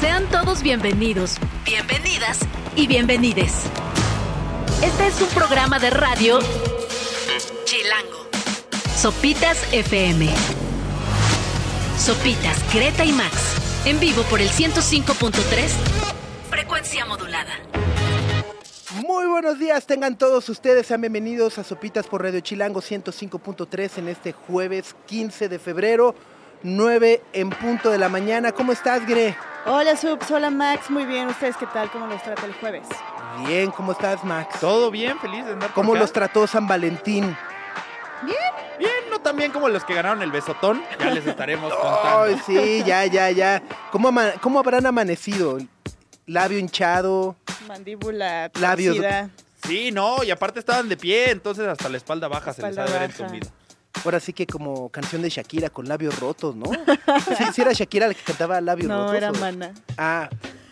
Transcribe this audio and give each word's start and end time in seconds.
Sean 0.00 0.28
todos 0.30 0.62
bienvenidos, 0.62 1.38
bienvenidas 1.64 2.38
y 2.76 2.86
bienvenides. 2.86 3.64
Este 4.80 5.08
es 5.08 5.20
un 5.20 5.28
programa 5.30 5.80
de 5.80 5.90
radio 5.90 6.38
Chilango. 7.64 8.28
Sopitas 8.94 9.60
FM. 9.72 10.28
Sopitas, 11.98 12.72
Greta 12.72 13.04
y 13.04 13.10
Max. 13.10 13.56
En 13.86 13.98
vivo 13.98 14.22
por 14.30 14.40
el 14.40 14.48
105.3. 14.50 15.68
Frecuencia 16.48 17.04
modulada. 17.04 17.54
Muy 19.04 19.26
buenos 19.26 19.58
días, 19.58 19.84
tengan 19.84 20.16
todos 20.16 20.48
ustedes, 20.48 20.86
sean 20.86 21.00
bienvenidos 21.00 21.58
a 21.58 21.64
Sopitas 21.64 22.06
por 22.06 22.22
Radio 22.22 22.38
Chilango 22.38 22.80
105.3 22.80 23.98
en 23.98 24.08
este 24.08 24.32
jueves 24.32 24.94
15 25.06 25.48
de 25.48 25.58
febrero, 25.58 26.14
9 26.62 27.20
en 27.32 27.50
punto 27.50 27.90
de 27.90 27.98
la 27.98 28.08
mañana. 28.08 28.52
¿Cómo 28.52 28.70
estás, 28.70 29.04
Gre? 29.04 29.34
Hola, 29.70 29.96
Subs, 29.96 30.30
hola, 30.30 30.50
Max, 30.50 30.88
muy 30.90 31.04
bien. 31.04 31.28
¿Ustedes 31.28 31.56
qué 31.56 31.66
tal? 31.66 31.90
¿Cómo 31.90 32.06
los 32.06 32.22
trata 32.22 32.46
el 32.46 32.54
jueves? 32.54 32.86
Bien, 33.46 33.70
¿cómo 33.70 33.92
estás, 33.92 34.24
Max? 34.24 34.58
Todo 34.60 34.90
bien, 34.90 35.18
feliz 35.18 35.44
de 35.44 35.52
andar 35.52 35.68
por 35.68 35.74
¿Cómo 35.74 35.92
acá. 35.92 36.00
los 36.00 36.12
trató 36.12 36.46
San 36.46 36.66
Valentín? 36.66 37.36
Bien, 38.78 38.90
no 39.10 39.18
tan 39.20 39.36
bien 39.36 39.50
como 39.52 39.68
los 39.68 39.84
que 39.84 39.92
ganaron 39.94 40.22
el 40.22 40.30
besotón. 40.30 40.82
Ya 40.98 41.10
les 41.10 41.26
estaremos 41.26 41.72
contando. 41.82 42.22
Ay, 42.22 42.40
sí, 42.46 42.82
ya, 42.86 43.04
ya, 43.06 43.30
ya. 43.30 43.62
¿Cómo, 43.90 44.08
ama- 44.08 44.32
cómo 44.40 44.58
habrán 44.60 44.86
amanecido? 44.86 45.58
Labio 46.26 46.58
hinchado, 46.58 47.36
Mandíbula 47.66 48.50
Labios. 48.60 48.96
torcida. 48.96 49.30
Sí, 49.66 49.90
no, 49.90 50.22
y 50.22 50.30
aparte 50.30 50.60
estaban 50.60 50.88
de 50.88 50.96
pie, 50.96 51.30
entonces 51.30 51.66
hasta 51.66 51.88
la 51.88 51.96
espalda 51.96 52.28
baja 52.28 52.52
se 52.52 52.62
les 52.62 52.70
Espalda 52.70 52.82
ha 52.84 52.86
de 52.92 52.96
haber 53.04 53.10
baja. 53.10 53.22
entumido. 53.24 53.48
Ahora 54.04 54.20
sí 54.20 54.32
que 54.32 54.46
como 54.46 54.88
canción 54.90 55.22
de 55.22 55.30
Shakira 55.30 55.70
con 55.70 55.88
labios 55.88 56.18
rotos, 56.18 56.54
¿no? 56.56 56.66
Sí, 57.36 57.44
sí 57.54 57.62
era 57.62 57.72
Shakira 57.72 58.08
la 58.08 58.14
que 58.14 58.22
cantaba 58.22 58.60
labios 58.60 58.88
rotos. 58.90 59.06
No, 59.06 59.14
era 59.14 59.30
¿o? 59.30 59.34
Mana. 59.34 59.72
Ah, 59.96 60.28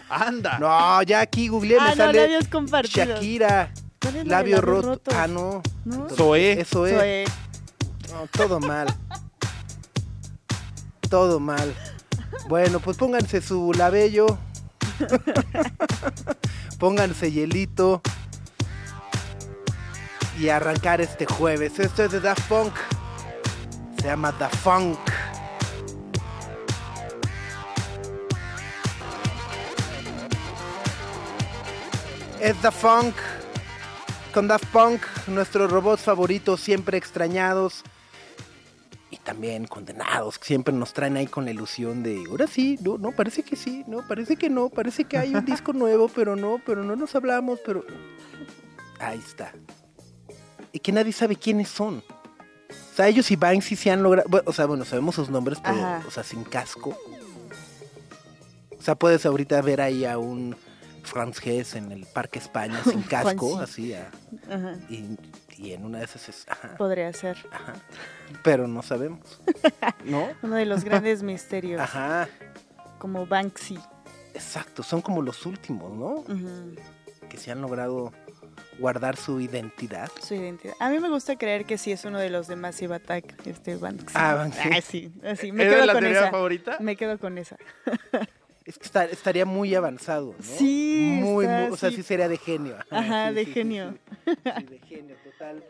¡Anda! 0.08 0.58
no, 0.58 1.02
ya 1.02 1.20
aquí 1.20 1.48
googleé, 1.48 1.78
me 1.80 1.86
Ah, 1.86 1.90
no, 1.90 1.96
sale 1.96 2.22
labios 2.22 2.48
compartidos. 2.48 3.08
Shakira, 3.08 3.72
¿Cuál 4.00 4.16
es 4.16 4.24
la 4.26 4.42
de 4.42 4.50
labio 4.52 4.56
labios 4.56 4.60
roto. 4.64 4.88
rotos? 4.88 5.14
Ah, 5.14 5.26
no. 5.26 5.62
¿No? 5.84 6.08
Zoé. 6.10 6.60
Eso 6.60 6.86
es. 6.86 6.94
Zoé. 6.94 7.24
No, 8.12 8.26
todo 8.28 8.60
mal. 8.60 8.86
Todo 11.10 11.40
mal. 11.40 11.74
Bueno, 12.48 12.78
pues 12.80 12.96
pónganse 12.96 13.40
su 13.40 13.72
labello. 13.72 14.26
pónganse 16.78 17.32
hielito. 17.32 18.00
Y 20.38 20.48
arrancar 20.50 21.00
este 21.00 21.26
jueves. 21.26 21.78
Esto 21.78 22.04
es 22.04 22.12
de 22.12 22.20
Da 22.20 22.34
Funk. 22.34 22.72
Se 24.06 24.12
llama 24.12 24.30
Da 24.30 24.48
Funk. 24.48 25.00
Es 32.40 32.62
Da 32.62 32.70
Funk. 32.70 33.16
Con 34.32 34.46
Daft 34.46 34.66
Punk, 34.66 35.02
nuestros 35.26 35.72
robots 35.72 36.02
favoritos, 36.02 36.60
siempre 36.60 36.96
extrañados 36.96 37.82
y 39.10 39.16
también 39.16 39.66
condenados, 39.66 40.38
que 40.38 40.44
siempre 40.44 40.72
nos 40.72 40.92
traen 40.92 41.16
ahí 41.16 41.26
con 41.26 41.44
la 41.44 41.50
ilusión 41.50 42.04
de, 42.04 42.26
ahora 42.30 42.46
sí, 42.46 42.78
no, 42.82 42.98
no, 42.98 43.10
parece 43.10 43.42
que 43.42 43.56
sí, 43.56 43.82
no, 43.88 44.06
parece 44.06 44.36
que 44.36 44.48
no, 44.48 44.68
parece 44.68 45.04
que 45.06 45.18
hay 45.18 45.34
un 45.34 45.44
disco 45.46 45.72
nuevo, 45.72 46.06
pero 46.06 46.36
no, 46.36 46.60
pero 46.64 46.84
no 46.84 46.94
nos 46.94 47.16
hablamos, 47.16 47.58
pero... 47.66 47.84
Ahí 49.00 49.18
está. 49.18 49.52
Y 50.70 50.78
que 50.78 50.92
nadie 50.92 51.12
sabe 51.12 51.34
quiénes 51.34 51.70
son. 51.70 52.04
O 52.70 52.96
sea, 52.96 53.08
ellos 53.08 53.30
y 53.30 53.36
Banksy 53.36 53.76
se 53.76 53.90
han 53.90 54.02
logrado, 54.02 54.28
bueno, 54.28 54.44
o 54.48 54.52
sea, 54.52 54.66
bueno, 54.66 54.84
sabemos 54.84 55.14
sus 55.14 55.28
nombres, 55.30 55.58
pero, 55.62 55.76
Ajá. 55.76 56.02
o 56.06 56.10
sea, 56.10 56.22
sin 56.22 56.44
casco. 56.44 56.96
O 58.78 58.82
sea, 58.82 58.94
puedes 58.94 59.26
ahorita 59.26 59.60
ver 59.62 59.80
ahí 59.80 60.04
a 60.04 60.18
un 60.18 60.56
Franz 61.02 61.44
Hess 61.44 61.74
en 61.74 61.92
el 61.92 62.06
Parque 62.06 62.38
España 62.38 62.80
sin 62.84 63.02
casco, 63.02 63.58
así, 63.58 63.94
a- 63.94 64.10
Ajá, 64.50 64.74
y, 64.88 65.16
y 65.58 65.72
en 65.72 65.84
una 65.84 65.98
de 65.98 66.04
esas 66.04 66.28
es... 66.28 66.46
Ajá, 66.48 66.76
podría 66.76 67.12
ser. 67.12 67.36
ajá. 67.52 67.74
Pero 68.42 68.66
no 68.66 68.82
sabemos. 68.82 69.40
¿No? 70.04 70.28
Uno 70.42 70.56
de 70.56 70.66
los 70.66 70.84
grandes 70.84 71.22
misterios, 71.22 71.80
Ajá, 71.80 72.28
como 72.98 73.26
Banksy. 73.26 73.78
exacto. 74.34 74.82
Son 74.82 75.00
como 75.00 75.22
los 75.22 75.44
últimos, 75.46 75.92
¿no? 75.92 76.06
Ujú, 76.20 76.74
Que 77.28 77.36
se 77.38 77.50
han 77.52 77.60
logrado 77.60 78.12
guardar 78.78 79.16
su 79.16 79.40
identidad. 79.40 80.10
Su 80.22 80.34
identidad. 80.34 80.74
A 80.80 80.90
mí 80.90 80.98
me 81.00 81.08
gusta 81.08 81.36
creer 81.36 81.64
que 81.64 81.78
sí 81.78 81.92
es 81.92 82.04
uno 82.04 82.18
de 82.18 82.30
los 82.30 82.46
de 82.48 82.56
Massive 82.56 82.94
Attack, 82.96 83.46
este 83.46 83.76
Banksy. 83.76 84.14
Ah, 84.14 84.34
Banksy. 84.34 84.60
Ah, 84.72 84.80
sí, 84.82 85.12
así. 85.24 85.52
Me 85.52 85.64
¿Era 85.64 85.74
quedo 85.74 85.86
la 85.86 85.92
con 85.94 86.00
teoría 86.02 86.20
esa. 86.20 86.30
favorita? 86.30 86.76
Me 86.80 86.96
quedo 86.96 87.18
con 87.18 87.38
esa. 87.38 87.56
Es 88.64 88.78
que 88.78 88.84
está- 88.84 89.04
estaría 89.04 89.44
muy 89.46 89.74
avanzado, 89.74 90.34
¿no? 90.38 90.44
Sí, 90.44 91.18
Muy, 91.22 91.44
está 91.44 91.60
muy, 91.60 91.70
o 91.72 91.76
sea, 91.76 91.90
sí 91.90 92.02
sería 92.02 92.28
de 92.28 92.36
genio. 92.36 92.76
Ajá, 92.90 93.28
sí, 93.28 93.34
de 93.34 93.40
sí, 93.42 93.46
sí, 93.46 93.52
genio. 93.54 93.94
Sí, 94.24 94.32
sí, 94.58 94.64
de 94.66 94.78
genio, 94.80 95.16
total. 95.24 95.64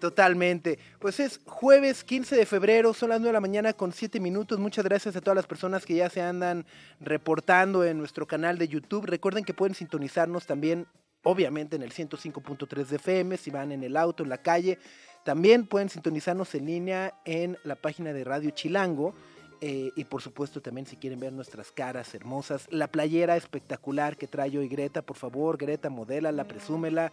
Totalmente. 0.00 0.78
Pues 0.98 1.18
es 1.20 1.40
jueves 1.46 2.04
15 2.04 2.36
de 2.36 2.44
febrero, 2.44 2.92
son 2.92 3.08
las 3.10 3.20
9 3.20 3.28
de 3.30 3.32
la 3.32 3.40
mañana 3.40 3.72
con 3.72 3.92
7 3.92 4.20
minutos. 4.20 4.58
Muchas 4.58 4.84
gracias 4.84 5.16
a 5.16 5.20
todas 5.22 5.36
las 5.36 5.46
personas 5.46 5.86
que 5.86 5.94
ya 5.94 6.10
se 6.10 6.20
andan 6.20 6.66
reportando 7.00 7.84
en 7.84 7.96
nuestro 7.96 8.26
canal 8.26 8.58
de 8.58 8.68
YouTube. 8.68 9.06
Recuerden 9.06 9.44
que 9.44 9.54
pueden 9.54 9.74
sintonizarnos 9.74 10.44
también, 10.46 10.86
obviamente, 11.24 11.76
en 11.76 11.82
el 11.82 11.92
105.3 11.92 12.86
de 12.86 12.96
FM, 12.96 13.36
si 13.36 13.50
van 13.50 13.72
en 13.72 13.82
el 13.82 13.96
auto, 13.96 14.22
en 14.22 14.28
la 14.28 14.38
calle. 14.38 14.78
También 15.24 15.66
pueden 15.66 15.88
sintonizarnos 15.88 16.54
en 16.54 16.66
línea 16.66 17.14
en 17.24 17.58
la 17.64 17.74
página 17.74 18.12
de 18.12 18.24
Radio 18.24 18.50
Chilango. 18.50 19.14
eh, 19.60 19.92
y 19.96 20.04
por 20.04 20.20
supuesto 20.20 20.60
también 20.60 20.86
si 20.86 20.96
quieren 20.96 21.18
ver 21.20 21.32
nuestras 21.32 21.72
caras 21.72 22.14
hermosas. 22.14 22.66
La 22.70 22.88
playera 22.88 23.36
espectacular 23.36 24.16
que 24.16 24.26
trae 24.26 24.58
hoy 24.58 24.68
Greta, 24.68 25.00
por 25.00 25.16
favor, 25.16 25.56
Greta, 25.56 25.88
modélala, 25.88 26.44
presúmela. 26.44 27.10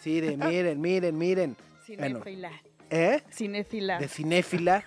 Sí, 0.00 0.20
de 0.20 0.36
miren, 0.36 0.80
miren, 0.80 1.16
miren. 1.16 1.56
Bueno. 1.96 2.20
¿Eh? 2.90 3.22
Cinéfila. 3.30 3.98
de 3.98 4.08
cinéfila. 4.08 4.84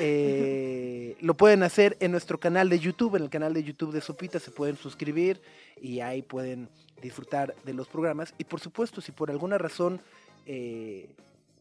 Eh, 0.00 1.16
lo 1.20 1.36
pueden 1.36 1.64
hacer 1.64 1.96
en 1.98 2.12
nuestro 2.12 2.38
canal 2.38 2.68
de 2.68 2.78
YouTube, 2.78 3.16
en 3.16 3.24
el 3.24 3.30
canal 3.30 3.52
de 3.52 3.64
YouTube 3.64 3.92
de 3.92 4.00
Sopita 4.00 4.38
se 4.38 4.52
pueden 4.52 4.76
suscribir 4.76 5.40
y 5.80 5.98
ahí 5.98 6.22
pueden 6.22 6.68
disfrutar 7.02 7.54
de 7.64 7.74
los 7.74 7.88
programas. 7.88 8.32
Y 8.38 8.44
por 8.44 8.60
supuesto, 8.60 9.00
si 9.00 9.10
por 9.10 9.30
alguna 9.30 9.58
razón 9.58 10.00
eh, 10.46 11.10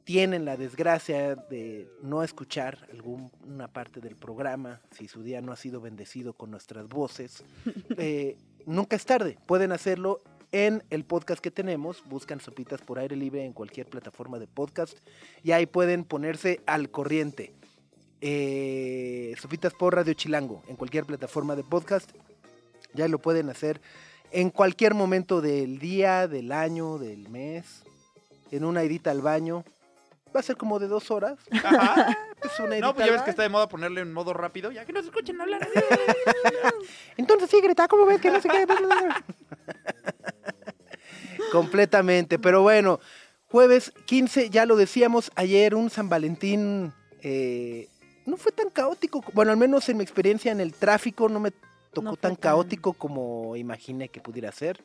tienen 0.04 0.46
la 0.46 0.56
desgracia 0.56 1.36
de 1.36 1.88
no 2.02 2.24
escuchar 2.24 2.88
alguna 2.92 3.68
parte 3.68 4.00
del 4.00 4.16
programa, 4.16 4.82
si 4.92 5.08
su 5.08 5.24
día 5.24 5.42
no 5.42 5.52
ha 5.52 5.58
sido 5.58 5.82
bendecido 5.82 6.34
con 6.34 6.52
nuestras 6.52 6.88
voces, 6.88 7.44
eh, 7.98 8.38
nunca 8.66 8.96
es 8.96 9.06
tarde. 9.06 9.38
Pueden 9.46 9.72
hacerlo 9.72 10.22
en 10.66 10.84
el 10.90 11.04
podcast 11.04 11.40
que 11.40 11.52
tenemos. 11.52 12.04
Buscan 12.06 12.40
Sopitas 12.40 12.82
por 12.82 12.98
aire 12.98 13.16
libre 13.16 13.46
en 13.46 13.54
cualquier 13.54 13.86
plataforma 13.86 14.40
de 14.40 14.48
podcast 14.48 14.98
y 15.44 15.52
ahí 15.52 15.68
pueden 15.68 16.04
ponerse 16.04 16.62
al 16.66 16.90
corriente. 16.90 17.54
Eh, 18.22 19.36
Sopitas 19.40 19.74
por 19.74 19.94
Radio 19.94 20.16
Chilango 20.16 20.64
en 20.68 20.76
cualquier 20.76 21.06
plataforma 21.06 21.56
de 21.56 21.64
podcast. 21.64 22.10
Ya 22.96 23.08
lo 23.08 23.20
pueden 23.20 23.52
hacer 23.52 23.80
en 24.32 24.50
cualquier 24.50 24.96
momento 24.96 25.42
del 25.42 25.78
día, 25.78 26.28
del 26.28 26.52
año, 26.52 26.98
del 26.98 27.30
mes. 27.30 27.84
En 28.50 28.66
una 28.66 28.82
edita 28.82 29.12
al 29.12 29.22
baño. 29.22 29.64
Va 30.36 30.40
a 30.40 30.44
ser 30.44 30.58
como 30.58 30.80
de 30.80 30.88
dos 30.88 31.12
horas. 31.12 31.38
Ajá. 31.52 32.18
Es 32.44 32.60
una 32.60 32.78
No, 32.78 32.94
pues 32.94 33.08
ya 33.08 33.14
ves 33.14 33.24
que 33.24 33.32
está 33.32 33.42
de 33.42 33.50
moda 33.50 33.68
ponerle 33.68 34.02
en 34.02 34.14
modo 34.14 34.32
rápido, 34.32 34.72
ya 34.72 34.86
que 34.86 34.94
no 34.94 35.02
se 35.02 35.08
escuchen 35.08 35.42
hablar. 35.42 35.68
Entonces 37.18 37.50
sí, 37.50 37.60
Greta, 37.62 37.88
¿cómo 37.88 38.06
ves 38.06 38.22
que 38.22 38.30
no 38.30 38.40
se 38.40 38.48
qué? 38.48 38.66
Completamente, 41.52 42.40
pero 42.40 42.62
bueno, 42.62 43.00
jueves 43.50 43.92
15, 44.06 44.50
ya 44.50 44.66
lo 44.66 44.76
decíamos 44.76 45.32
ayer, 45.36 45.76
un 45.76 45.90
San 45.90 46.10
Valentín 46.10 46.94
eh, 47.22 47.88
no 48.26 48.38
fue 48.38 48.52
tan 48.52 48.70
caótico, 48.70 49.24
bueno, 49.34 49.52
al 49.52 49.58
menos 49.58 49.88
en 49.90 49.98
mi 49.98 50.04
experiencia 50.04 50.52
en 50.52 50.60
el 50.60 50.74
tráfico 50.74 51.30
no 51.30 51.40
me 51.40 51.52
tocó 51.94 52.02
No 52.12 52.16
tan 52.16 52.36
tan- 52.36 52.36
caótico 52.36 52.94
como 52.94 53.56
imaginé 53.56 54.10
que 54.10 54.20
pudiera 54.22 54.52
ser. 54.52 54.84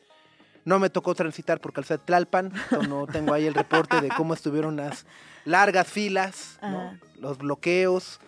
No 0.65 0.79
me 0.79 0.89
tocó 0.89 1.13
transitar 1.13 1.59
por 1.59 1.73
Calzada 1.73 1.97
de 1.97 2.05
Tlalpan, 2.05 2.53
no 2.87 3.05
tengo 3.05 3.33
ahí 3.33 3.45
el 3.45 3.53
reporte 3.53 3.99
de 3.99 4.07
cómo 4.15 4.33
estuvieron 4.33 4.77
las 4.77 5.05
largas 5.43 5.87
filas, 5.89 6.57
¿no? 6.61 6.97
Los 7.19 7.37
bloqueos, 7.37 8.21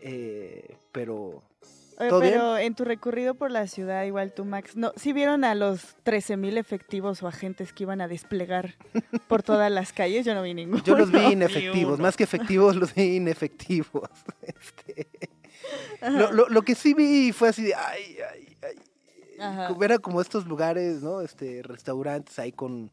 eh, 0.00 0.76
pero 0.90 1.42
Oye, 2.02 2.08
¿Todo 2.10 2.20
bien? 2.20 2.32
pero 2.34 2.56
en 2.58 2.74
tu 2.74 2.84
recorrido 2.84 3.34
por 3.34 3.50
la 3.50 3.66
ciudad, 3.66 4.04
igual 4.04 4.32
tú, 4.32 4.44
Max, 4.44 4.76
¿no, 4.76 4.92
¿sí 4.96 5.12
vieron 5.12 5.44
a 5.44 5.54
los 5.54 5.96
13.000 6.04 6.58
efectivos 6.58 7.22
o 7.22 7.28
agentes 7.28 7.72
que 7.72 7.84
iban 7.84 8.00
a 8.00 8.08
desplegar 8.08 8.74
por 9.28 9.42
todas 9.42 9.70
las 9.70 9.92
calles? 9.92 10.24
Yo 10.26 10.34
no 10.34 10.42
vi 10.42 10.54
ninguno. 10.54 10.82
Yo 10.84 10.96
los 10.96 11.10
vi 11.10 11.20
inefectivos, 11.32 11.98
más 11.98 12.16
que 12.16 12.24
efectivos, 12.24 12.76
los 12.76 12.94
vi 12.94 13.16
inefectivos. 13.16 14.08
Este, 14.42 15.06
lo, 16.10 16.32
lo- 16.32 16.48
lo 16.48 16.62
que 16.62 16.74
sí 16.74 16.92
vi 16.94 17.30
fue 17.32 17.48
así 17.50 17.62
de, 17.62 17.74
ay, 17.74 18.16
ay, 18.32 18.56
ay. 18.62 18.76
Ajá. 19.40 19.74
Era 19.80 19.98
como 19.98 20.20
estos 20.20 20.46
lugares, 20.46 21.02
¿no? 21.02 21.20
Este, 21.20 21.62
restaurantes 21.62 22.38
ahí 22.38 22.50
con, 22.52 22.90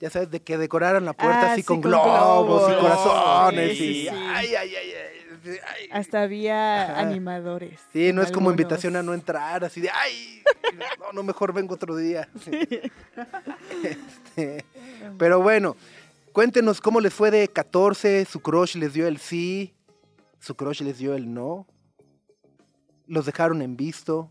ya 0.00 0.10
sabes, 0.10 0.30
de 0.30 0.40
que 0.40 0.58
decoraron 0.58 1.04
la 1.04 1.12
puerta 1.14 1.48
Ah, 1.48 1.52
así 1.52 1.62
sí, 1.62 1.66
con, 1.66 1.80
con 1.80 1.90
globos, 1.90 2.70
y 2.70 2.74
corazones. 2.80 3.76
Sí, 3.78 3.84
y, 3.84 3.94
sí, 3.94 4.00
sí. 4.02 4.08
Ay, 4.10 4.54
ay, 4.54 4.74
ay, 4.76 4.92
ay. 5.50 5.88
Hasta 5.90 6.22
había 6.22 6.84
Ajá. 6.84 7.00
animadores. 7.00 7.80
Sí, 7.92 8.12
no 8.12 8.22
es 8.22 8.30
como 8.30 8.50
invitación 8.50 8.96
a 8.96 9.02
no 9.02 9.14
entrar, 9.14 9.64
así 9.64 9.80
de, 9.80 9.90
ay, 9.90 10.42
no, 10.98 11.12
no, 11.12 11.22
mejor 11.22 11.52
vengo 11.52 11.74
otro 11.74 11.96
día. 11.96 12.28
Este, 13.82 14.64
pero 15.18 15.40
bueno, 15.40 15.76
cuéntenos 16.32 16.80
cómo 16.80 17.00
les 17.00 17.14
fue 17.14 17.30
de 17.30 17.48
14, 17.48 18.24
su 18.24 18.40
crush 18.40 18.76
les 18.76 18.92
dio 18.92 19.06
el 19.06 19.18
sí, 19.18 19.74
su 20.40 20.54
crush 20.54 20.82
les 20.82 20.98
dio 20.98 21.14
el 21.14 21.32
no, 21.32 21.66
los 23.06 23.26
dejaron 23.26 23.62
en 23.62 23.76
visto, 23.76 24.30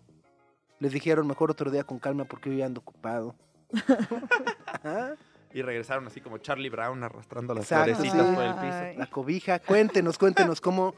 les 0.80 0.92
dijeron 0.92 1.28
mejor 1.28 1.52
otro 1.52 1.72
día 1.72 1.84
con 1.84 2.00
calma 2.00 2.26
porque 2.26 2.50
hoy 2.50 2.62
ando 2.62 2.82
ocupado. 2.82 3.36
Y 5.56 5.62
regresaron 5.62 6.06
así 6.06 6.20
como 6.20 6.40
Charlie 6.40 6.70
Brown 6.70 7.02
arrastrando 7.02 7.54
las 7.54 7.64
Exacto, 7.64 7.96
florecitas 7.96 8.28
sí. 8.28 8.36
por 8.36 8.44
el 8.44 8.54
piso. 8.56 8.74
Ay. 8.74 8.98
La 8.98 9.06
cobija, 9.06 9.60
cuéntenos, 9.60 10.18
cuéntenos 10.18 10.60
cómo, 10.60 10.94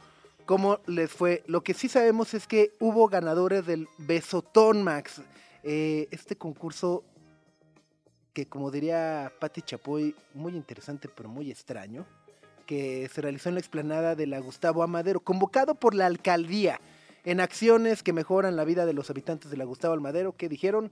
cómo 0.48 0.80
les 0.88 1.12
fue. 1.12 1.44
Lo 1.46 1.62
que 1.62 1.76
sí 1.76 1.88
sabemos 1.88 2.34
es 2.34 2.48
que 2.48 2.74
hubo 2.80 3.08
ganadores 3.08 3.68
del 3.68 3.88
Besotón 4.00 4.82
Max. 4.82 5.22
Eh, 5.62 6.08
este 6.10 6.38
concurso 6.38 7.04
que, 8.34 8.48
como 8.48 8.72
diría 8.72 9.32
Patti 9.40 9.62
Chapoy, 9.62 10.16
muy 10.34 10.56
interesante 10.56 11.08
pero 11.08 11.30
muy 11.30 11.52
extraño, 11.52 12.08
que 12.66 13.08
se 13.14 13.22
realizó 13.22 13.50
en 13.50 13.56
la 13.56 13.62
explanada 13.62 14.16
de 14.16 14.26
la 14.26 14.40
Gustavo 14.40 14.82
Amadero, 14.82 15.20
convocado 15.20 15.76
por 15.76 15.94
la 15.94 16.08
alcaldía 16.08 16.82
en 17.26 17.42
acciones 17.42 18.02
que 18.02 18.12
mejoran 18.12 18.56
la 18.56 18.66
vida 18.66 18.88
de 18.88 18.94
los 18.94 19.12
habitantes 19.12 19.52
de 19.52 19.58
la 19.58 19.66
Gustavo 19.66 19.94
Amadero, 19.94 20.36
que 20.36 20.50
dijeron 20.50 20.92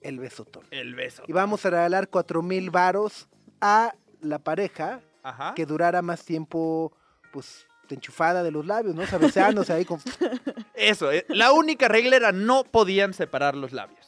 el 0.00 0.18
Besotón. 0.18 0.64
El 0.70 0.94
beso. 0.94 1.22
Y 1.26 1.32
vamos 1.32 1.64
a 1.66 1.70
regalar 1.70 2.08
cuatro 2.08 2.42
mil 2.42 2.70
varos 2.70 3.28
a 3.60 3.94
la 4.20 4.38
pareja 4.38 5.00
Ajá. 5.22 5.54
que 5.54 5.66
durara 5.66 6.02
más 6.02 6.24
tiempo, 6.24 6.92
pues, 7.32 7.66
enchufada 7.90 8.42
de 8.42 8.50
los 8.50 8.66
labios, 8.66 8.94
¿no? 8.94 9.02
O 9.02 9.06
sea, 9.06 9.18
besándose 9.18 9.72
ahí 9.72 9.84
con... 9.84 10.00
Eso, 10.74 11.10
eh, 11.10 11.24
la 11.28 11.52
única 11.52 11.88
regla 11.88 12.16
era 12.16 12.32
no 12.32 12.64
podían 12.64 13.14
separar 13.14 13.56
los 13.56 13.72
labios. 13.72 14.06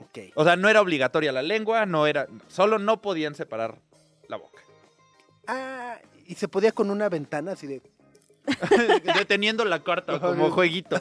Ok. 0.00 0.18
O 0.34 0.44
sea, 0.44 0.56
no 0.56 0.68
era 0.68 0.80
obligatoria 0.80 1.32
la 1.32 1.42
lengua, 1.42 1.86
no 1.86 2.06
era, 2.06 2.26
solo 2.48 2.78
no 2.78 3.00
podían 3.00 3.34
separar 3.34 3.78
la 4.28 4.36
boca. 4.36 4.62
Ah, 5.46 5.98
y 6.26 6.34
se 6.34 6.48
podía 6.48 6.72
con 6.72 6.90
una 6.90 7.08
ventana 7.08 7.52
así 7.52 7.66
de... 7.66 7.82
Deteniendo 9.18 9.64
la 9.64 9.82
carta 9.82 10.20
como 10.20 10.50
jueguito. 10.50 11.00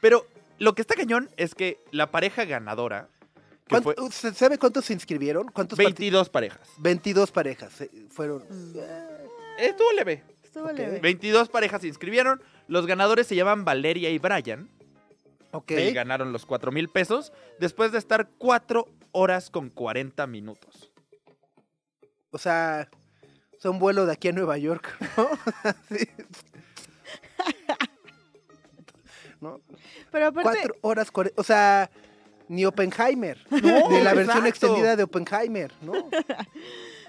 Pero 0.00 0.26
lo 0.64 0.74
que 0.74 0.82
está 0.82 0.94
cañón 0.94 1.28
es 1.36 1.54
que 1.54 1.78
la 1.90 2.10
pareja 2.10 2.44
ganadora, 2.44 3.08
que 3.20 3.70
¿Cuánto- 3.70 3.92
fue 3.94 4.04
¿Usted 4.04 4.34
sabe 4.34 4.58
cuántos 4.58 4.84
se 4.86 4.92
inscribieron? 4.94 5.48
¿Cuántos 5.48 5.78
parti- 5.78 5.84
22 5.84 6.28
parejas. 6.30 6.68
22 6.78 7.30
parejas 7.30 7.80
eh, 7.82 7.90
fueron. 8.10 8.44
Mm. 8.48 8.78
Estuvo 9.58 9.92
leve. 9.92 10.22
Estuvo 10.42 10.70
leve. 10.72 11.00
22 11.00 11.48
parejas 11.48 11.82
se 11.82 11.88
inscribieron. 11.88 12.42
Los 12.68 12.86
ganadores 12.86 13.26
se 13.26 13.36
llaman 13.36 13.64
Valeria 13.64 14.10
y 14.10 14.18
Brian. 14.18 14.68
Ok. 15.52 15.70
Y 15.72 15.92
ganaron 15.92 16.32
los 16.32 16.46
4 16.46 16.72
mil 16.72 16.88
pesos 16.88 17.32
después 17.60 17.92
de 17.92 17.98
estar 17.98 18.28
4 18.38 18.86
horas 19.12 19.50
con 19.50 19.70
40 19.70 20.26
minutos. 20.26 20.90
O 22.30 22.38
sea, 22.38 22.88
es 23.56 23.64
un 23.64 23.78
vuelo 23.78 24.06
de 24.06 24.12
aquí 24.12 24.28
a 24.28 24.32
Nueva 24.32 24.58
York, 24.58 24.88
¿no? 25.16 25.28
Sí. 25.96 26.08
¿No? 29.44 29.60
Pero 30.10 30.26
aparte, 30.28 30.50
Cuatro 30.50 30.76
horas, 30.80 31.12
cuare- 31.12 31.32
o 31.36 31.42
sea, 31.44 31.90
ni 32.48 32.64
Oppenheimer, 32.64 33.38
No, 33.50 33.90
ni 33.90 34.00
la 34.00 34.14
versión 34.14 34.46
exacto. 34.46 34.46
extendida 34.48 34.96
de 34.96 35.02
Oppenheimer, 35.02 35.70
¿no? 35.82 35.92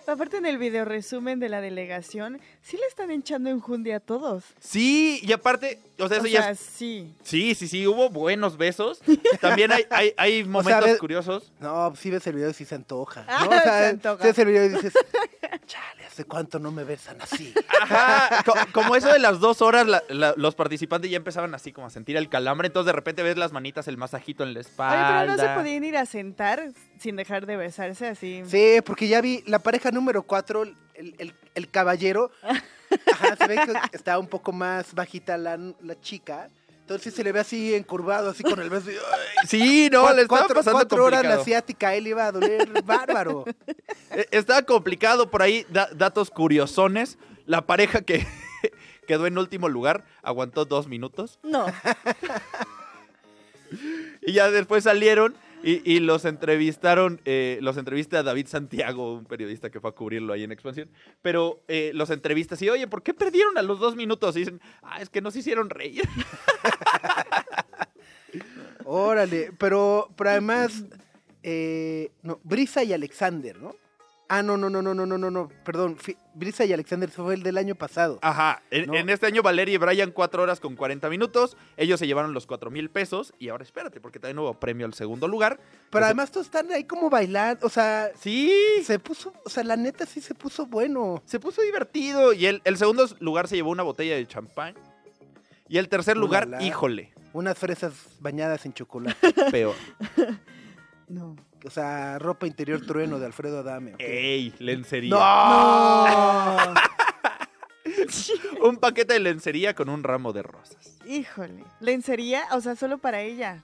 aparte 0.07 0.37
en 0.37 0.45
el 0.45 0.57
video 0.59 0.85
resumen 0.85 1.39
de 1.39 1.49
la 1.49 1.61
delegación, 1.61 2.39
sí 2.61 2.77
le 2.77 2.85
están 2.87 3.09
echando 3.09 3.49
enjundia 3.49 3.95
a 3.95 3.99
todos. 3.99 4.43
Sí, 4.59 5.19
y 5.23 5.31
aparte, 5.31 5.79
o 5.97 6.07
sea, 6.07 6.17
eso 6.17 6.25
o 6.25 6.29
ya 6.29 6.41
sea, 6.43 6.51
es- 6.51 6.59
sí. 6.59 7.11
Sí, 7.23 7.55
sí, 7.55 7.67
sí, 7.67 7.87
hubo 7.87 8.09
buenos 8.09 8.55
besos. 8.57 9.01
También 9.41 9.71
hay, 9.71 9.85
hay, 9.89 10.13
hay 10.17 10.43
momentos 10.57 10.85
ve- 10.91 10.97
curiosos. 10.99 11.51
No, 11.59 11.95
si 11.95 12.11
ves 12.11 12.27
el 12.27 12.35
video 12.35 12.49
y 12.51 12.53
sí 12.53 12.65
se 12.65 12.75
antoja. 12.75 13.25
Ah, 13.27 13.45
¿no? 13.45 13.49
O 13.49 13.53
sea, 13.61 13.63
se 13.79 13.85
antoja. 13.87 14.23
ves 14.23 14.37
el 14.39 14.47
video 14.47 14.65
y 14.65 14.69
dices, 14.69 14.93
chale, 15.65 16.04
¿hace 16.15 16.23
cuánto 16.23 16.59
no 16.59 16.71
me 16.71 16.85
besan 16.85 17.21
así? 17.21 17.53
Ajá, 17.81 18.41
co- 18.45 18.53
como 18.71 18.95
eso 18.95 19.11
de 19.11 19.19
las 19.19 19.41
dos 19.41 19.61
horas, 19.61 19.85
la- 19.85 20.01
la- 20.07 20.33
los 20.37 20.55
participantes 20.55 21.11
ya 21.11 21.17
empezaban 21.17 21.53
así 21.53 21.73
como 21.73 21.87
a 21.87 21.89
sentir 21.89 22.15
el 22.15 22.29
calambre, 22.29 22.67
entonces 22.67 22.85
de 22.87 22.93
repente 22.93 23.21
ves 23.21 23.35
las 23.37 23.51
manitas, 23.51 23.89
el 23.89 23.97
masajito 23.97 24.43
en 24.43 24.53
la 24.53 24.61
Oye, 24.61 24.69
espalda. 24.69 25.19
pero 25.25 25.31
no 25.35 25.37
se 25.43 25.49
podían 25.59 25.83
ir 25.83 25.97
a 25.97 26.05
sentar 26.05 26.63
sin 26.99 27.17
dejar 27.17 27.45
de 27.45 27.57
besarse 27.57 28.07
así. 28.07 28.43
Sí, 28.47 28.77
porque 28.85 29.09
ya 29.09 29.19
vi 29.19 29.43
la 29.45 29.59
pareja 29.59 29.91
número 29.91 30.23
4, 30.23 30.63
el, 30.63 30.75
el- 31.17 31.35
el 31.53 31.69
caballero. 31.69 32.31
Ajá, 33.11 33.35
se 33.35 33.47
ve 33.47 33.55
que 33.65 33.73
está 33.97 34.17
un 34.17 34.27
poco 34.27 34.53
más 34.53 34.93
bajita 34.93 35.37
la, 35.37 35.57
la 35.57 35.99
chica. 35.99 36.47
Entonces 36.85 37.15
se 37.15 37.23
le 37.23 37.31
ve 37.31 37.39
así 37.39 37.73
encurvado, 37.73 38.29
así 38.29 38.43
con 38.43 38.59
el 38.59 38.69
beso. 38.69 38.91
Sí, 39.47 39.89
no, 39.91 40.13
le 40.13 40.21
estaba 40.21 40.41
cuatro- 40.41 40.55
pasando 40.57 40.77
cuatro 40.77 41.03
horas 41.03 41.23
la 41.23 41.29
complicado. 41.37 41.41
asiática, 41.41 41.95
él 41.95 42.05
iba 42.05 42.27
a 42.27 42.31
doler 42.31 42.69
bárbaro. 42.85 43.43
Eh, 44.11 44.27
Estaba 44.29 44.61
complicado 44.61 45.31
por 45.31 45.41
ahí, 45.41 45.65
da- 45.69 45.89
datos 45.95 46.29
curiosones. 46.29 47.17
La 47.47 47.65
pareja 47.65 48.01
que 48.01 48.27
quedó 49.07 49.25
en 49.25 49.39
último 49.39 49.67
lugar 49.67 50.05
aguantó 50.21 50.65
dos 50.65 50.87
minutos 50.87 51.39
No. 51.41 51.65
y 54.21 54.33
ya 54.33 54.51
después 54.51 54.83
salieron 54.83 55.33
y, 55.63 55.99
los 55.99 56.25
entrevistaron, 56.25 57.21
eh, 57.25 57.57
los 57.61 57.77
entrevista 57.77 58.19
a 58.19 58.23
David 58.23 58.47
Santiago, 58.47 59.15
un 59.15 59.25
periodista 59.25 59.69
que 59.69 59.79
fue 59.79 59.89
a 59.89 59.93
cubrirlo 59.93 60.33
ahí 60.33 60.43
en 60.43 60.51
Expansión, 60.51 60.89
pero 61.21 61.63
eh, 61.67 61.91
los 61.93 62.09
entrevistas 62.11 62.61
y, 62.61 62.69
oye, 62.69 62.87
¿por 62.87 63.01
qué 63.01 63.13
perdieron 63.13 63.57
a 63.57 63.61
los 63.61 63.79
dos 63.79 63.95
minutos? 63.95 64.35
Y 64.35 64.39
dicen, 64.39 64.61
ah, 64.83 65.01
es 65.01 65.09
que 65.09 65.21
nos 65.21 65.35
hicieron 65.35 65.69
reír. 65.69 66.03
Órale, 68.85 69.51
pero, 69.57 70.09
pero 70.15 70.29
además, 70.29 70.83
eh, 71.41 72.11
no, 72.21 72.39
Brisa 72.43 72.83
y 72.83 72.93
Alexander, 72.93 73.57
¿no? 73.57 73.75
Ah, 74.27 74.41
no, 74.41 74.57
no, 74.57 74.69
no, 74.71 74.81
no, 74.81 74.93
no, 74.95 75.05
no, 75.05 75.17
no, 75.19 75.29
no, 75.29 75.49
perdón, 75.63 75.97
Brisa 76.33 76.65
y 76.65 76.73
Alexander 76.73 77.09
fue 77.11 77.35
el 77.35 77.43
del 77.43 77.57
año 77.59 77.75
pasado. 77.75 78.17
Ajá, 78.23 78.63
en, 78.71 78.87
No. 78.87 78.95
en 78.95 79.09
este 79.09 79.27
año 79.27 79.43
Valeria 79.43 79.75
y 79.75 79.77
Brian 79.77 80.09
cuatro 80.11 80.41
horas 80.41 80.59
con 80.59 80.75
40 80.75 81.09
minutos, 81.09 81.55
ellos 81.77 81.99
se 81.99 82.07
llevaron 82.07 82.33
los 82.33 82.47
cuatro 82.47 82.71
mil 82.71 82.89
pesos 82.89 83.33
y 83.37 83.49
ahora 83.49 83.63
espérate, 83.63 84.01
porque 84.01 84.19
también 84.19 84.39
hubo 84.39 84.59
premio 84.59 84.87
al 84.87 84.95
segundo 84.95 85.27
lugar. 85.27 85.59
Pero 85.91 86.05
además 86.05 86.31
todos 86.31 86.47
están 86.47 86.71
ahí 86.71 86.85
como 86.85 87.09
bailando, 87.11 87.67
o 87.67 87.69
sea, 87.69 88.09
Sí, 88.19 88.51
se 88.83 88.97
puso, 88.97 89.31
o 89.45 89.49
sea, 89.49 89.63
la 89.63 89.75
neta 89.77 90.07
sí 90.07 90.21
se 90.21 90.33
puso 90.33 90.65
bueno. 90.65 91.21
se 91.25 91.39
puso 91.39 91.61
divertido. 91.61 92.33
Y 92.33 92.47
el, 92.47 92.61
el 92.65 92.77
segundo 92.77 93.07
lugar 93.19 93.47
se 93.47 93.55
llevó 93.55 93.69
una 93.69 93.83
botella 93.83 94.15
de 94.15 94.25
champán. 94.25 94.73
Y 95.69 95.77
el 95.77 95.87
tercer 95.87 96.17
lugar, 96.17 96.47
Ulala. 96.47 96.63
híjole, 96.63 97.13
Unas 97.33 97.57
fresas 97.57 97.93
bañadas 98.19 98.65
en 98.65 98.73
chocolate. 98.73 99.33
peor. 99.51 99.75
No. 101.07 101.35
O 101.65 101.69
sea, 101.71 102.19
ropa 102.19 102.45
interior 102.45 102.85
trueno 102.85 103.17
de 103.17 103.25
Alfredo 103.25 103.59
Adame. 103.59 103.95
¿ok? 103.95 103.99
¡Ey! 103.99 104.53
Lencería. 104.59 105.09
¡No! 105.09 106.73
Un 108.61 108.77
paquete 108.77 109.13
de 109.13 109.19
lencería 109.19 109.73
con 109.73 109.89
un 109.89 110.03
ramo 110.03 110.31
de 110.31 110.43
rosas. 110.43 110.97
Híjole. 111.05 111.63
¿Lencería? 111.79 112.43
O 112.51 112.61
sea, 112.61 112.75
solo 112.75 112.99
para 112.99 113.21
ella. 113.21 113.63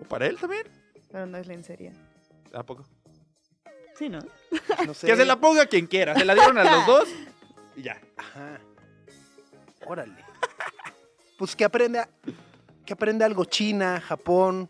¿O 0.00 0.04
para 0.04 0.26
él 0.26 0.38
también? 0.38 0.66
Pero 1.10 1.26
no 1.26 1.38
es 1.38 1.46
lencería. 1.46 1.92
¿A 2.52 2.62
poco? 2.62 2.86
Sí, 3.98 4.08
¿no? 4.08 4.20
No 4.86 4.94
sé. 4.94 5.06
Que 5.06 5.16
se 5.16 5.24
la 5.24 5.36
ponga 5.36 5.66
quien 5.66 5.86
quiera. 5.86 6.14
Se 6.14 6.24
la 6.24 6.34
dieron 6.34 6.58
a 6.58 6.64
los 6.64 6.86
dos 6.86 7.08
y 7.76 7.82
ya. 7.82 8.00
Ajá. 8.16 8.60
Órale. 9.86 10.24
Pues 11.38 11.56
que 11.56 11.64
aprenda, 11.64 12.08
que 12.84 12.92
aprenda 12.92 13.24
algo 13.24 13.44
China, 13.44 14.00
Japón, 14.00 14.68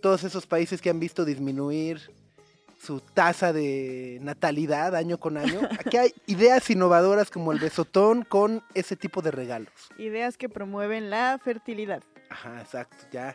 todos 0.00 0.24
esos 0.24 0.46
países 0.46 0.80
que 0.80 0.90
han 0.90 1.00
visto 1.00 1.24
disminuir 1.24 2.00
su 2.80 3.00
tasa 3.00 3.52
de 3.52 4.18
natalidad 4.22 4.94
año 4.94 5.18
con 5.18 5.36
año. 5.36 5.60
Aquí 5.80 5.96
hay 5.96 6.14
ideas 6.26 6.68
innovadoras 6.70 7.30
como 7.30 7.52
el 7.52 7.58
besotón 7.58 8.22
con 8.22 8.62
ese 8.74 8.96
tipo 8.96 9.22
de 9.22 9.30
regalos. 9.30 9.72
Ideas 9.98 10.36
que 10.36 10.48
promueven 10.48 11.10
la 11.10 11.38
fertilidad. 11.42 12.02
Ajá, 12.30 12.60
exacto, 12.60 12.96
ya. 13.10 13.34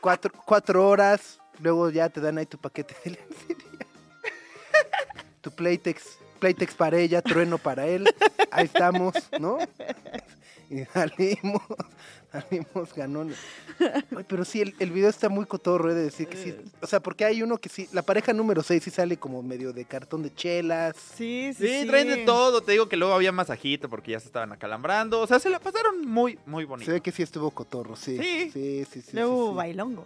Cuatro, 0.00 0.32
cuatro 0.44 0.88
horas, 0.88 1.40
luego 1.60 1.90
ya 1.90 2.08
te 2.08 2.20
dan 2.20 2.38
ahí 2.38 2.46
tu 2.46 2.58
paquete 2.58 2.94
de 3.04 3.10
lencería. 3.10 3.86
Tu 5.40 5.50
Playtex, 5.50 6.18
Playtex 6.38 6.74
para 6.74 6.98
ella, 6.98 7.22
trueno 7.22 7.58
para 7.58 7.86
él. 7.86 8.08
Ahí 8.50 8.66
estamos, 8.66 9.14
¿no? 9.38 9.58
Y 10.70 10.84
salimos, 10.84 11.62
salimos 12.32 12.94
ganones. 12.94 13.38
Ay, 14.14 14.24
pero 14.28 14.44
sí, 14.44 14.60
el, 14.60 14.74
el 14.78 14.90
video 14.90 15.08
está 15.08 15.28
muy 15.30 15.46
cotorro, 15.46 15.90
he 15.90 15.94
de 15.94 16.04
decir 16.04 16.28
que 16.28 16.36
sí. 16.36 16.54
O 16.82 16.86
sea, 16.86 17.00
porque 17.00 17.24
hay 17.24 17.42
uno 17.42 17.56
que 17.56 17.70
sí, 17.70 17.88
la 17.92 18.02
pareja 18.02 18.34
número 18.34 18.62
6 18.62 18.82
sí 18.84 18.90
sale 18.90 19.16
como 19.16 19.42
medio 19.42 19.72
de 19.72 19.86
cartón 19.86 20.22
de 20.22 20.34
chelas. 20.34 20.94
Sí, 21.16 21.52
sí, 21.56 21.66
Sí, 21.66 21.80
sí. 21.82 21.86
traen 21.86 22.08
de 22.08 22.16
todo. 22.18 22.60
Te 22.60 22.72
digo 22.72 22.86
que 22.88 22.96
luego 22.98 23.14
había 23.14 23.32
masajito 23.32 23.88
porque 23.88 24.12
ya 24.12 24.20
se 24.20 24.26
estaban 24.26 24.52
acalambrando. 24.52 25.20
O 25.20 25.26
sea, 25.26 25.38
se 25.40 25.48
la 25.48 25.58
pasaron 25.58 26.06
muy, 26.06 26.38
muy 26.44 26.64
bonito. 26.66 26.86
Se 26.86 26.92
ve 26.92 27.00
que 27.00 27.12
sí 27.12 27.22
estuvo 27.22 27.50
cotorro, 27.50 27.96
sí. 27.96 28.18
Sí. 28.18 28.50
Sí, 28.52 28.86
sí, 28.92 29.00
sí. 29.00 29.10
Luego 29.14 29.32
sí, 29.32 29.40
hubo 29.40 29.50
sí. 29.52 29.56
bailongo. 29.56 30.04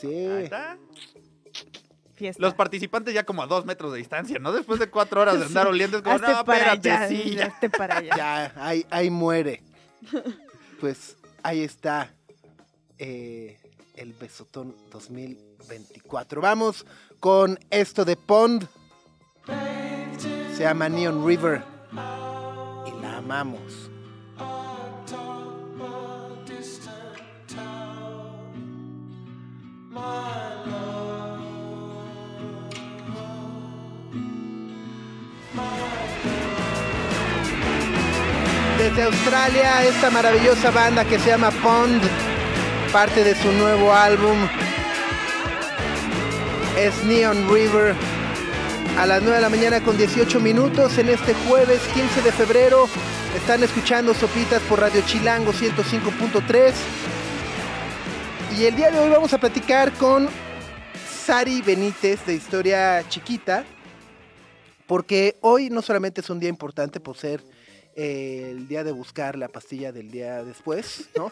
Sí. 0.00 0.06
Ahí 0.08 0.44
está. 0.44 0.78
Fiesta. 2.20 2.42
Los 2.42 2.52
participantes 2.52 3.14
ya 3.14 3.24
como 3.24 3.42
a 3.42 3.46
dos 3.46 3.64
metros 3.64 3.92
de 3.92 3.98
distancia, 3.98 4.38
¿no? 4.38 4.52
Después 4.52 4.78
de 4.78 4.90
cuatro 4.90 5.22
horas 5.22 5.38
de 5.38 5.46
andar 5.46 5.66
oliendo, 5.66 5.96
es 5.96 6.02
como, 6.02 6.16
Hazte 6.16 6.32
no, 6.32 6.44
para 6.44 6.74
espérate, 6.74 6.90
allá, 6.90 7.08
sí, 7.08 7.34
ya. 7.34 7.46
hazte 7.46 7.70
para 7.70 7.96
allá. 7.96 8.14
Ya, 8.16 8.52
ahí, 8.56 8.86
ahí 8.90 9.10
muere. 9.10 9.62
Pues 10.80 11.16
ahí 11.42 11.62
está 11.62 12.10
eh, 12.98 13.58
el 13.96 14.12
Besotón 14.14 14.74
2024. 14.90 16.40
Vamos 16.40 16.86
con 17.20 17.58
esto 17.70 18.04
de 18.04 18.16
Pond. 18.16 18.66
Se 20.54 20.62
llama 20.62 20.88
Neon 20.88 21.26
River. 21.26 21.62
Y 22.86 23.02
la 23.02 23.16
amamos. 23.18 23.90
Desde 38.90 39.04
Australia, 39.04 39.84
esta 39.84 40.10
maravillosa 40.10 40.72
banda 40.72 41.04
que 41.04 41.20
se 41.20 41.28
llama 41.28 41.52
Pond, 41.62 42.02
parte 42.92 43.22
de 43.22 43.36
su 43.36 43.52
nuevo 43.52 43.92
álbum 43.92 44.36
es 46.76 47.04
Neon 47.04 47.48
River. 47.48 47.94
A 48.98 49.06
las 49.06 49.22
9 49.22 49.36
de 49.36 49.42
la 49.42 49.48
mañana 49.48 49.80
con 49.80 49.96
18 49.96 50.40
minutos 50.40 50.98
en 50.98 51.08
este 51.08 51.34
jueves 51.34 51.80
15 51.94 52.22
de 52.22 52.32
febrero. 52.32 52.88
Están 53.36 53.62
escuchando 53.62 54.12
Sopitas 54.12 54.60
por 54.62 54.80
Radio 54.80 55.02
Chilango 55.06 55.52
105.3. 55.52 56.72
Y 58.58 58.64
el 58.64 58.74
día 58.74 58.90
de 58.90 58.98
hoy 58.98 59.10
vamos 59.10 59.32
a 59.32 59.38
platicar 59.38 59.92
con 59.92 60.28
Sari 61.24 61.62
Benítez 61.62 62.26
de 62.26 62.34
Historia 62.34 63.04
Chiquita. 63.08 63.64
Porque 64.88 65.36
hoy 65.42 65.70
no 65.70 65.80
solamente 65.80 66.22
es 66.22 66.30
un 66.30 66.40
día 66.40 66.48
importante 66.48 66.98
por 66.98 67.16
ser 67.16 67.44
eh, 68.02 68.50
el 68.52 68.66
día 68.68 68.82
de 68.84 68.92
buscar 68.92 69.36
la 69.36 69.48
pastilla 69.48 69.92
del 69.92 70.10
día 70.10 70.42
después, 70.44 71.08
¿no? 71.16 71.30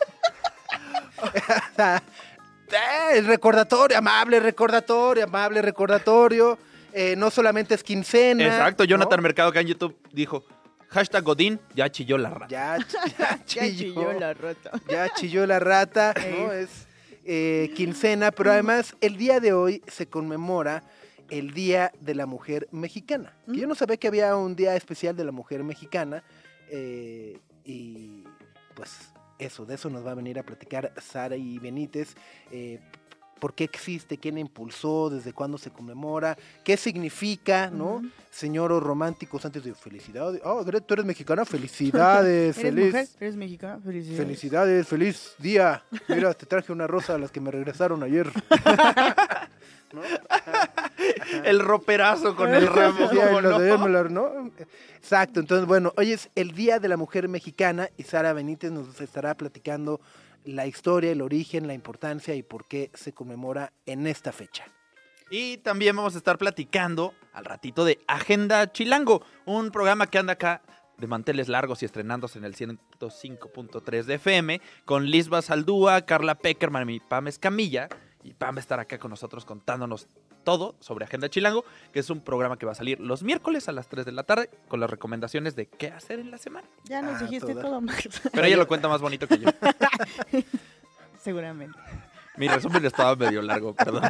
Sea, 1.76 1.96
eh, 2.70 3.18
el 3.18 3.26
recordatorio, 3.26 3.96
amable 3.98 4.40
recordatorio, 4.40 5.25
amable 5.25 5.62
recordatorio. 5.62 6.58
Eh, 6.92 7.14
no 7.16 7.30
solamente 7.30 7.75
es 7.75 7.82
quincena. 7.82 8.44
Exacto, 8.44 8.82
¿no? 8.82 8.88
Jonathan 8.88 9.22
Mercado 9.22 9.50
acá 9.50 9.60
en 9.60 9.68
YouTube 9.68 9.96
dijo, 10.12 10.44
hashtag 10.88 11.22
Godín, 11.22 11.60
ya 11.75 11.90
chilló 11.90 12.18
la 12.18 12.30
rata. 12.30 12.48
Ya, 12.48 12.76
ch- 12.78 13.14
ya 13.18 13.38
Ya 13.46 13.62
chilló, 13.76 14.12
la 14.14 14.34
rota. 14.34 14.70
ya 14.88 15.08
chilló 15.14 15.46
la 15.46 15.58
rata, 15.60 16.14
¿no? 16.38 16.52
Es 16.52 16.87
eh, 17.25 17.70
quincena, 17.76 18.30
pero 18.30 18.52
además 18.52 18.94
el 19.00 19.16
día 19.16 19.38
de 19.40 19.52
hoy 19.52 19.82
se 19.87 20.06
conmemora 20.06 20.82
el 21.30 21.52
Día 21.52 21.92
de 22.00 22.14
la 22.14 22.25
Mujer 22.25 22.68
Mexicana. 22.72 23.34
Que 23.46 23.58
Yo 23.58 23.66
no 23.66 23.75
sabía 23.75 23.98
que 23.98 24.08
había 24.08 24.34
un 24.34 24.56
día 24.56 24.75
especial 24.76 25.14
de 25.14 25.25
la 25.25 25.30
mujer 25.32 25.62
mexicana 25.62 26.25
eh, 26.70 27.38
y 27.64 28.25
pues 28.75 29.12
eso, 29.38 29.64
de 29.66 29.75
eso 29.75 29.90
nos 29.90 30.06
va 30.06 30.12
a 30.12 30.14
venir 30.14 30.38
a 30.38 30.42
platicar 30.42 30.92
Sara 31.00 31.37
y 31.37 31.58
Benítez. 31.58 32.14
eh, 32.50 32.80
¿Por 33.38 33.54
qué 33.54 33.64
existe? 33.64 34.18
¿Quién 34.18 34.34
la 34.34 34.40
impulsó? 34.40 35.10
¿Desde 35.10 35.32
cuándo 35.32 35.58
se 35.58 35.70
conmemora? 35.70 36.37
¿Qué 36.64 36.76
significa? 36.76 37.70
¿no? 37.70 38.02
Señoros 38.30 38.82
románticos 38.82 39.44
antes 39.44 39.64
de 39.64 39.75
felicidades. 39.75 40.40
Oh, 40.44 40.64
tú 40.64 40.94
eres 40.94 41.06
mexicana. 41.06 41.44
Felicidades. 41.44 42.58
¿Eres 42.58 42.75
feliz. 42.75 42.87
mujer? 42.87 43.08
¿Eres 43.20 43.37
mexicana? 43.37 43.80
Felicidades. 43.80 44.18
Felicidades, 44.18 44.88
feliz 44.88 45.34
día. 45.38 45.84
Mira, 46.08 46.34
te 46.34 46.46
traje 46.46 46.72
una 46.72 46.87
rosa 46.87 47.14
a 47.14 47.18
las 47.18 47.30
que 47.30 47.40
me 47.40 47.50
regresaron 47.50 48.02
ayer. 48.02 48.28
¿No? 49.92 50.02
El 51.45 51.61
roperazo 51.61 52.35
con 52.37 52.52
el 52.52 52.66
ramo, 52.66 53.09
Sí, 53.11 53.18
ahí 53.18 53.71
¿cómo 53.71 53.88
los 53.88 54.11
no? 54.11 54.50
Exacto, 54.97 55.40
entonces 55.40 55.66
bueno, 55.66 55.92
hoy 55.97 56.12
es 56.12 56.30
el 56.35 56.52
Día 56.52 56.78
de 56.78 56.88
la 56.88 56.97
Mujer 56.97 57.28
Mexicana 57.28 57.88
y 57.97 58.02
Sara 58.02 58.33
Benítez 58.33 58.71
nos 58.71 59.00
estará 59.00 59.35
platicando 59.35 60.00
la 60.45 60.66
historia, 60.66 61.12
el 61.12 61.23
origen, 61.23 61.66
la 61.66 61.75
importancia 61.75 62.35
y 62.35 62.42
por 62.42 62.66
qué 62.66 62.90
se 62.95 63.12
conmemora 63.12 63.73
en 63.87 64.07
esta 64.07 64.33
fecha. 64.33 64.64
Y 65.30 65.59
también 65.59 65.95
vamos 65.95 66.14
a 66.14 66.18
estar 66.18 66.38
platicando 66.38 67.14
al 67.33 67.45
ratito 67.45 67.85
de 67.85 67.99
Agenda 68.07 68.73
Chilango, 68.73 69.23
un 69.45 69.71
programa 69.71 70.07
que 70.07 70.18
anda 70.18 70.35
acá 70.35 70.62
de 70.97 71.07
manteles 71.07 71.49
largos 71.49 71.83
y 71.83 71.87
estrenándose 71.87 72.38
en 72.38 72.45
el 72.45 72.54
105.3 72.54 74.04
de 74.04 74.14
FM 74.14 74.61
con 74.85 75.07
Lisba 75.07 75.42
Saldúa, 75.42 76.02
Carla 76.02 76.35
Peckerman 76.35 76.90
y 76.90 77.00
Pam 77.00 77.28
Escamilla. 77.28 77.88
Y 78.28 78.35
Pam 78.35 78.54
va 78.56 78.58
a 78.58 78.61
estar 78.61 78.78
acá 78.78 78.99
con 78.99 79.11
nosotros 79.11 79.47
contándonos 79.47 80.06
todo 80.44 80.75
sobre 80.80 81.06
Agenda 81.06 81.30
Chilango, 81.30 81.64
que 81.94 82.00
es 82.00 82.11
un 82.11 82.20
programa 82.20 82.58
que 82.58 82.66
va 82.66 82.73
a 82.73 82.75
salir 82.75 83.00
los 83.00 83.23
miércoles 83.23 83.68
a 83.70 83.73
las 83.73 83.88
3 83.88 84.04
de 84.04 84.12
la 84.12 84.23
tarde 84.23 84.50
con 84.68 84.80
las 84.80 84.90
recomendaciones 84.90 85.56
de 85.56 85.66
qué 85.66 85.87
hacer 85.88 86.18
en 86.18 86.30
la 86.30 86.37
semana. 86.37 86.68
Ya 86.85 87.00
nos 87.00 87.23
Ah, 87.23 87.25
dijiste 87.25 87.52
toda. 87.52 87.62
todo, 87.62 87.80
Max. 87.80 88.20
Pero 88.30 88.47
ella 88.47 88.58
lo 88.58 88.68
cuenta 88.68 88.87
más 88.87 89.00
bonito 89.00 89.26
que 89.26 89.38
yo. 89.38 89.49
Seguramente. 91.23 91.78
Mi 92.37 92.49
resumen 92.49 92.85
estaba 92.85 93.16
medio 93.16 93.40
largo, 93.40 93.75
perdón. 93.75 94.02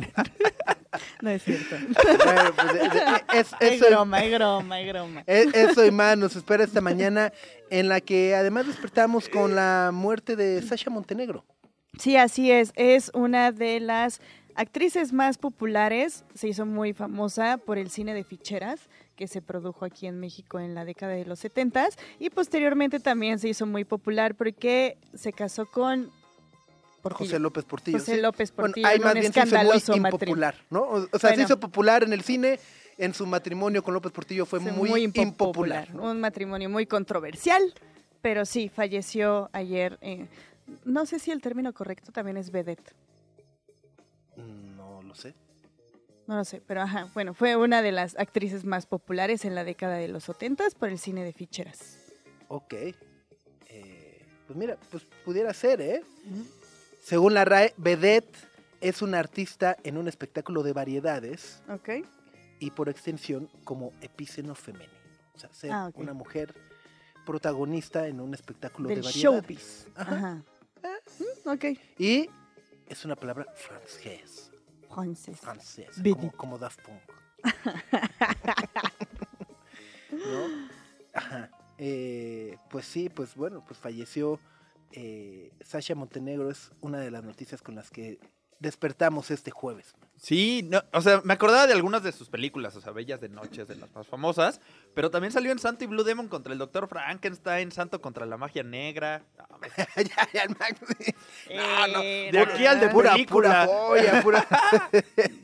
No 1.23 1.31
es 1.31 1.43
cierto. 1.45 1.77
Bueno, 2.25 2.53
pues, 2.57 2.73
de- 2.73 2.79
de- 2.81 3.23
es- 3.41 3.53
Es 3.61 3.73
eso, 3.83 3.87
broma, 3.89 4.25
es 4.25 4.35
broma, 4.35 4.81
es 4.81 4.89
broma. 4.93 5.23
es- 5.27 5.55
eso 5.55 5.87
y 5.87 5.91
más 5.93 6.19
nos 6.19 6.35
espera 6.35 6.65
esta 6.65 6.81
mañana 6.81 7.33
en 7.71 7.89
la 7.89 8.01
que 8.01 8.35
además 8.35 8.67
despertamos 8.67 9.29
con 9.29 9.55
la 9.55 9.91
muerte 9.93 10.35
de 10.35 10.61
Sasha 10.63 10.91
Montenegro. 10.91 11.45
Sí, 11.99 12.17
así 12.17 12.51
es. 12.51 12.73
Es 12.77 13.11
una 13.15 13.53
de 13.53 13.81
las 13.81 14.21
actrices 14.55 15.13
más 15.13 15.39
populares. 15.39 16.25
Se 16.35 16.49
hizo 16.49 16.67
muy 16.67 16.93
famosa 16.93 17.59
por 17.59 17.79
el 17.79 17.91
cine 17.91 18.15
de 18.15 18.25
ficheras 18.25 18.89
que 19.17 19.27
se 19.27 19.43
produjo 19.43 19.85
aquí 19.85 20.07
en 20.07 20.21
México 20.21 20.61
en 20.61 20.75
la 20.75 20.85
década 20.85 21.13
de 21.13 21.25
los 21.25 21.41
70 21.41 21.89
y 22.21 22.31
posteriormente 22.31 23.01
también 23.01 23.39
se 23.41 23.49
hizo 23.49 23.67
muy 23.67 23.85
popular 23.85 24.37
porque 24.37 24.97
se 25.13 25.33
casó 25.33 25.67
con 25.67 26.11
Portillo. 27.03 27.31
José 27.31 27.39
López 27.39 27.65
Portillo. 27.65 27.99
José. 27.99 28.17
López 28.19 28.53
Portillo 28.53 28.89
en 28.89 29.03
más 29.03 29.15
un 29.15 29.21
bien 29.21 29.33
se 29.33 29.41
hizo 29.77 29.93
muy 29.93 29.99
impopular, 29.99 30.55
¿no? 30.71 30.83
O, 31.13 31.19
sea, 31.19 31.35
se 31.35 31.43
hizo 31.43 31.59
popular 31.59 32.05
en 32.05 32.13
el 32.13 32.23
cine, 32.23 32.61
en 32.97 33.13
su 33.13 33.27
matrimonio 33.27 33.83
con 33.83 33.95
López 33.95 34.13
Portillo 34.13 34.47
fue 34.47 34.61
muy, 34.61 35.11
impopular. 35.15 35.93
¿no? 35.93 36.11
Un 36.11 36.21
matrimonio 36.21 36.69
muy 36.69 36.87
controversial, 36.87 37.75
pero 38.23 38.45
sí, 38.45 38.69
falleció 38.69 39.51
ayer. 39.53 39.99
eh, 40.01 40.27
no 40.85 41.07
sé 41.07 41.19
si 41.19 41.31
el 41.31 41.41
término 41.41 41.73
correcto 41.73 42.13
también 42.13 42.37
es 42.37 42.51
vedette. 42.51 42.93
No 44.37 45.03
lo 45.03 45.15
sé. 45.15 45.35
No 46.27 46.37
lo 46.37 46.45
sé, 46.45 46.61
pero 46.67 46.83
ajá, 46.83 47.11
bueno, 47.15 47.33
fue 47.33 47.57
una 47.57 47.81
de 47.81 47.91
las 47.91 48.17
actrices 48.19 48.65
más 48.65 48.87
populares 48.87 49.45
en 49.47 49.55
la 49.55 49.65
década 49.65 49.97
de 49.97 50.09
los 50.09 50.25
70 50.25 50.65
por 50.79 50.91
el 50.91 50.99
cine 50.99 51.25
de 51.25 51.33
ficheras. 51.33 51.97
Ok. 52.49 52.75
Eh, 52.75 54.27
pues 54.47 54.57
mira, 54.59 54.77
pues 54.91 55.05
pudiera 55.25 55.53
ser, 55.55 55.81
¿eh? 55.81 56.03
Según 57.03 57.33
la 57.35 57.45
RAE, 57.47 57.73
vedette 57.79 58.37
es 58.83 59.01
un 59.01 59.15
artista 59.15 59.77
en 59.85 59.97
un 59.97 60.07
espectáculo 60.07 60.63
de 60.63 60.73
variedades 60.75 61.63
Ok. 61.71 62.05
y 62.61 62.71
por 62.73 62.91
extensión 62.91 63.49
como 63.65 63.93
epíceno 64.03 64.55
femenino. 64.55 64.93
O 65.35 65.39
sea, 65.39 65.51
ser 65.55 65.73
Ah, 65.73 65.91
una 65.95 66.13
mujer 66.13 66.55
protagonista 67.25 68.07
en 68.07 68.21
un 68.21 68.35
espectáculo 68.35 68.89
Del 68.89 69.01
de 69.01 69.05
variedades. 69.07 69.43
showbiz. 69.43 69.87
Ajá. 69.97 70.15
Ajá. 70.17 70.43
Ok. 71.49 71.65
Y 71.99 72.29
es 72.89 73.05
una 73.07 73.17
palabra 73.17 73.47
francés. 73.55 74.51
Francés, 74.91 75.41
Vedette. 76.03 76.19
como, 76.19 76.33
como 76.33 76.59
Daft 76.59 76.81
Punk. 76.83 77.01
¿No? 80.11 80.69
Ajá. 81.15 81.51
Eh, 81.79 82.59
pues 82.69 82.85
sí, 82.85 83.09
pues 83.09 83.35
bueno, 83.35 83.65
pues 83.65 83.79
falleció 83.79 84.39
eh, 84.93 85.51
Sasha 85.63 85.95
Montenegro, 85.95 86.51
es 86.51 86.71
una 86.83 87.01
de 87.01 87.11
las 87.11 87.25
noticias 87.25 87.63
con 87.63 87.77
las 87.77 87.91
que 87.91 88.19
despertamos 88.61 89.31
este 89.31 89.51
jueves. 89.51 89.95
Sí, 90.21 90.63
no, 90.69 90.83
o 90.93 91.01
sea, 91.01 91.21
me 91.23 91.33
acordaba 91.35 91.69
de 91.69 91.75
algunas 91.75 92.03
de 92.03 92.11
sus 92.11 92.29
películas, 92.29 92.75
o 92.75 92.81
sea, 92.81 92.91
Bellas 92.91 93.21
de 93.21 93.29
Noches, 93.29 93.69
de 93.69 93.77
las 93.77 93.95
más 93.95 94.05
famosas, 94.09 94.61
pero 94.93 95.11
también 95.13 95.31
salió 95.33 95.53
en 95.53 95.61
Santo 95.61 95.85
y 95.85 95.87
Blue 95.87 96.03
Demon 96.03 96.27
contra 96.27 96.53
el 96.53 96.59
Doctor 96.59 96.89
Frankenstein, 96.89 97.71
Santo 97.71 98.01
contra 98.01 98.27
la 98.27 98.37
magia 98.37 98.65
negra. 98.65 99.23
No, 99.39 99.59
me- 99.61 99.69
ya, 100.05 100.29
ya, 100.33 100.43
el 100.43 100.57
Max. 100.59 100.81
No, 101.55 101.87
no, 101.89 102.01
Eh, 102.03 102.31
de 102.33 102.39
aquí 102.41 102.67
al 102.67 102.81
de 102.81 102.89
Pura, 102.89 103.13
película. 103.13 103.65
pura 103.67 103.77
joya, 103.87 104.23
pura- 104.23 104.47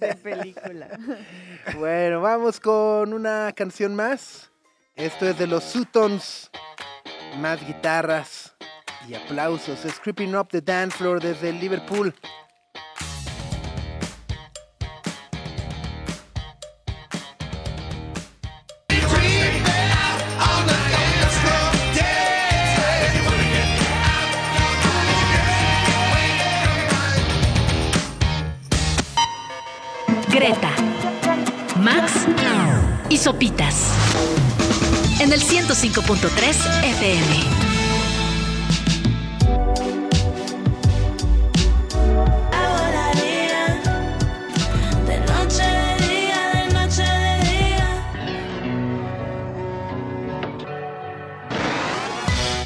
de 0.01 0.15
película. 0.17 0.89
Bueno, 1.79 2.21
vamos 2.21 2.59
con 2.61 3.15
una 3.15 3.53
canción 3.57 3.95
más. 3.95 4.51
Esto 4.97 5.27
es 5.29 5.39
de 5.39 5.47
los 5.47 5.63
Sutons. 5.65 6.51
Más 7.39 7.65
guitarras 7.67 8.55
y 9.09 9.15
aplausos. 9.15 9.85
Es 9.85 9.99
Creeping 10.01 10.35
Up 10.37 10.49
the 10.51 10.61
Dance 10.61 10.97
Floor 10.99 11.21
desde 11.23 11.53
Liverpool. 11.53 12.15
Sopitas. 33.35 33.75
En 35.19 35.33
el 35.33 35.43
105.3 35.43 36.85
FM. 36.85 37.41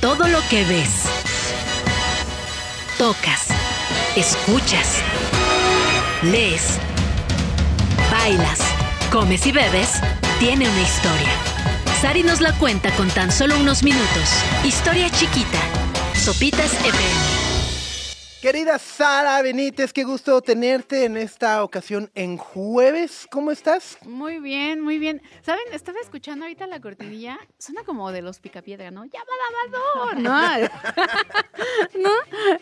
Todo 0.03 0.29
lo 0.29 0.41
que 0.51 0.65
ves, 0.65 0.91
tocas, 2.99 3.47
escuchas, 4.17 4.99
lees, 6.23 6.79
bailas, 8.11 8.59
comes 9.11 9.47
y 9.47 9.53
bebes, 9.53 10.01
tiene 10.41 10.69
una 10.69 10.81
historia. 10.83 11.33
Sari 12.01 12.23
nos 12.23 12.41
la 12.41 12.53
cuenta 12.59 12.91
con 12.97 13.09
tan 13.09 13.31
solo 13.33 13.59
unos 13.59 13.83
minutos. 13.83 14.45
Historia 14.65 15.11
chiquita. 15.11 15.59
Sopitas 16.15 16.73
FM. 16.75 17.49
Querida 18.41 18.79
Sara 18.79 19.43
Benítez, 19.43 19.93
qué 19.93 20.05
gusto 20.05 20.41
tenerte 20.41 21.05
en 21.05 21.17
esta 21.17 21.65
ocasión 21.65 22.09
en 22.15 22.37
jueves. 22.37 23.27
¿Cómo 23.33 23.51
estás? 23.51 23.99
Muy 24.07 24.39
bien, 24.39 24.81
muy 24.81 24.99
bien. 25.01 25.21
¿Saben? 25.43 25.65
Estaba 25.73 25.99
escuchando 26.01 26.45
ahorita 26.45 26.69
la 26.69 26.81
cortinilla. 26.81 27.37
Suena 27.59 27.83
como 27.83 28.13
de 28.13 28.23
los 28.23 28.39
picapiedra, 28.39 28.93
¿no? 28.93 29.05
¡Llama 29.07 29.25
lavador! 29.67 30.21
No, 30.21 30.59
no, 32.01 32.11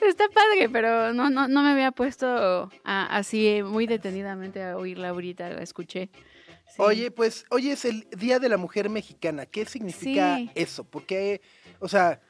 está 0.08 0.24
padre, 0.30 0.70
pero 0.70 1.12
no, 1.12 1.28
no, 1.28 1.46
no 1.46 1.62
me 1.62 1.72
había 1.72 1.92
puesto 1.92 2.70
a- 2.84 3.16
así 3.16 3.60
muy 3.62 3.86
detenidamente 3.86 4.62
a 4.64 4.78
oírla 4.78 5.10
ahorita, 5.10 5.50
la 5.50 5.62
escuché. 5.62 6.08
Sí. 6.76 6.82
Oye, 6.82 7.10
pues 7.10 7.44
hoy 7.50 7.70
es 7.70 7.84
el 7.84 8.06
Día 8.10 8.38
de 8.38 8.48
la 8.48 8.56
Mujer 8.56 8.88
Mexicana. 8.90 9.46
¿Qué 9.46 9.64
significa 9.64 10.36
Sí. 10.36 10.50
eso? 10.54 10.84
Porque, 10.84 11.40
o 11.80 11.88
sea, 11.88 12.20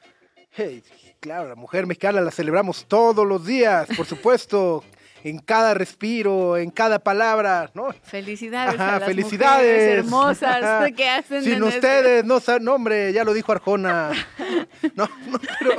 hey, 0.51 0.81
claro, 1.19 1.49
la 1.49 1.55
mujer 1.55 1.85
mexicana 1.85 2.21
la 2.21 2.31
celebramos 2.31 2.85
todos 2.87 3.25
los 3.27 3.45
días, 3.45 3.87
por 3.97 4.05
supuesto, 4.07 4.83
en 5.23 5.39
cada 5.39 5.73
respiro, 5.73 6.55
en 6.57 6.69
cada 6.71 6.99
palabra, 6.99 7.69
¿no? 7.73 7.91
Felicidades 8.03 8.75
Ajá, 8.75 8.95
a 8.95 8.99
las 8.99 9.07
felicidades. 9.09 9.65
mujeres 9.65 9.97
hermosas 10.05 10.91
que 10.93 11.09
hacen 11.09 11.43
Sin 11.43 11.53
este- 11.55 11.65
ustedes, 11.67 12.23
no, 12.25 12.39
no, 12.61 12.75
hombre, 12.75 13.11
ya 13.11 13.23
lo 13.23 13.33
dijo 13.33 13.51
Arjona. 13.51 14.11
No, 14.95 15.09
no, 15.27 15.39
pero, 15.59 15.71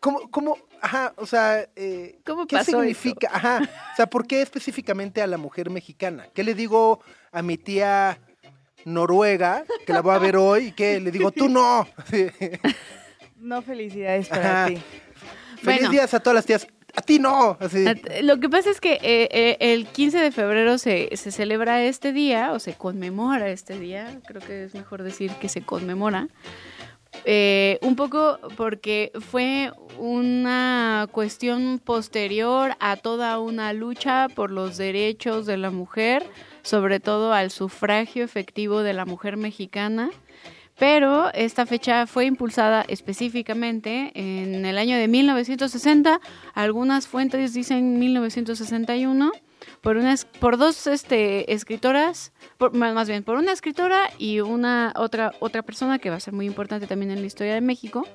¿cómo, 0.00 0.30
cómo, 0.30 0.56
ajá, 0.82 1.14
o 1.16 1.24
sea, 1.26 1.66
eh, 1.76 2.18
¿Cómo 2.26 2.46
¿qué 2.46 2.56
pasó 2.56 2.72
significa, 2.72 3.30
ajá, 3.32 3.60
o 3.92 3.96
sea, 3.96 4.06
por 4.08 4.26
qué 4.26 4.42
específicamente 4.42 5.22
a 5.22 5.26
la 5.26 5.38
mujer 5.38 5.70
mexicana? 5.70 6.26
¿Qué 6.34 6.42
le 6.44 6.54
digo 6.54 7.00
a 7.30 7.40
mi 7.40 7.56
tía 7.56 8.18
noruega, 8.84 9.64
que 9.86 9.92
la 9.92 10.02
voy 10.02 10.14
a 10.14 10.18
ver 10.18 10.36
hoy, 10.36 10.66
y 10.66 10.72
que 10.72 11.00
le 11.00 11.10
digo, 11.10 11.30
tú 11.32 11.48
no? 11.48 11.88
No 13.36 13.60
felicidades 13.60 14.28
para 14.28 14.64
Ajá. 14.64 14.66
ti. 14.68 14.76
Feliz 15.62 15.80
Bueno. 15.80 15.90
días 15.90 16.14
a 16.14 16.20
todas 16.20 16.36
las 16.36 16.46
tías, 16.46 16.66
a 16.94 17.02
ti 17.02 17.18
no. 17.18 17.56
Así. 17.58 17.84
Lo 18.22 18.38
que 18.38 18.48
pasa 18.48 18.70
es 18.70 18.80
que 18.80 18.92
eh, 19.02 19.28
eh, 19.32 19.56
el 19.58 19.86
15 19.88 20.18
de 20.18 20.30
febrero 20.30 20.78
se, 20.78 21.10
se 21.16 21.32
celebra 21.32 21.82
este 21.82 22.12
día 22.12 22.52
o 22.52 22.60
se 22.60 22.74
conmemora 22.74 23.48
este 23.50 23.78
día, 23.80 24.20
creo 24.26 24.40
que 24.40 24.64
es 24.64 24.74
mejor 24.74 25.02
decir 25.02 25.32
que 25.40 25.48
se 25.48 25.62
conmemora, 25.62 26.28
eh, 27.24 27.78
un 27.82 27.94
poco 27.94 28.38
porque 28.56 29.12
fue 29.20 29.72
una 29.98 31.06
cuestión 31.12 31.78
posterior 31.78 32.72
a 32.80 32.96
toda 32.96 33.38
una 33.38 33.72
lucha 33.72 34.28
por 34.28 34.50
los 34.50 34.76
derechos 34.76 35.46
de 35.46 35.56
la 35.56 35.70
mujer, 35.70 36.24
sobre 36.62 37.00
todo 37.00 37.32
al 37.32 37.50
sufragio 37.50 38.24
efectivo 38.24 38.82
de 38.82 38.94
la 38.94 39.04
mujer 39.04 39.36
mexicana. 39.36 40.10
Pero 40.78 41.32
esta 41.34 41.66
fecha 41.66 42.06
fue 42.06 42.24
impulsada 42.24 42.84
específicamente 42.88 44.10
en 44.14 44.64
el 44.64 44.78
año 44.78 44.96
de 44.96 45.06
1960. 45.06 46.20
Algunas 46.54 47.06
fuentes 47.06 47.54
dicen 47.54 47.98
1961 47.98 49.30
por 49.80 49.96
una 49.96 50.14
por 50.40 50.56
dos 50.56 50.86
este 50.86 51.52
escritoras, 51.52 52.32
por- 52.58 52.74
más 52.74 52.94
más 52.94 53.08
bien 53.08 53.22
por 53.24 53.36
una 53.36 53.52
escritora 53.52 54.10
y 54.18 54.40
una 54.40 54.92
otra 54.96 55.32
otra 55.40 55.62
persona 55.62 55.98
que 55.98 56.10
va 56.10 56.16
a 56.16 56.20
ser 56.20 56.34
muy 56.34 56.46
importante 56.46 56.86
también 56.86 57.10
en 57.10 57.20
la 57.20 57.26
historia 57.26 57.54
de 57.54 57.60
México. 57.60 58.06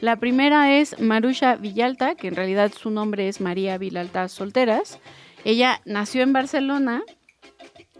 La 0.00 0.16
primera 0.16 0.72
es 0.78 1.00
Marusha 1.00 1.56
Villalta, 1.56 2.14
que 2.14 2.28
en 2.28 2.36
realidad 2.36 2.72
su 2.78 2.90
nombre 2.90 3.28
es 3.28 3.40
María 3.40 3.78
Villalta 3.78 4.28
Solteras. 4.28 4.98
Ella 5.44 5.80
nació 5.84 6.22
en 6.22 6.32
Barcelona, 6.32 7.02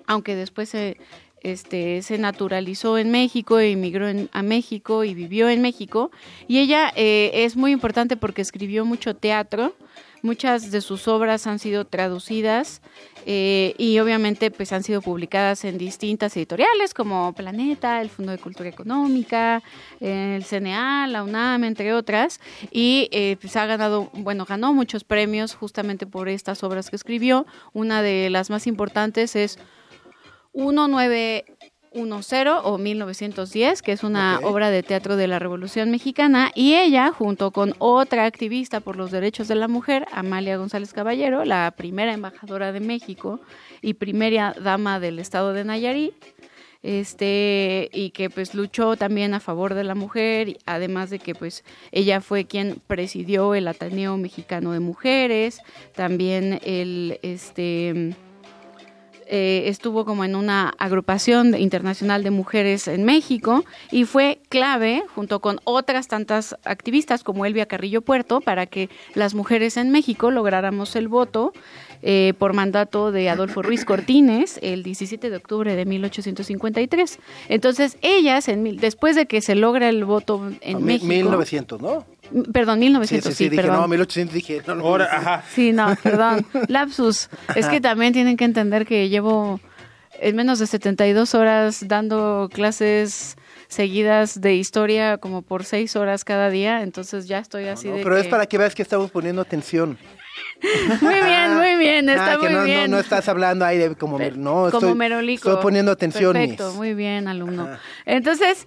aunque 0.07 0.35
después 0.35 0.69
se 0.69 0.97
este, 1.43 2.03
se 2.03 2.19
naturalizó 2.19 2.99
en 2.99 3.13
México, 3.13 3.61
emigró 3.61 4.09
en- 4.09 4.29
a 4.33 4.43
México 4.43 5.05
y 5.05 5.15
vivió 5.15 5.49
en 5.49 5.63
México. 5.63 6.11
Y 6.49 6.59
ella 6.59 6.93
eh, 6.97 7.31
es 7.45 7.55
muy 7.57 7.71
importante 7.71 8.17
porque 8.17 8.43
escribió 8.43 8.85
mucho 8.85 9.15
teatro. 9.15 9.77
Muchas 10.23 10.71
de 10.71 10.81
sus 10.81 11.09
obras 11.09 11.47
han 11.47 11.59
sido 11.59 11.85
traducidas 11.85 12.81
eh, 13.27 13.75
y 13.79 13.99
obviamente 13.99 14.51
pues 14.51 14.73
han 14.73 14.83
sido 14.83 15.03
publicadas 15.03 15.65
en 15.65 15.79
distintas 15.79 16.37
editoriales 16.37 16.95
como 16.95 17.33
Planeta, 17.33 18.01
el 18.01 18.09
Fondo 18.09 18.33
de 18.33 18.39
Cultura 18.39 18.69
Económica, 18.69 19.63
el 20.01 20.45
CNA, 20.45 21.07
la 21.09 21.23
UNAM, 21.23 21.65
entre 21.65 21.93
otras. 21.93 22.41
Y 22.71 23.09
eh, 23.13 23.37
pues 23.41 23.57
ha 23.57 23.67
ganado, 23.67 24.11
bueno, 24.15 24.45
ganó 24.45 24.73
muchos 24.73 25.05
premios 25.05 25.55
justamente 25.55 26.07
por 26.07 26.29
estas 26.29 26.63
obras 26.63 26.91
que 26.91 26.97
escribió. 26.97 27.47
Una 27.73 28.03
de 28.03 28.31
las 28.31 28.51
más 28.51 28.67
importantes 28.67 29.37
es 29.37 29.59
1910 31.97 32.61
o 32.65 32.79
1910, 32.79 33.83
que 33.83 33.93
es 33.93 34.05
una 34.05 34.39
obra 34.43 34.71
de 34.71 34.83
teatro 34.83 35.17
de 35.17 35.27
la 35.27 35.39
Revolución 35.39 35.91
Mexicana, 35.91 36.53
y 36.55 36.75
ella, 36.75 37.11
junto 37.11 37.51
con 37.51 37.75
otra 37.79 38.27
activista 38.27 38.81
por 38.81 38.97
los 38.97 39.11
derechos 39.11 39.49
de 39.49 39.55
la 39.55 39.69
mujer, 39.69 40.07
Amalia 40.13 40.57
González 40.57 40.93
Caballero, 40.93 41.45
la 41.45 41.73
primera 41.77 42.13
embajadora 42.13 42.73
de 42.73 42.81
México 42.81 43.41
y 43.81 43.95
primera 43.95 44.55
dama 44.61 45.01
del 45.01 45.19
estado 45.19 45.53
de 45.53 45.65
Nayarit, 45.65 46.15
este 46.83 47.89
y 47.93 48.11
que 48.11 48.31
pues 48.31 48.55
luchó 48.55 48.97
también 48.97 49.35
a 49.35 49.41
favor 49.41 49.75
de 49.75 49.83
la 49.83 49.95
mujer, 49.95 50.59
además 50.67 51.11
de 51.11 51.19
que 51.19 51.35
pues 51.35 51.65
ella 51.91 52.21
fue 52.21 52.45
quien 52.45 52.81
presidió 52.87 53.55
el 53.55 53.67
Ateneo 53.67 54.17
Mexicano 54.17 54.73
de 54.73 54.81
Mujeres, 54.81 55.61
también 55.95 56.61
el 56.63 57.19
este 57.23 58.15
eh, 59.29 59.65
estuvo 59.67 60.05
como 60.05 60.25
en 60.25 60.37
una 60.37 60.73
agrupación 60.79 61.55
internacional 61.59 62.23
de 62.23 62.31
mujeres 62.31 62.89
en 62.89 63.05
México 63.05 63.65
y 63.91 64.05
fue 64.05 64.39
clave, 64.49 65.03
junto 65.15 65.41
con 65.41 65.61
otras 65.65 66.09
tantas 66.09 66.57
activistas 66.65 67.25
como 67.25 67.45
Elvia 67.47 67.67
Carrillo 67.67 68.03
Puerto, 68.03 68.41
para 68.41 68.67
que 68.67 68.89
las 69.15 69.35
mujeres 69.35 69.77
en 69.77 69.91
México 69.91 70.31
lográramos 70.31 70.97
el 70.97 71.09
voto 71.09 71.53
eh, 72.03 72.35
por 72.39 72.53
mandato 72.53 73.11
de 73.11 73.29
Adolfo 73.31 73.63
Ruiz 73.63 73.85
Cortines 73.85 74.59
el 74.63 74.83
17 74.83 75.31
de 75.31 75.37
octubre 75.37 75.75
de 75.75 75.85
1853. 75.87 77.19
Entonces, 77.49 77.97
ellas, 78.03 78.49
en, 78.49 78.63
mil- 78.63 78.79
después 78.81 79.17
de 79.17 79.27
que 79.27 79.41
se 79.41 79.55
logra 79.55 79.89
el 79.89 80.05
voto 80.05 80.51
en 80.61 80.75
No, 80.75 80.81
México... 80.81 81.07
1900, 81.07 81.81
¿no? 81.81 82.05
Perdón, 82.53 82.77
Sí, 82.77 82.81
1900, 82.81 83.33
sí, 83.33 83.37
sí, 83.37 83.45
sí, 83.45 83.51
dije, 83.51 83.63
perdón. 83.63 83.81
no, 83.83 83.89
1800 83.89 84.35
dije, 84.35 84.63
no, 84.67 84.75
no. 84.75 84.85
Ahora, 84.87 85.07
sí. 85.07 85.17
ajá. 85.17 85.43
Sí, 85.55 85.73
no, 85.73 85.95
perdón. 86.03 86.47
Lapsus. 86.69 87.29
Es 87.55 87.67
que 87.67 87.81
también 87.81 88.13
tienen 88.13 88.37
que 88.37 88.45
entender 88.45 88.87
que 88.87 89.09
llevo 89.09 89.61
en 90.19 90.35
menos 90.37 90.59
de 90.59 90.67
72 90.67 91.35
horas 91.35 91.87
dando 91.89 92.49
clases 92.53 93.37
seguidas 93.69 94.41
de 94.41 94.55
historia 94.55 95.19
como 95.19 95.43
por 95.43 95.65
seis 95.65 95.95
horas 95.97 96.25
cada 96.25 96.49
día, 96.51 96.83
entonces 96.83 97.27
ya 97.29 97.39
estoy 97.41 97.67
así 97.67 97.89
No, 97.89 97.97
de 97.97 98.03
pero 98.03 98.17
es 98.17 98.25
que- 98.25 98.31
para 98.31 98.47
que 98.47 98.57
veas 98.59 98.75
que 98.75 98.83
estamos 98.83 99.11
poniendo 99.11 99.43
atención. 99.43 99.99
Muy 101.01 101.15
bien, 101.15 101.55
muy 101.57 101.77
bien, 101.77 102.09
está 102.11 102.33
Ah, 102.35 102.37
que 102.37 102.45
muy 102.45 102.53
no, 102.53 102.59
no- 102.61 102.65
bien. 102.65 102.91
No, 102.91 102.99
estás 102.99 103.27
hablando 103.29 103.65
ahí 103.65 103.79
de 103.79 103.95
como, 103.95 104.19
no, 104.19 104.25
como 104.35 104.67
estoy, 104.69 104.95
merolico. 104.95 105.49
estoy 105.49 105.63
poniendo 105.63 105.91
atención, 105.93 106.33
Perfecto, 106.35 106.69
Miss. 106.69 106.77
muy 106.77 106.95
bien, 106.95 107.27
alumno. 107.29 107.65
Ajá. 107.65 107.81
Entonces, 108.05 108.67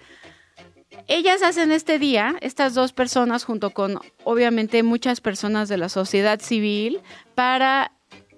ellas 1.10 1.41
hacen 1.41 1.72
este 1.72 2.00
día, 2.00 2.36
estas 2.41 2.74
dos 2.76 2.93
personas, 2.93 3.43
junto 3.43 3.72
con 3.72 4.00
obviamente 4.24 4.84
muchas 4.84 5.19
personas 5.19 5.67
de 5.67 5.78
la 5.78 5.89
sociedad 5.89 6.39
civil, 6.39 7.02
para 7.36 7.91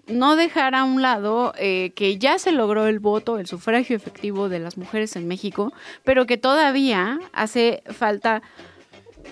no 0.07 0.36
dejar 0.36 0.73
a 0.73 0.84
un 0.84 1.01
lado 1.01 1.53
eh, 1.57 1.91
que 1.95 2.17
ya 2.17 2.39
se 2.39 2.51
logró 2.51 2.88
el 2.88 2.99
voto, 2.99 3.38
el 3.38 3.47
sufragio 3.47 3.95
efectivo 3.95 4.49
de 4.49 4.60
las 4.60 4.77
mujeres 4.77 5.15
en 5.15 5.27
México, 5.27 5.73
pero 6.03 6.25
que 6.25 6.38
todavía 6.38 7.19
hace 7.34 7.84
falta 7.88 8.41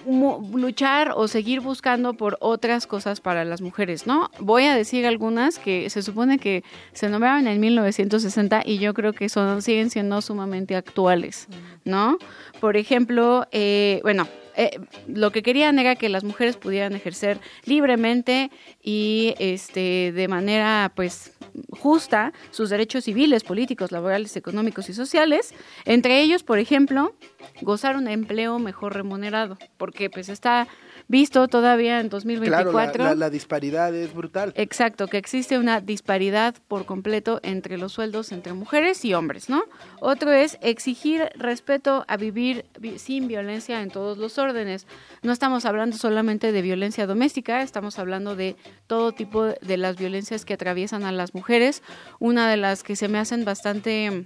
luchar 0.06 1.14
o 1.16 1.28
seguir 1.28 1.60
buscando 1.62 2.14
por 2.14 2.38
otras 2.42 2.88
cosas 2.88 3.22
para 3.22 3.46
las 3.46 3.62
mujeres, 3.62 4.08
¿no? 4.08 4.30
Voy 4.40 4.66
a 4.66 4.76
decir 4.76 5.06
algunas 5.06 5.60
que 5.60 5.90
se 5.90 6.02
supone 6.02 6.40
que 6.40 6.64
se 6.94 7.10
nombraron 7.10 7.48
en 7.48 7.60
1960 7.60 8.64
y 8.66 8.80
yo 8.80 8.94
creo 8.94 9.14
que 9.14 9.30
son 9.30 9.62
siguen 9.62 9.90
siendo 9.90 10.22
sumamente 10.22 10.76
actuales, 10.76 11.48
¿no? 11.86 12.18
Por 12.60 12.78
ejemplo, 12.78 13.48
eh, 13.52 14.00
bueno, 14.04 14.28
eh, 14.56 14.78
lo 15.08 15.32
que 15.32 15.42
querían 15.42 15.80
era 15.80 15.96
que 15.96 16.10
las 16.10 16.26
mujeres 16.26 16.58
pudieran 16.58 16.94
ejercer 16.94 17.40
libremente 17.64 18.52
y 18.90 19.36
este 19.38 20.12
de 20.16 20.28
manera 20.28 20.92
pues 20.96 21.32
justa 21.70 22.34
sus 22.50 22.70
derechos 22.72 23.04
civiles, 23.04 23.44
políticos, 23.44 23.92
laborales, 23.92 24.36
económicos 24.36 24.90
y 24.90 24.94
sociales, 24.94 25.54
entre 25.86 26.22
ellos, 26.22 26.42
por 26.42 26.58
ejemplo, 26.58 27.14
gozar 27.62 27.96
un 27.98 28.08
empleo 28.08 28.58
mejor 28.58 28.94
remunerado, 28.96 29.58
porque 29.78 30.10
pues 30.10 30.30
está 30.30 30.68
visto 31.08 31.48
todavía 31.48 32.00
en 32.00 32.08
Claro, 32.10 32.18
2024 32.18 33.04
la, 33.04 33.10
la- 33.10 33.16
la 33.16 33.30
disparidad 33.30 33.94
es 33.96 34.14
brutal. 34.14 34.54
Exacto, 34.56 35.08
que 35.08 35.18
existe 35.18 35.58
una 35.58 35.82
disparidad 35.82 36.56
por 36.68 36.86
completo 36.86 37.40
entre 37.44 37.78
los 37.78 37.92
sueldos 37.94 38.32
entre 38.32 38.54
mujeres 38.54 39.04
y 39.06 39.14
hombres, 39.14 39.50
¿no? 39.50 39.64
Otro 40.00 40.32
es 40.32 40.58
exigir 40.62 41.30
respeto 41.36 42.06
a 42.08 42.18
vivir 42.18 42.66
vi- 42.80 42.98
sin 43.00 43.28
violencia 43.28 43.82
en 43.82 43.90
todos 43.92 44.18
los 44.18 44.38
órdenes. 44.38 44.86
No 45.24 45.32
estamos 45.32 45.66
hablando 45.66 45.98
solamente 45.98 46.52
de 46.52 46.62
violencia 46.62 47.06
doméstica, 47.08 47.62
estamos 47.62 47.98
hablando 48.00 48.36
de 48.36 48.56
todo 48.88 49.12
tipo 49.12 49.44
de 49.46 49.78
las 49.78 49.98
violencias 49.98 50.46
que 50.46 50.54
atraviesan 50.54 51.04
a 51.04 51.12
las 51.12 51.34
mujeres. 51.34 51.84
Una 52.20 52.50
de 52.50 52.58
las 52.58 52.84
que 52.84 52.96
se 52.96 53.08
me 53.08 53.20
hacen 53.20 53.46
bastante 53.46 54.26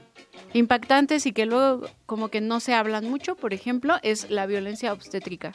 impactantes 0.54 1.26
y 1.26 1.32
que 1.32 1.46
luego 1.46 1.88
como 2.06 2.30
que 2.30 2.42
no 2.42 2.60
se 2.60 2.74
hablan 2.74 3.10
mucho, 3.10 3.36
por 3.36 3.54
ejemplo, 3.54 3.98
es 4.04 4.30
la 4.30 4.46
violencia 4.46 4.94
obstétrica, 4.94 5.54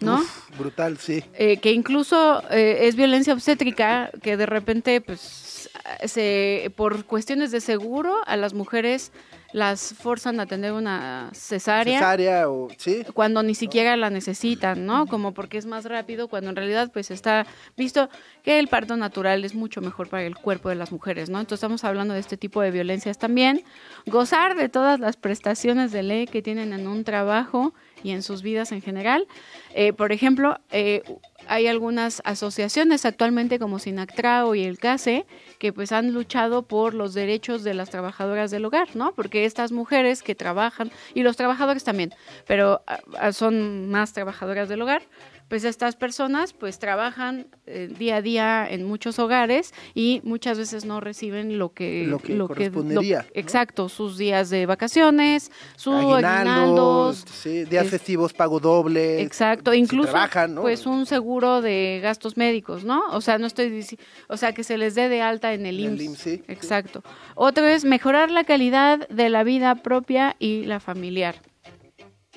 ¿no? 0.00 0.16
Uf, 0.16 0.58
brutal, 0.58 0.98
sí. 0.98 1.22
eh, 1.34 1.58
que 1.58 1.72
incluso 1.72 2.42
eh, 2.50 2.80
es 2.82 2.96
violencia 2.96 3.34
obstétrica, 3.34 4.10
que 4.22 4.36
de 4.36 4.46
repente, 4.46 5.00
pues, 5.00 5.70
se, 6.04 6.72
por 6.76 7.04
cuestiones 7.04 7.50
de 7.50 7.60
seguro, 7.60 8.16
a 8.26 8.36
las 8.36 8.54
mujeres 8.54 9.12
las 9.52 9.94
forzan 9.94 10.40
a 10.40 10.46
tener 10.46 10.72
una 10.72 11.30
cesárea, 11.32 11.98
Cesárea 11.98 12.50
o 12.50 12.68
sí. 12.76 13.04
cuando 13.14 13.42
ni 13.42 13.54
siquiera 13.54 13.96
la 13.96 14.10
necesitan, 14.10 14.84
¿no? 14.84 15.06
Como 15.06 15.32
porque 15.32 15.58
es 15.58 15.66
más 15.66 15.84
rápido, 15.84 16.28
cuando 16.28 16.50
en 16.50 16.56
realidad, 16.56 16.90
pues, 16.92 17.10
está 17.10 17.46
visto 17.76 18.10
que 18.42 18.58
el 18.58 18.68
parto 18.68 18.96
natural 18.96 19.44
es 19.44 19.54
mucho 19.54 19.80
mejor 19.80 20.08
para 20.08 20.24
el 20.24 20.36
cuerpo 20.36 20.68
de 20.68 20.74
las 20.74 20.92
mujeres, 20.92 21.30
¿no? 21.30 21.40
Entonces 21.40 21.58
estamos 21.60 21.84
hablando 21.84 22.14
de 22.14 22.20
este 22.20 22.36
tipo 22.36 22.60
de 22.60 22.70
violencias 22.70 23.18
también. 23.18 23.62
Gozar 24.06 24.54
de 24.54 24.68
todas 24.68 25.00
las 25.00 25.16
prestaciones 25.16 25.92
de 25.92 26.02
ley 26.02 26.26
que 26.26 26.42
tienen 26.42 26.72
en 26.72 26.86
un 26.86 27.04
trabajo 27.04 27.72
y 28.02 28.10
en 28.10 28.22
sus 28.22 28.42
vidas 28.42 28.72
en 28.72 28.82
general. 28.82 29.26
Eh, 29.74 29.92
por 29.92 30.12
ejemplo, 30.12 30.60
eh, 30.70 31.02
hay 31.48 31.66
algunas 31.66 32.22
asociaciones 32.24 33.04
actualmente 33.04 33.58
como 33.58 33.78
Sinactrao 33.78 34.54
y 34.54 34.64
el 34.64 34.78
CASE 34.78 35.26
que 35.58 35.72
pues 35.72 35.92
han 35.92 36.12
luchado 36.12 36.62
por 36.62 36.94
los 36.94 37.14
derechos 37.14 37.64
de 37.64 37.74
las 37.74 37.90
trabajadoras 37.90 38.50
del 38.50 38.64
hogar, 38.64 38.94
¿no? 38.94 39.12
Porque 39.12 39.44
estas 39.44 39.72
mujeres 39.72 40.22
que 40.22 40.34
trabajan, 40.34 40.90
y 41.14 41.22
los 41.22 41.36
trabajadores 41.36 41.84
también, 41.84 42.14
pero 42.46 42.82
ah, 42.86 43.00
ah, 43.18 43.32
son 43.32 43.90
más 43.90 44.12
trabajadoras 44.12 44.68
del 44.68 44.82
hogar, 44.82 45.02
pues 45.48 45.64
estas 45.64 45.96
personas 45.96 46.52
pues 46.52 46.78
trabajan 46.78 47.46
eh, 47.66 47.88
día 47.98 48.16
a 48.16 48.22
día 48.22 48.66
en 48.70 48.84
muchos 48.84 49.18
hogares 49.18 49.72
y 49.94 50.20
muchas 50.24 50.58
veces 50.58 50.84
no 50.84 51.00
reciben 51.00 51.58
lo 51.58 51.72
que 51.72 52.04
Lo 52.06 52.18
que 52.18 52.36
correspondería, 52.38 53.22
¿no? 53.22 53.28
exacto 53.34 53.88
sus 53.88 54.18
días 54.18 54.50
de 54.50 54.66
vacaciones 54.66 55.50
su 55.76 55.92
Aguinaldos, 55.92 57.24
sí, 57.32 57.64
días 57.64 57.86
es- 57.86 57.90
festivos, 57.90 58.32
pago 58.32 58.60
doble. 58.60 59.22
Exacto, 59.22 59.72
si 59.72 59.78
incluso 59.78 60.10
trabajan, 60.10 60.54
¿no? 60.54 60.62
pues 60.62 60.86
un 60.86 61.06
seguro 61.06 61.60
de 61.62 62.00
gastos 62.02 62.36
médicos, 62.36 62.84
¿no? 62.84 63.02
O 63.12 63.20
sea, 63.20 63.38
no 63.38 63.46
estoy 63.46 63.84
o 64.28 64.36
sea, 64.36 64.52
que 64.52 64.64
se 64.64 64.76
les 64.78 64.94
dé 64.94 65.08
de 65.08 65.22
alta 65.22 65.54
en 65.54 65.66
el 65.66 65.78
En 65.80 65.92
el 65.94 66.00
IMSS. 66.02 66.04
IMSS, 66.04 66.20
sí. 66.22 66.42
Exacto. 66.48 67.02
Otro 67.34 67.66
es 67.66 67.84
mejorar 67.84 68.30
la 68.30 68.44
calidad 68.44 69.08
de 69.08 69.28
la 69.30 69.44
vida 69.44 69.74
propia 69.76 70.36
y 70.38 70.64
la 70.64 70.80
familiar. 70.80 71.36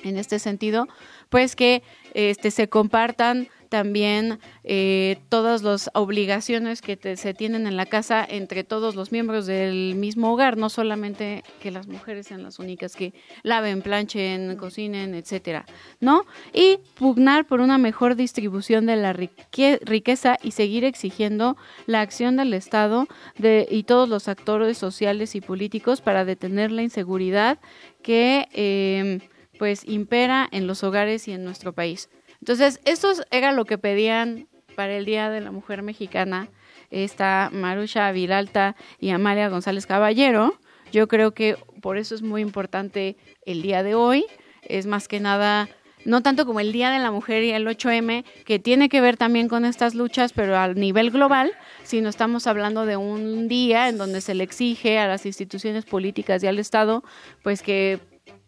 En 0.02 0.16
este 0.16 0.38
sentido, 0.38 0.88
pues 1.32 1.56
que 1.56 1.82
este 2.14 2.50
se 2.50 2.68
compartan 2.68 3.48
también 3.70 4.38
eh, 4.64 5.16
todas 5.30 5.62
las 5.62 5.88
obligaciones 5.94 6.82
que 6.82 6.98
te- 6.98 7.16
se 7.16 7.32
tienen 7.32 7.66
en 7.66 7.78
la 7.78 7.86
casa 7.86 8.22
entre 8.28 8.64
todos 8.64 8.94
los 8.94 9.12
miembros 9.12 9.46
del 9.46 9.94
mismo 9.94 10.30
hogar, 10.30 10.58
no 10.58 10.68
solamente 10.68 11.42
que 11.62 11.70
las 11.70 11.86
mujeres 11.88 12.26
sean 12.26 12.42
las 12.42 12.58
únicas 12.58 12.94
que 12.94 13.14
laven, 13.42 13.80
planchen, 13.80 14.56
cocinen, 14.56 15.14
etcétera, 15.14 15.64
¿no? 16.00 16.26
Y 16.52 16.80
pugnar 16.98 17.46
por 17.46 17.62
una 17.62 17.78
mejor 17.78 18.14
distribución 18.14 18.84
de 18.84 18.96
la 18.96 19.14
rique- 19.14 19.78
riqueza 19.82 20.36
y 20.42 20.50
seguir 20.50 20.84
exigiendo 20.84 21.56
la 21.86 22.02
acción 22.02 22.36
del 22.36 22.52
Estado 22.52 23.06
de, 23.38 23.66
y 23.70 23.84
todos 23.84 24.06
los 24.06 24.28
actores 24.28 24.76
sociales 24.76 25.34
y 25.34 25.40
políticos 25.40 26.02
para 26.02 26.26
detener 26.26 26.70
la 26.70 26.82
inseguridad 26.82 27.58
que 28.02 28.48
eh, 28.52 29.20
pues 29.62 29.84
impera 29.86 30.48
en 30.50 30.66
los 30.66 30.82
hogares 30.82 31.28
y 31.28 31.32
en 31.32 31.44
nuestro 31.44 31.72
país. 31.72 32.10
Entonces, 32.40 32.80
esto 32.84 33.12
era 33.30 33.52
lo 33.52 33.64
que 33.64 33.78
pedían 33.78 34.48
para 34.74 34.96
el 34.96 35.04
Día 35.04 35.30
de 35.30 35.40
la 35.40 35.52
Mujer 35.52 35.82
Mexicana 35.82 36.48
esta 36.90 37.48
Marusha 37.52 38.10
Vilalta 38.10 38.74
y 38.98 39.10
Amalia 39.10 39.48
González 39.48 39.86
Caballero. 39.86 40.58
Yo 40.90 41.06
creo 41.06 41.30
que 41.30 41.58
por 41.80 41.96
eso 41.96 42.16
es 42.16 42.22
muy 42.22 42.42
importante 42.42 43.16
el 43.46 43.62
día 43.62 43.84
de 43.84 43.94
hoy. 43.94 44.26
Es 44.62 44.86
más 44.86 45.06
que 45.06 45.20
nada, 45.20 45.68
no 46.04 46.22
tanto 46.22 46.44
como 46.44 46.58
el 46.58 46.72
Día 46.72 46.90
de 46.90 46.98
la 46.98 47.12
Mujer 47.12 47.44
y 47.44 47.52
el 47.52 47.64
8M, 47.64 48.24
que 48.44 48.58
tiene 48.58 48.88
que 48.88 49.00
ver 49.00 49.16
también 49.16 49.46
con 49.46 49.64
estas 49.64 49.94
luchas, 49.94 50.32
pero 50.32 50.58
a 50.58 50.74
nivel 50.74 51.12
global, 51.12 51.52
sino 51.84 52.08
estamos 52.08 52.48
hablando 52.48 52.84
de 52.84 52.96
un 52.96 53.46
día 53.46 53.88
en 53.88 53.96
donde 53.96 54.22
se 54.22 54.34
le 54.34 54.42
exige 54.42 54.98
a 54.98 55.06
las 55.06 55.24
instituciones 55.24 55.84
políticas 55.84 56.42
y 56.42 56.48
al 56.48 56.58
Estado, 56.58 57.04
pues 57.44 57.62
que 57.62 58.00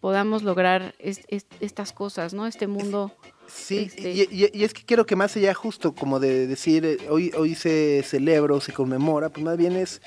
podamos 0.04 0.42
lograr 0.42 0.94
es- 0.98 1.22
es- 1.28 1.46
estas 1.60 1.94
cosas, 1.94 2.34
¿no? 2.34 2.46
Este 2.46 2.66
mundo. 2.66 3.10
Sí, 3.46 3.88
Este- 3.88 4.10
y, 4.12 4.20
y- 4.30 4.50
y 4.52 4.64
es 4.64 4.74
que 4.74 4.82
quiero 4.84 5.06
que 5.06 5.16
más 5.16 5.34
allá 5.34 5.54
justo 5.54 5.94
como 5.94 6.20
de 6.20 6.46
decir 6.46 6.84
eh, 6.84 6.98
hoy, 7.08 7.30
hoy 7.38 7.54
se 7.54 8.02
celebra 8.06 8.52
o 8.54 8.60
se 8.60 8.74
conmemora, 8.74 9.30
pues 9.30 9.42
más 9.42 9.56
bien 9.56 9.72
es 9.76 10.02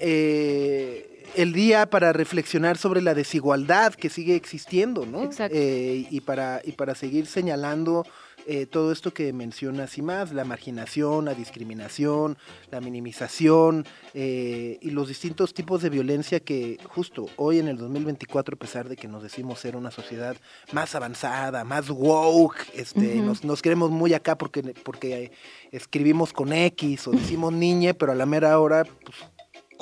eh, 0.00 1.24
el 1.36 1.52
día 1.52 1.86
para 1.88 2.12
reflexionar 2.12 2.78
sobre 2.78 3.00
la 3.00 3.14
desigualdad 3.14 3.94
que 3.94 4.10
sigue 4.10 4.34
existiendo, 4.34 5.06
¿no? 5.06 5.22
Exacto. 5.22 5.56
Eh, 5.56 6.04
y, 6.10 6.20
para, 6.22 6.60
y 6.64 6.72
para 6.72 6.96
seguir 6.96 7.26
señalando 7.26 8.04
eh, 8.46 8.66
todo 8.66 8.92
esto 8.92 9.12
que 9.12 9.32
mencionas 9.32 9.96
y 9.98 10.02
más, 10.02 10.32
la 10.32 10.44
marginación, 10.44 11.24
la 11.24 11.34
discriminación, 11.34 12.36
la 12.70 12.80
minimización 12.80 13.86
eh, 14.14 14.78
y 14.80 14.90
los 14.90 15.08
distintos 15.08 15.54
tipos 15.54 15.82
de 15.82 15.90
violencia 15.90 16.40
que 16.40 16.78
justo 16.88 17.26
hoy 17.36 17.58
en 17.58 17.68
el 17.68 17.76
2024, 17.76 18.54
a 18.54 18.58
pesar 18.58 18.88
de 18.88 18.96
que 18.96 19.08
nos 19.08 19.22
decimos 19.22 19.60
ser 19.60 19.76
una 19.76 19.90
sociedad 19.90 20.36
más 20.72 20.94
avanzada, 20.94 21.64
más 21.64 21.90
woke, 21.90 22.66
este, 22.74 23.16
nos, 23.16 23.44
nos 23.44 23.62
queremos 23.62 23.90
muy 23.90 24.14
acá 24.14 24.36
porque, 24.36 24.62
porque 24.84 25.32
escribimos 25.70 26.32
con 26.32 26.52
X 26.52 27.06
o 27.08 27.12
decimos 27.12 27.52
niñe, 27.52 27.94
pero 27.94 28.12
a 28.12 28.14
la 28.14 28.26
mera 28.26 28.58
hora, 28.58 28.84
pues, 28.84 29.16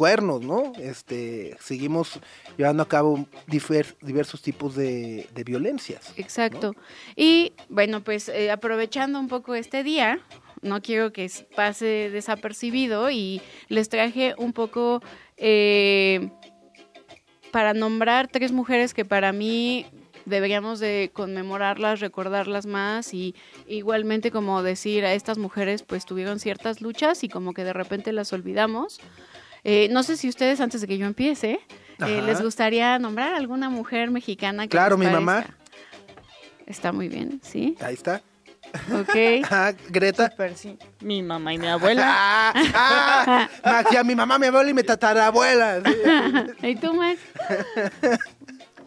cuernos, 0.01 0.41
¿no? 0.41 0.73
Este, 0.79 1.59
seguimos 1.61 2.21
llevando 2.57 2.83
a 2.83 2.89
cabo 2.89 3.27
diversos 4.01 4.41
tipos 4.41 4.75
de, 4.75 5.29
violencias. 5.45 6.15
Exacto. 6.17 6.75
Y 7.17 7.53
bueno, 7.69 8.03
pues 8.03 8.31
eh, 8.31 8.51
aprovechando 8.51 9.21
un 9.21 9.29
poco 9.29 9.55
este 9.55 9.85
día, 9.85 10.19
no 10.63 10.81
quiero 10.81 11.13
que 11.13 11.31
pase 11.55 12.09
desapercibido 12.09 13.11
y 13.11 13.43
les 13.69 13.91
traje 13.91 14.35
un 14.39 14.55
poco 14.55 15.03
eh, 15.37 16.31
para 17.51 17.75
nombrar 17.75 18.29
tres 18.29 18.53
mujeres 18.53 18.95
que 18.95 19.05
para 19.05 19.33
mí 19.33 19.85
deberíamos 20.25 20.81
de 20.81 21.11
conmemorarlas, 21.13 22.01
recordarlas 22.01 22.65
más 22.65 23.13
y 23.13 23.35
igualmente 23.69 24.31
como 24.31 24.63
decir 24.63 25.05
a 25.05 25.13
estas 25.13 25.37
mujeres 25.37 25.83
pues 25.83 26.07
tuvieron 26.07 26.41
ciertas 26.41 26.81
luchas 26.81 27.23
y 27.23 27.29
como 27.29 27.53
que 27.53 27.65
de 27.65 27.75
repente 27.75 28.13
las 28.15 28.33
olvidamos. 28.33 28.99
Eh, 29.65 29.89
no 29.91 30.03
sé 30.03 30.17
si 30.17 30.29
ustedes 30.29 30.61
antes 30.61 30.81
de 30.81 30.87
que 30.87 30.99
yo 30.99 31.07
empiece 31.07 31.61
eh, 32.07 32.23
les 32.23 32.41
gustaría 32.41 32.99
nombrar 32.99 33.35
alguna 33.35 33.69
mujer 33.69 34.11
mexicana 34.11 34.65
que 34.65 34.71
Claro, 34.71 34.97
les 34.97 35.07
mi 35.07 35.13
mamá. 35.13 35.45
Está 36.67 36.93
muy 36.93 37.09
bien, 37.09 37.41
¿sí? 37.43 37.77
Ahí 37.81 37.95
está. 37.95 38.23
Ok. 38.93 39.17
Ah, 39.51 39.73
Greta. 39.89 40.33
Sí. 40.55 40.79
Mi 41.01 41.23
mamá 41.23 41.53
y 41.55 41.59
mi 41.59 41.67
abuela. 41.67 42.05
Ah, 42.55 42.55
ah, 42.75 43.49
Max, 43.65 43.91
ya 43.91 44.05
mi 44.05 44.15
mamá, 44.15 44.39
mi 44.39 44.47
abuela 44.47 44.71
y 44.71 44.75
mi 44.75 44.83
tatarabuela. 44.83 45.83
¿Y 46.63 46.77
tú, 46.77 46.95
Max? 46.95 47.19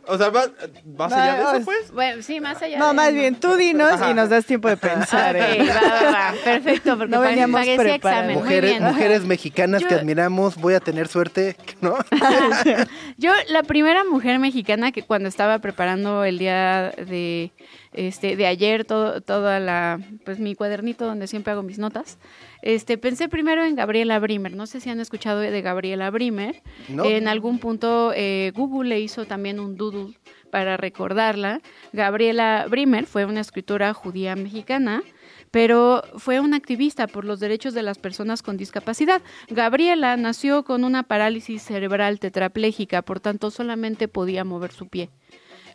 O 0.06 0.18
sea, 0.18 0.30
¿vas, 0.30 0.52
vas 0.84 1.14
allá 1.14 1.36
de 1.52 1.58
eso, 1.58 1.66
pues? 1.66 1.92
Bueno, 1.92 2.22
sí, 2.22 2.40
más 2.42 2.62
allá 2.62 2.78
No, 2.78 2.90
de- 2.90 2.94
más 2.94 3.14
bien, 3.14 3.36
tú 3.40 3.56
dinos 3.56 3.92
Ajá. 3.94 4.12
y 4.12 4.14
nos 4.14 4.30
das 4.30 4.46
tiempo 4.46 4.68
de 4.68 4.76
pensar. 4.78 5.36
Ok, 5.36 5.42
¿eh? 5.42 5.68
va, 5.70 6.02
va, 6.04 6.12
va. 6.12 6.34
Perfecto, 6.44 6.98
porque 6.98 7.12
No 7.16 7.22
veníamos 7.22 7.62
parecía 7.66 7.96
examen. 7.96 8.26
Muy 8.34 8.44
Mujeres, 8.44 8.72
bien. 8.72 8.84
mujeres 8.84 9.24
mexicanas 9.26 9.84
que 9.86 9.94
admiramos, 9.96 10.56
voy 10.58 10.74
a 10.74 10.80
tener 10.82 11.08
suerte, 11.08 11.56
¿no? 11.82 11.96
Yo, 13.18 13.32
la 13.50 13.64
primera 13.64 14.04
mujer 14.04 14.40
mexicana 14.40 14.92
que 14.92 15.04
cuando 15.04 15.30
estaba 15.30 15.60
preparando 15.60 16.24
el 16.26 16.38
día 16.38 16.92
de 16.98 17.52
este 17.94 18.36
de 18.36 18.48
ayer, 18.48 18.86
todo, 18.86 19.22
toda 19.22 19.60
la, 19.60 20.00
pues 20.26 20.40
mi 20.40 20.56
cuadernito 20.56 21.06
donde 21.06 21.28
siempre 21.28 21.54
hago 21.54 21.64
mis 21.64 21.78
notas, 21.80 22.18
este, 22.66 22.98
pensé 22.98 23.28
primero 23.28 23.64
en 23.64 23.76
Gabriela 23.76 24.18
Brimer. 24.20 24.56
No 24.56 24.68
sé 24.68 24.80
si 24.80 24.90
han 24.90 25.02
escuchado 25.02 25.42
de 25.42 25.62
Gabriela 25.62 26.10
Brimer. 26.10 26.64
No. 26.88 27.04
En 27.04 27.28
algún 27.28 27.60
punto 27.60 28.14
eh, 28.16 28.54
Google 28.56 28.90
le 28.90 29.02
hizo 29.02 29.26
también 29.26 29.60
un 29.60 29.76
doodle 29.76 30.16
para 30.54 30.78
recordarla, 30.78 31.62
Gabriela 31.94 32.68
Brimer 32.70 33.08
fue 33.08 33.26
una 33.26 33.40
escritora 33.40 33.92
judía 33.96 34.36
mexicana, 34.36 35.02
pero 35.50 36.04
fue 36.18 36.40
una 36.40 36.58
activista 36.58 37.08
por 37.08 37.26
los 37.26 37.40
derechos 37.40 37.74
de 37.74 37.82
las 37.82 37.98
personas 37.98 38.44
con 38.44 38.56
discapacidad. 38.56 39.24
Gabriela 39.50 40.16
nació 40.16 40.64
con 40.64 40.84
una 40.84 41.02
parálisis 41.02 41.64
cerebral 41.64 42.20
tetrapléjica, 42.20 43.02
por 43.02 43.20
tanto 43.20 43.50
solamente 43.50 44.08
podía 44.08 44.44
mover 44.44 44.72
su 44.72 44.88
pie. 44.88 45.10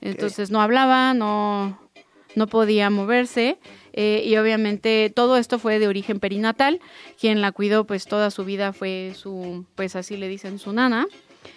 Entonces 0.01 0.53
no 0.53 0.61
hablaba, 0.61 1.13
no, 1.13 1.88
no 2.35 2.47
podía 2.47 2.91
moverse 2.91 3.59
eh, 3.93 4.23
y 4.25 4.37
obviamente 4.37 5.11
todo 5.15 5.37
esto 5.37 5.59
fue 5.59 5.79
de 5.79 5.89
origen 5.89 6.21
perinatal. 6.21 6.81
Quien 7.21 7.41
la 7.41 7.53
cuidó 7.53 7.85
pues 7.85 8.07
toda 8.07 8.31
su 8.31 8.45
vida 8.45 8.73
fue 8.73 9.13
su, 9.17 9.65
pues 9.75 9.97
así 9.97 10.17
le 10.17 10.29
dicen, 10.29 10.59
su 10.59 10.73
nana. 10.73 11.09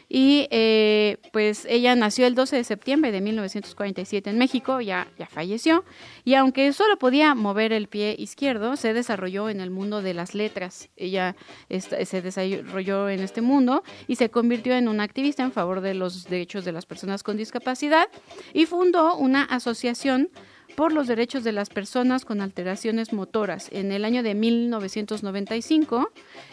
Y 0.10 0.48
eh, 0.52 1.18
pues 1.32 1.66
ella 1.70 1.96
nació 1.96 2.28
el 2.28 2.36
12 2.36 2.58
de 2.58 2.64
septiembre 2.64 3.12
de 3.12 3.22
1947 3.22 4.30
en 4.30 4.38
México, 4.38 4.82
ya, 4.82 5.08
ya 5.18 5.26
falleció. 5.26 5.86
Y 6.26 6.34
aunque 6.34 6.74
solo 6.74 6.98
podía 6.98 7.34
mover 7.34 7.72
el 7.72 7.88
pie 7.88 8.16
izquierdo, 8.18 8.76
se 8.76 8.94
desarrolló 8.94 9.50
en 9.50 9.62
el 9.62 9.70
mundo 9.70 10.02
de 10.02 10.14
las 10.14 10.36
letras. 10.36 10.90
Ella 10.98 11.36
se 11.70 12.22
desarrolló 12.22 13.08
en 13.10 13.22
este 13.22 13.42
mundo 13.42 13.84
y 14.08 14.18
se 14.18 14.30
convirtió 14.30 14.74
en 14.76 14.88
una 14.88 15.04
activista 15.04 15.44
en 15.44 15.52
favor 15.52 15.80
de 15.80 15.94
los 15.94 16.26
derechos 16.26 16.66
de 16.66 16.74
las 16.74 16.86
personas 16.86 17.24
con 17.24 17.38
discapacidad 17.38 18.08
y 18.54 18.66
fundó 18.66 19.16
una 19.16 19.44
asociación 19.44 20.30
por 20.76 20.92
los 20.94 21.08
derechos 21.08 21.44
de 21.44 21.52
las 21.52 21.70
personas 21.70 22.26
con 22.26 22.42
alteraciones 22.42 23.14
motoras. 23.14 23.70
En 23.72 23.92
el 23.92 24.06
año 24.06 24.24
de 24.24 24.36
1995 24.36 26.10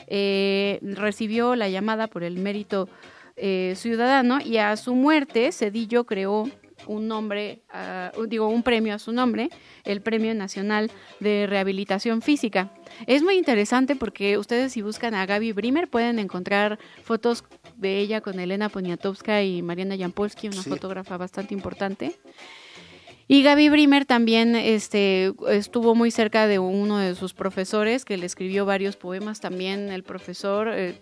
eh, 0.07 0.79
recibió 0.83 1.55
la 1.57 1.69
llamada 1.69 2.07
por 2.09 2.23
el 2.23 2.39
mérito 2.39 2.89
eh, 3.37 3.75
ciudadano 3.77 4.41
y 4.41 4.57
a 4.59 4.77
su 4.77 4.95
muerte 4.95 5.53
Cedillo 5.53 6.05
creó 6.05 6.51
un 6.87 7.09
nombre, 7.09 7.61
ah, 7.71 8.13
digo, 8.29 8.49
un 8.49 8.63
premio 8.63 8.95
a 8.95 8.99
su 8.99 9.13
nombre, 9.13 9.51
el 9.85 10.01
Premio 10.01 10.33
Nacional 10.35 10.91
de 11.21 11.47
Rehabilitación 11.49 12.23
Física. 12.23 12.73
Es 13.07 13.23
muy 13.23 13.35
interesante 13.37 13.97
porque 13.97 14.39
ustedes 14.39 14.73
si 14.73 14.81
buscan 14.83 15.15
a 15.15 15.27
Gaby 15.27 15.53
Brimer 15.53 15.89
pueden 15.89 16.19
encontrar 16.19 16.79
fotos 17.03 17.45
de 17.77 17.99
ella 17.99 18.21
con 18.21 18.39
Elena 18.39 18.69
Poniatowska 18.69 19.43
y 19.43 19.61
Mariana 19.61 19.97
Jampolsky, 19.99 20.49
una 20.49 20.63
Sí. 20.63 20.71
fotógrafa 20.71 21.17
bastante 21.17 21.53
importante. 21.53 22.17
Y 23.31 23.43
Gaby 23.43 23.69
Brimer 23.69 24.07
también 24.07 24.57
este, 24.57 25.35
estuvo 25.51 25.95
muy 25.95 26.11
cerca 26.11 26.47
de 26.47 26.59
uno 26.59 26.97
de 26.97 27.15
sus 27.15 27.35
profesores 27.35 28.07
que 28.07 28.17
le 28.17 28.25
escribió 28.25 28.65
varios 28.65 28.97
poemas 28.97 29.39
también 29.41 29.91
el 29.91 30.03
profesor. 30.03 30.69
eh, 30.73 30.99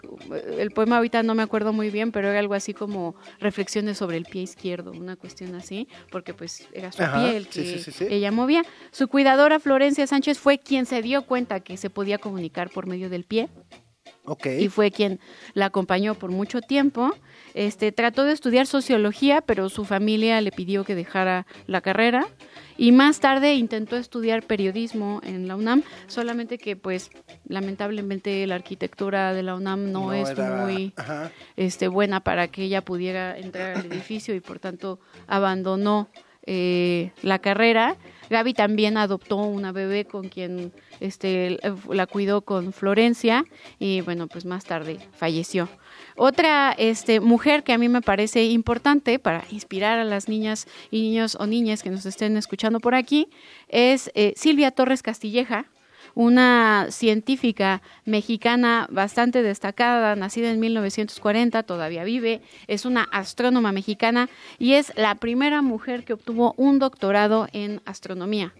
el 0.59 0.73
poema 0.73 0.97
ahorita 0.97 1.23
no 1.23 1.37
me 1.37 1.45
acuerdo 1.45 1.73
muy 1.73 1.89
bien, 1.91 2.11
pero 2.11 2.29
era 2.29 2.41
algo 2.41 2.55
así 2.55 2.75
como 2.75 3.15
reflexiones 3.39 3.99
sobre 3.99 4.17
el 4.17 4.25
pie 4.25 4.43
izquierdo, 4.43 4.91
una 4.91 5.15
cuestión 5.15 5.55
así, 5.55 5.87
porque 6.11 6.35
pues 6.35 6.67
era 6.73 6.91
su 6.91 7.05
Ajá, 7.05 7.21
pie 7.21 7.37
el 7.37 7.47
que 7.47 7.65
sí, 7.65 7.79
sí, 7.79 7.93
sí. 7.93 8.07
ella 8.11 8.33
movía. 8.33 8.65
Su 8.91 9.07
cuidadora 9.07 9.61
Florencia 9.61 10.05
Sánchez 10.09 10.39
fue 10.41 10.59
quien 10.59 10.85
se 10.85 11.03
dio 11.03 11.27
cuenta 11.27 11.61
que 11.61 11.77
se 11.77 11.91
podía 11.91 12.19
comunicar 12.19 12.71
por 12.71 12.87
medio 12.89 13.09
del 13.09 13.23
pie 13.23 13.49
y 14.59 14.69
fue 14.69 14.91
quien 14.91 15.21
la 15.55 15.67
acompañó 15.67 16.15
por 16.15 16.31
mucho 16.31 16.61
tiempo. 16.61 17.13
Este, 17.57 17.91
trató 17.91 18.25
de 18.25 18.33
estudiar 18.35 18.67
sociología, 18.67 19.41
pero 19.41 19.71
su 19.71 19.87
familia 19.87 20.39
le 20.43 20.53
pidió 20.53 20.85
que 20.85 20.95
dejara 20.95 21.47
la 21.67 21.81
carrera. 21.81 22.27
Y 22.77 22.93
más 22.93 23.19
tarde 23.21 23.55
intentó 23.55 23.97
estudiar 23.97 24.43
periodismo 24.43 25.23
en 25.25 25.49
la 25.49 25.57
UNAM, 25.57 25.83
solamente 26.07 26.59
que 26.59 26.77
pues 26.77 27.11
lamentablemente 27.49 28.47
la 28.47 28.57
arquitectura 28.57 29.33
de 29.33 29.43
la 29.43 29.55
UNAM 29.55 29.91
no, 29.91 30.13
es 30.13 30.29
era- 30.29 30.67
muy 30.67 30.93
Ajá. 30.97 31.31
este, 31.57 31.89
buena 31.89 32.21
para 32.21 32.49
que 32.49 32.65
ella 32.65 32.83
pudiera 32.83 33.39
entrar 33.39 33.79
al 33.79 33.87
edificio 33.87 34.35
y 34.35 34.41
por 34.41 34.59
tanto 34.59 35.01
abandonó 35.27 36.11
eh, 36.45 37.13
la 37.23 37.39
carrera. 37.39 37.97
Gaby 38.29 38.53
también 38.53 38.99
adoptó 38.99 39.37
una 39.39 39.73
bebé 39.73 40.05
con 40.05 40.29
quien 40.29 40.73
este, 41.01 41.59
la 41.91 42.07
cuidó 42.07 42.43
con 42.43 42.75
Florencia 42.75 43.45
y 43.79 44.03
bueno, 44.03 44.27
pues 44.27 44.45
más 44.45 44.65
tarde 44.67 44.99
falleció. 45.17 45.69
Otra 46.17 46.73
este, 46.79 47.21
mujer 47.21 47.63
que 47.63 47.75
a 47.75 47.79
mí 47.79 47.91
me 47.91 48.01
parece 48.01 48.45
importante 48.45 49.19
para 49.19 49.45
inspirar 49.51 49.99
a 49.99 50.05
las 50.05 50.29
niñas 50.29 50.67
y 50.91 51.03
niños 51.03 51.37
o 51.39 51.47
niñas 51.47 51.83
que 51.83 51.91
nos 51.91 52.07
estén 52.07 52.39
escuchando 52.39 52.81
por 52.81 52.95
aquí 52.95 53.29
es 53.69 54.11
eh, 54.15 54.33
Silvia 54.35 54.71
Torres 54.71 55.03
Castilleja, 55.03 55.67
una 56.15 56.87
científica 56.89 57.83
mexicana 58.07 58.87
bastante 58.91 59.43
destacada, 59.43 60.17
nacida 60.17 60.51
en 60.51 60.59
1940, 60.59 61.63
todavía 61.65 62.05
vive, 62.05 62.41
es 62.67 62.87
una 62.87 63.03
astrónoma 63.13 63.71
mexicana 63.73 64.31
y 64.59 64.73
es 64.73 64.93
la 64.97 65.17
primera 65.17 65.61
mujer 65.61 66.05
que 66.05 66.15
obtuvo 66.15 66.55
un 66.57 66.79
doctorado 66.79 67.47
en 67.53 67.83
astronomía. 67.85 68.55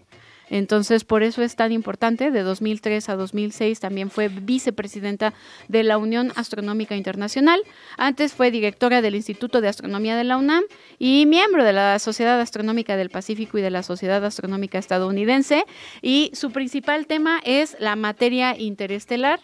Entonces, 0.49 1.03
por 1.03 1.23
eso 1.23 1.41
es 1.41 1.55
tan 1.55 1.71
importante. 1.71 2.31
De 2.31 2.41
2003 2.43 3.09
a 3.09 3.15
2006 3.15 3.79
también 3.79 4.09
fue 4.09 4.29
vicepresidenta 4.29 5.33
de 5.67 5.83
la 5.83 5.97
Unión 5.97 6.31
Astronómica 6.35 6.95
Internacional. 6.95 7.59
Antes 7.97 8.33
fue 8.33 8.51
directora 8.51 9.01
del 9.01 9.15
Instituto 9.15 9.61
de 9.61 9.67
Astronomía 9.67 10.15
de 10.15 10.23
la 10.23 10.37
UNAM 10.37 10.63
y 10.99 11.25
miembro 11.25 11.63
de 11.63 11.73
la 11.73 11.99
Sociedad 11.99 12.39
Astronómica 12.39 12.97
del 12.97 13.09
Pacífico 13.09 13.57
y 13.57 13.61
de 13.61 13.71
la 13.71 13.83
Sociedad 13.83 14.23
Astronómica 14.23 14.77
Estadounidense. 14.77 15.65
Y 16.01 16.31
su 16.33 16.51
principal 16.51 17.07
tema 17.07 17.39
es 17.43 17.75
la 17.79 17.95
materia 17.95 18.57
interestelar. 18.57 19.39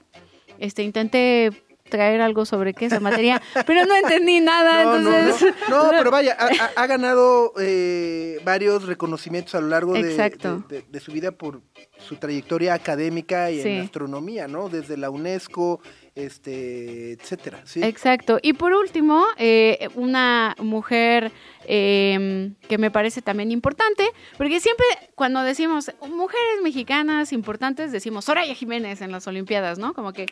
Este, 0.59 0.83
intenté 0.83 1.51
traer 1.89 2.21
algo 2.21 2.45
sobre 2.45 2.73
qué 2.73 2.85
es 2.85 2.91
la 2.91 2.99
materia, 2.99 3.41
pero 3.67 3.85
no 3.85 3.95
entendí 3.95 4.39
nada. 4.39 4.83
No, 4.83 4.99
no, 4.99 5.09
no, 5.11 5.17
entonces, 5.17 5.53
no, 5.69 5.89
pero 5.97 6.09
vaya, 6.11 6.37
ha, 6.75 6.87
ganado 6.87 7.53
eh, 7.59 8.39
varios 8.43 8.85
reconocimientos 8.85 9.53
a 9.55 9.61
lo 9.61 9.67
largo 9.67 9.93
de, 9.93 10.01
Exacto. 10.11 10.63
de- 10.67 10.81
de- 10.81 10.85
de 10.89 10.99
su 10.99 11.11
vida 11.11 11.31
por 11.31 11.61
su 11.99 12.15
trayectoria 12.15 12.73
académica 12.73 13.51
y 13.51 13.61
Sí. 13.61 13.69
en 13.69 13.81
astronomía, 13.81 14.47
¿no? 14.47 14.69
Desde 14.69 14.97
la 14.97 15.09
UNESCO, 15.09 15.81
este, 16.15 17.13
etcétera. 17.13 17.61
¿sí? 17.65 17.83
Exacto. 17.83 18.39
Y 18.41 18.53
por 18.53 18.73
último, 18.73 19.25
eh, 19.37 19.87
una 19.95 20.55
mujer 20.59 21.31
eh, 21.67 22.51
que 22.67 22.77
me 22.77 22.91
parece 22.91 23.21
también 23.21 23.51
importante, 23.51 24.05
porque 24.37 24.59
siempre 24.59 24.85
cuando 25.15 25.41
decimos 25.43 25.91
mujeres 26.09 26.61
mexicanas 26.63 27.31
importantes, 27.33 27.91
decimos 27.91 28.25
Soraya 28.25 28.53
Jiménez 28.55 29.01
en 29.01 29.11
las 29.11 29.27
Olimpiadas, 29.27 29.77
¿no? 29.79 29.93
Como 29.93 30.13
que... 30.13 30.25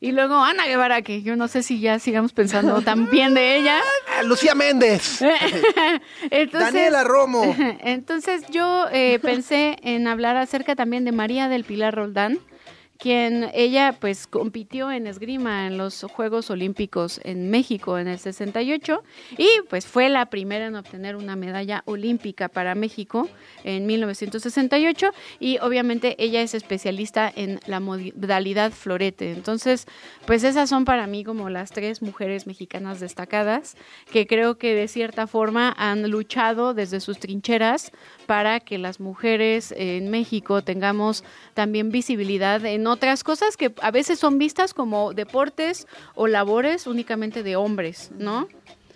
Y 0.00 0.12
luego 0.12 0.36
Ana 0.42 0.66
Guevara, 0.66 1.02
que 1.02 1.22
yo 1.22 1.36
no 1.36 1.48
sé 1.48 1.62
si 1.62 1.80
ya 1.80 1.98
sigamos 1.98 2.32
pensando 2.32 2.80
tan 2.84 3.08
bien 3.10 3.34
de 3.34 3.56
ella. 3.56 3.80
Ah, 4.18 4.22
Lucía 4.22 4.54
Méndez, 4.54 5.20
Entonces, 6.30 6.72
Daniela 6.72 7.04
Romo. 7.04 7.54
Entonces 7.80 8.42
yo 8.50 8.86
eh, 8.92 9.18
pensé 9.20 9.76
en 9.82 10.06
hablar 10.06 10.36
acerca 10.36 10.76
también 10.76 11.04
de 11.04 11.12
María 11.12 11.48
del 11.48 11.64
Pilar 11.64 11.94
Roldán, 11.94 12.38
quien 12.98 13.50
ella 13.54 13.96
pues 13.98 14.26
compitió 14.26 14.90
en 14.90 15.06
esgrima 15.06 15.66
en 15.66 15.78
los 15.78 16.02
Juegos 16.04 16.50
Olímpicos 16.50 17.20
en 17.24 17.50
México 17.50 17.98
en 17.98 18.08
el 18.08 18.18
68 18.18 19.02
y 19.36 19.48
pues 19.68 19.86
fue 19.86 20.08
la 20.08 20.26
primera 20.26 20.66
en 20.66 20.76
obtener 20.76 21.16
una 21.16 21.36
medalla 21.36 21.82
olímpica 21.86 22.48
para 22.48 22.74
México 22.74 23.28
en 23.64 23.86
1968 23.86 25.10
y 25.40 25.58
obviamente 25.58 26.14
ella 26.22 26.42
es 26.42 26.54
especialista 26.54 27.32
en 27.34 27.60
la 27.66 27.80
modalidad 27.80 28.72
florete. 28.72 29.32
Entonces, 29.32 29.86
pues 30.26 30.44
esas 30.44 30.68
son 30.68 30.84
para 30.84 31.06
mí 31.06 31.24
como 31.24 31.50
las 31.50 31.70
tres 31.72 32.02
mujeres 32.02 32.46
mexicanas 32.46 33.00
destacadas 33.00 33.76
que 34.12 34.26
creo 34.26 34.56
que 34.56 34.74
de 34.74 34.88
cierta 34.88 35.26
forma 35.26 35.74
han 35.76 36.08
luchado 36.10 36.74
desde 36.74 37.00
sus 37.00 37.18
trincheras 37.18 37.90
para 38.26 38.60
que 38.60 38.78
las 38.78 39.00
mujeres 39.00 39.74
en 39.76 40.10
México 40.10 40.62
tengamos 40.62 41.24
también 41.54 41.90
visibilidad 41.90 42.64
en 42.64 42.83
otras 42.86 43.24
cosas 43.24 43.56
que 43.56 43.72
a 43.80 43.90
veces 43.90 44.18
son 44.18 44.38
vistas 44.38 44.74
como 44.74 45.12
deportes 45.12 45.86
o 46.14 46.26
labores 46.26 46.86
únicamente 46.86 47.42
de 47.42 47.56
hombres, 47.56 48.10
¿no? 48.18 48.48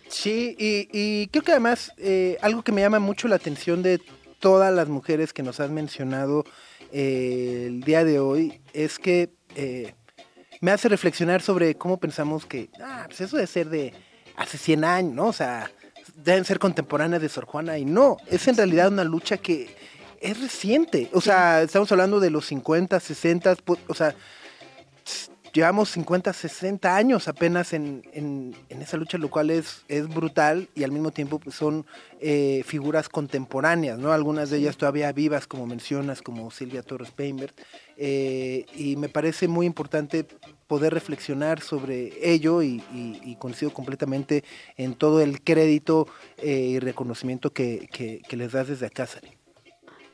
Sí, 0.09 0.57
y, 0.59 0.89
y 0.93 1.27
creo 1.29 1.45
que 1.45 1.53
además 1.53 1.93
eh, 1.99 2.39
algo 2.41 2.63
que 2.63 2.73
me 2.73 2.81
llama 2.81 2.99
mucho 2.99 3.29
la 3.29 3.37
atención 3.37 3.83
de 3.83 4.01
todas 4.41 4.73
las 4.73 4.89
mujeres 4.89 5.33
que 5.33 5.43
nos 5.43 5.61
has 5.61 5.71
mencionado 5.71 6.45
eh, 6.93 7.65
el 7.67 7.83
día 7.83 8.05
de 8.05 8.19
hoy 8.19 8.61
es 8.73 8.99
que 8.99 9.31
eh, 9.55 9.95
me 10.61 10.71
hace 10.71 10.89
reflexionar 10.89 11.43
sobre 11.43 11.75
cómo 11.75 11.99
pensamos 11.99 12.47
que, 12.47 12.71
ah, 12.83 13.05
pues 13.07 13.21
eso 13.21 13.37
debe 13.37 13.47
ser 13.47 13.69
de 13.69 13.93
hace 14.37 14.57
100 14.57 14.85
años, 14.85 15.15
¿no? 15.15 15.27
O 15.27 15.33
sea, 15.33 15.71
deben 16.17 16.45
ser 16.45 16.59
contemporáneas 16.59 17.21
de 17.21 17.29
Sor 17.29 17.45
Juana 17.45 17.79
y 17.79 17.85
no, 17.85 18.17
es 18.27 18.49
en 18.49 18.57
realidad 18.57 18.89
una 18.89 19.05
lucha 19.05 19.37
que 19.37 19.69
es 20.21 20.41
reciente. 20.41 21.09
O 21.13 21.21
sea, 21.21 21.63
estamos 21.63 21.91
hablando 21.93 22.21
de 22.21 22.31
los 22.31 22.47
50, 22.47 22.99
60, 23.01 23.57
pu- 23.59 23.79
o 23.89 23.95
sea, 23.95 24.15
llevamos 25.55 25.91
50, 25.91 26.33
60 26.33 26.95
años 26.95 27.27
apenas 27.27 27.73
en, 27.73 28.03
en- 28.13 28.55
en 28.69 28.83
esa 28.83 28.97
lucha, 28.99 29.17
lo 29.19 29.31
cual 29.31 29.51
es, 29.51 29.83
es 29.89 30.07
brutal 30.07 30.69
y 30.75 30.85
al 30.85 30.93
mismo 30.93 31.11
tiempo 31.11 31.39
pues, 31.39 31.57
son 31.57 31.87
eh, 32.21 32.63
figuras 32.67 33.09
contemporáneas, 33.09 33.99
¿no? 33.99 34.13
Algunas 34.13 34.51
de 34.51 34.59
ellas 34.59 34.77
todavía 34.77 35.11
vivas, 35.13 35.47
como 35.47 35.67
mencionas, 35.67 36.21
como 36.23 36.51
Silvia 36.51 36.83
Torres 36.83 37.11
Peinbert. 37.11 37.59
eh, 37.97 38.67
y 38.77 38.97
me 38.97 39.09
parece 39.09 39.49
muy 39.49 39.67
importante 39.67 40.25
poder 40.67 40.93
reflexionar 40.93 41.61
sobre 41.63 42.13
ello 42.23 42.63
y, 42.63 42.83
y- 42.93 43.21
y 43.25 43.37
coincido 43.37 43.73
completamente 43.73 44.45
en 44.77 44.95
todo 44.95 45.21
el 45.23 45.41
crédito 45.43 46.07
eh, 46.37 46.51
y 46.75 46.79
reconocimiento 46.79 47.53
que, 47.53 47.89
que- 47.91 48.21
que 48.29 48.37
les 48.37 48.53
das 48.53 48.69
desde 48.69 48.87
acá, 48.87 49.07
Sari. 49.07 49.38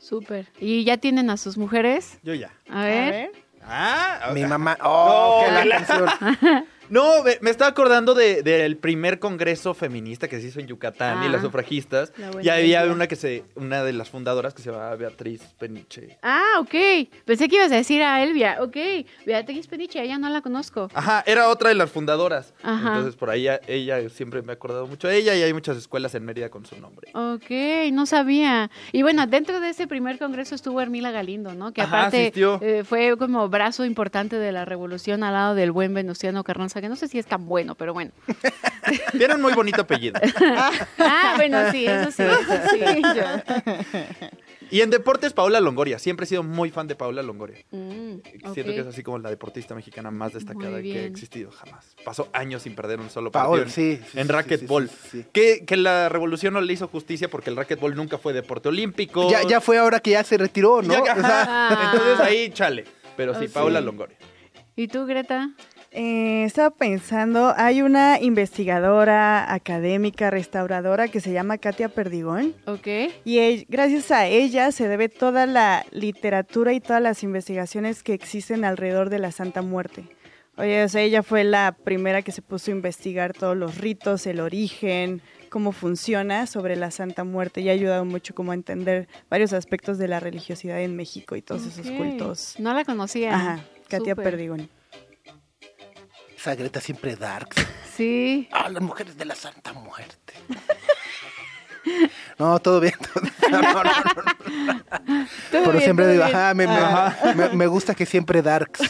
Súper. 0.07 0.47
¿Y 0.59 0.83
ya 0.83 0.97
tienen 0.97 1.29
a 1.31 1.37
sus 1.37 1.57
mujeres? 1.57 2.19
Yo 2.23 2.33
ya. 2.35 2.51
A 2.69 2.81
A 2.81 2.85
ver. 2.85 3.31
Ah, 3.67 4.29
Mi 4.33 4.45
mamá, 4.45 4.77
oh, 4.83 5.43
No, 5.47 5.51
la 5.53 5.63
que 5.63 5.69
la- 5.69 5.75
canción. 5.77 6.65
No, 6.89 7.23
me, 7.23 7.37
me 7.41 7.49
estaba 7.49 7.69
acordando 7.71 8.13
de- 8.13 8.43
del 8.43 8.77
primer 8.77 9.19
congreso 9.19 9.73
feminista 9.73 10.27
que 10.27 10.39
se 10.39 10.47
hizo 10.47 10.59
en 10.59 10.67
Yucatán 10.67 11.23
y 11.23 11.27
Ah, 11.27 11.29
las 11.29 11.41
sufragistas. 11.41 12.11
la 12.17 12.31
buena 12.31 12.45
Y 12.45 12.49
había 12.49 12.83
una 12.85 13.07
que 13.07 13.15
se, 13.15 13.43
una 13.55 13.83
de 13.83 13.93
las 13.93 14.09
fundadoras 14.09 14.53
que 14.53 14.61
se 14.61 14.71
llamaba 14.71 14.95
Beatriz 14.95 15.41
Peniche. 15.59 16.17
Ah, 16.21 16.57
ok. 16.59 17.07
Pensé 17.25 17.47
que 17.49 17.55
ibas 17.55 17.71
a 17.71 17.75
decir 17.75 18.01
a 18.03 18.23
Elvia. 18.23 18.57
Ok. 18.61 18.77
Beatriz 19.25 19.67
Peniche, 19.67 20.01
ella 20.03 20.17
no 20.17 20.29
la 20.29 20.41
conozco. 20.41 20.89
Ajá, 20.93 21.23
era 21.25 21.49
otra 21.49 21.69
de 21.69 21.75
las 21.75 21.89
fundadoras. 21.91 22.53
Ajá. 22.63 22.89
Entonces 22.89 23.15
por 23.15 23.29
ahí 23.29 23.47
ella, 23.67 24.09
siempre 24.09 24.41
me 24.41 24.51
he 24.51 24.55
acordado 24.55 24.87
mucho 24.87 25.07
de 25.07 25.17
ella 25.17 25.35
y 25.35 25.41
hay 25.43 25.53
muchas 25.53 25.77
escuelas 25.77 26.13
en 26.15 26.25
Mérida 26.25 26.49
con 26.49 26.65
su 26.65 26.79
nombre. 26.79 27.09
Ok, 27.13 27.91
no 27.93 28.05
sabía. 28.05 28.69
Y 28.91 29.01
bueno, 29.01 29.25
dentro 29.27 29.59
de 29.59 29.69
ese 29.69 29.87
primer 29.87 30.17
congreso 30.19 30.55
estuvo 30.55 30.81
Hermila 30.81 31.11
Galindo, 31.11 31.53
¿no? 31.53 31.73
Que 31.73 31.81
Ajá, 31.81 32.07
aparte 32.07 32.31
eh, 32.35 32.83
fue 32.83 33.15
como 33.17 33.47
brazo 33.49 33.85
importante 33.85 34.37
de 34.37 34.51
la 34.51 34.65
revolución 34.65 35.23
al 35.23 35.33
lado 35.33 35.55
del 35.55 35.71
buen 35.71 35.93
Venustiano 35.93 36.43
Carranza, 36.43 36.74
que 36.81 36.89
no 36.89 36.95
sé 36.95 37.07
si 37.07 37.19
es 37.19 37.25
tan 37.25 37.45
bueno, 37.45 37.75
pero 37.75 37.93
bueno. 37.93 38.11
Tiene 39.17 39.35
un 39.35 39.41
muy 39.41 39.53
bonito 39.53 39.81
apellido. 39.81 40.19
Ah, 40.97 41.33
bueno, 41.35 41.71
sí, 41.71 41.85
eso 41.85 42.11
sí, 42.11 42.23
eso 42.23 42.53
sí. 42.71 42.79
Y 44.71 44.81
en 44.81 44.89
deportes, 44.89 45.31
Paola 45.33 45.59
Longoria. 45.59 45.99
Siempre 45.99 46.23
he 46.23 46.27
sido 46.27 46.41
muy 46.41 46.71
fan 46.71 46.87
de 46.87 46.95
Paola 46.95 47.21
Longoria. 47.21 47.57
Mm, 47.69 48.15
Siento 48.53 48.73
que 48.73 48.79
es 48.79 48.87
así 48.87 49.03
como 49.03 49.19
la 49.19 49.29
deportista 49.29 49.75
mexicana 49.75 50.09
más 50.09 50.33
destacada 50.33 50.81
que 50.81 50.99
ha 50.99 51.03
existido 51.05 51.51
jamás. 51.51 51.95
Pasó 52.03 52.29
años 52.33 52.63
sin 52.63 52.73
perder 52.75 52.99
un 52.99 53.11
solo 53.11 53.31
partido 53.31 53.49
Paola, 53.51 53.63
en, 53.63 53.69
sí, 53.69 53.99
sí, 54.11 54.19
en 54.19 54.25
sí, 54.25 54.33
racquetball. 54.33 54.89
sí, 54.89 54.95
sí, 55.03 55.21
sí. 55.21 55.27
Que, 55.31 55.65
que 55.65 55.77
la 55.77 56.09
revolución 56.09 56.55
no 56.55 56.61
le 56.61 56.73
hizo 56.73 56.87
justicia 56.87 57.29
porque 57.29 57.51
el 57.51 57.55
racquetball 57.57 57.95
nunca 57.95 58.17
fue 58.17 58.33
deporte 58.33 58.69
olímpico. 58.69 59.29
Ya, 59.29 59.43
ya 59.47 59.61
fue 59.61 59.77
ahora 59.77 59.99
que 59.99 60.11
ya 60.11 60.23
se 60.23 60.35
retiró, 60.37 60.81
¿no? 60.81 60.93
Ya- 61.05 61.13
O 61.13 61.21
sea, 61.21 61.45
Ah. 61.47 61.91
Entonces 61.93 62.19
ahí, 62.25 62.49
chale. 62.49 62.85
Pero 63.15 63.33
sí, 63.35 63.41
Oh, 63.45 63.47
sí. 63.47 63.53
Paola 63.53 63.79
Longoria. 63.81 64.17
¿Y 64.75 64.87
tú, 64.87 65.05
Greta? 65.05 65.51
Eh, 65.97 66.43
estaba 66.43 66.71
pensando, 66.71 67.53
hay 67.55 67.81
una 67.81 68.19
investigadora 68.19 69.53
académica 69.53 70.29
restauradora 70.29 71.07
que 71.07 71.21
se 71.21 71.31
llama 71.31 71.57
Katia 71.57 71.87
Perdigón. 71.87 72.53
Ok. 72.65 72.87
Y 73.23 73.65
gracias 73.69 74.11
a 74.11 74.27
ella 74.27 74.73
se 74.73 74.89
debe 74.89 75.07
toda 75.07 75.45
la 75.45 75.85
literatura 75.91 76.73
y 76.73 76.81
todas 76.81 77.01
las 77.01 77.23
investigaciones 77.23 78.03
que 78.03 78.13
existen 78.13 78.65
alrededor 78.65 79.09
de 79.09 79.19
la 79.19 79.31
Santa 79.31 79.61
Muerte. 79.61 80.03
Oye, 80.57 80.83
o 80.83 80.89
sea, 80.89 81.01
ella 81.01 81.23
fue 81.23 81.45
la 81.45 81.77
primera 81.81 82.21
que 82.23 82.33
se 82.33 82.41
puso 82.41 82.71
a 82.71 82.75
investigar 82.75 83.31
todos 83.31 83.55
los 83.55 83.77
ritos, 83.77 84.27
el 84.27 84.41
origen, 84.41 85.21
cómo 85.49 85.71
funciona 85.71 86.45
sobre 86.45 86.75
la 86.75 86.91
Santa 86.91 87.23
Muerte 87.23 87.61
y 87.61 87.69
ha 87.69 87.71
ayudado 87.71 88.03
mucho 88.03 88.35
como 88.35 88.51
a 88.51 88.55
entender 88.55 89.07
varios 89.29 89.53
aspectos 89.53 89.97
de 89.97 90.09
la 90.09 90.19
religiosidad 90.19 90.81
en 90.81 90.97
México 90.97 91.37
y 91.37 91.41
todos 91.41 91.65
esos 91.65 91.89
cultos. 91.89 92.55
No 92.59 92.73
la 92.73 92.83
conocía. 92.83 93.33
Ajá, 93.33 93.65
Katia. 93.87 94.13
Perdigón. 94.13 94.69
Esa 96.45 96.53
Greta 96.55 96.79
siempre 96.79 97.15
darks. 97.15 97.55
Sí. 97.97 98.47
Ah, 98.51 98.69
las 98.69 98.83
mujeres 98.83 99.17
de 99.17 99.25
la 99.25 99.33
Santa 99.33 99.73
Muerte. 99.73 100.33
No, 102.37 102.59
todo 102.59 102.79
bien. 102.79 102.93
No, 103.51 103.61
no, 103.61 103.83
no, 103.83 105.25
Pero 105.51 105.71
bien, 105.71 105.83
siempre 105.83 106.07
digo, 106.11 106.23
ajá, 106.23 106.53
me, 106.55 106.67
me- 106.67 107.35
me- 107.35 107.49
me 107.49 107.67
gusta 107.67 107.93
que 107.95 108.05
siempre 108.05 108.41
darks, 108.41 108.81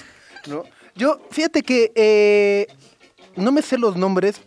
¿no? 0.48 0.64
Yo, 0.96 1.20
fíjate 1.30 1.62
que 1.62 1.92
eh, 1.96 2.68
no 3.36 3.52
me 3.52 3.62
sé 3.62 3.78
los 3.78 3.96
nombres, 3.98 4.40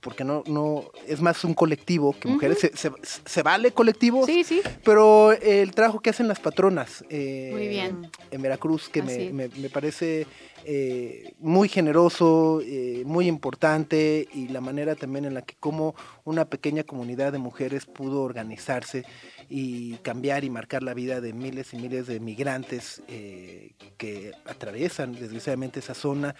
porque 0.00 0.24
no, 0.24 0.42
no, 0.46 0.84
es 1.06 1.20
más 1.20 1.44
un 1.44 1.54
colectivo 1.54 2.14
que 2.18 2.28
mujeres. 2.28 2.58
se, 2.58 2.76
se- 2.76 2.90
se 3.24 3.42
vale 3.42 3.70
colectivos, 3.72 4.26
Sí, 4.26 4.42
sí. 4.44 4.62
pero 4.84 5.32
el 5.32 5.70
trabajo 5.72 6.00
que 6.00 6.10
hacen 6.10 6.26
las 6.28 6.40
patronas 6.40 7.04
eh, 7.08 7.50
Muy 7.52 7.68
bien. 7.68 8.10
en 8.32 8.42
Veracruz, 8.42 8.88
que 8.88 9.02
me- 9.02 9.30
me 9.32 9.68
parece 9.70 10.26
eh, 10.64 11.34
muy 11.38 11.68
generoso, 11.68 12.60
eh, 12.62 13.02
muy 13.04 13.26
importante, 13.26 14.28
y 14.32 14.48
la 14.48 14.60
manera 14.60 14.94
también 14.94 15.24
en 15.24 15.34
la 15.34 15.42
que 15.42 15.54
como 15.58 15.94
una 16.24 16.44
pequeña 16.44 16.84
comunidad 16.84 17.32
de 17.32 17.38
mujeres 17.38 17.86
pudo 17.86 18.22
organizarse 18.22 19.04
y 19.48 19.96
cambiar 19.98 20.44
y 20.44 20.50
marcar 20.50 20.82
la 20.82 20.94
vida 20.94 21.20
de 21.20 21.32
miles 21.32 21.74
y 21.74 21.76
miles 21.76 22.06
de 22.06 22.20
migrantes 22.20 23.02
eh, 23.08 23.72
que 23.98 24.32
atraviesan 24.46 25.12
desgraciadamente 25.12 25.80
esa 25.80 25.94
zona, 25.94 26.34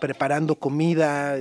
preparando 0.00 0.54
comida, 0.54 1.36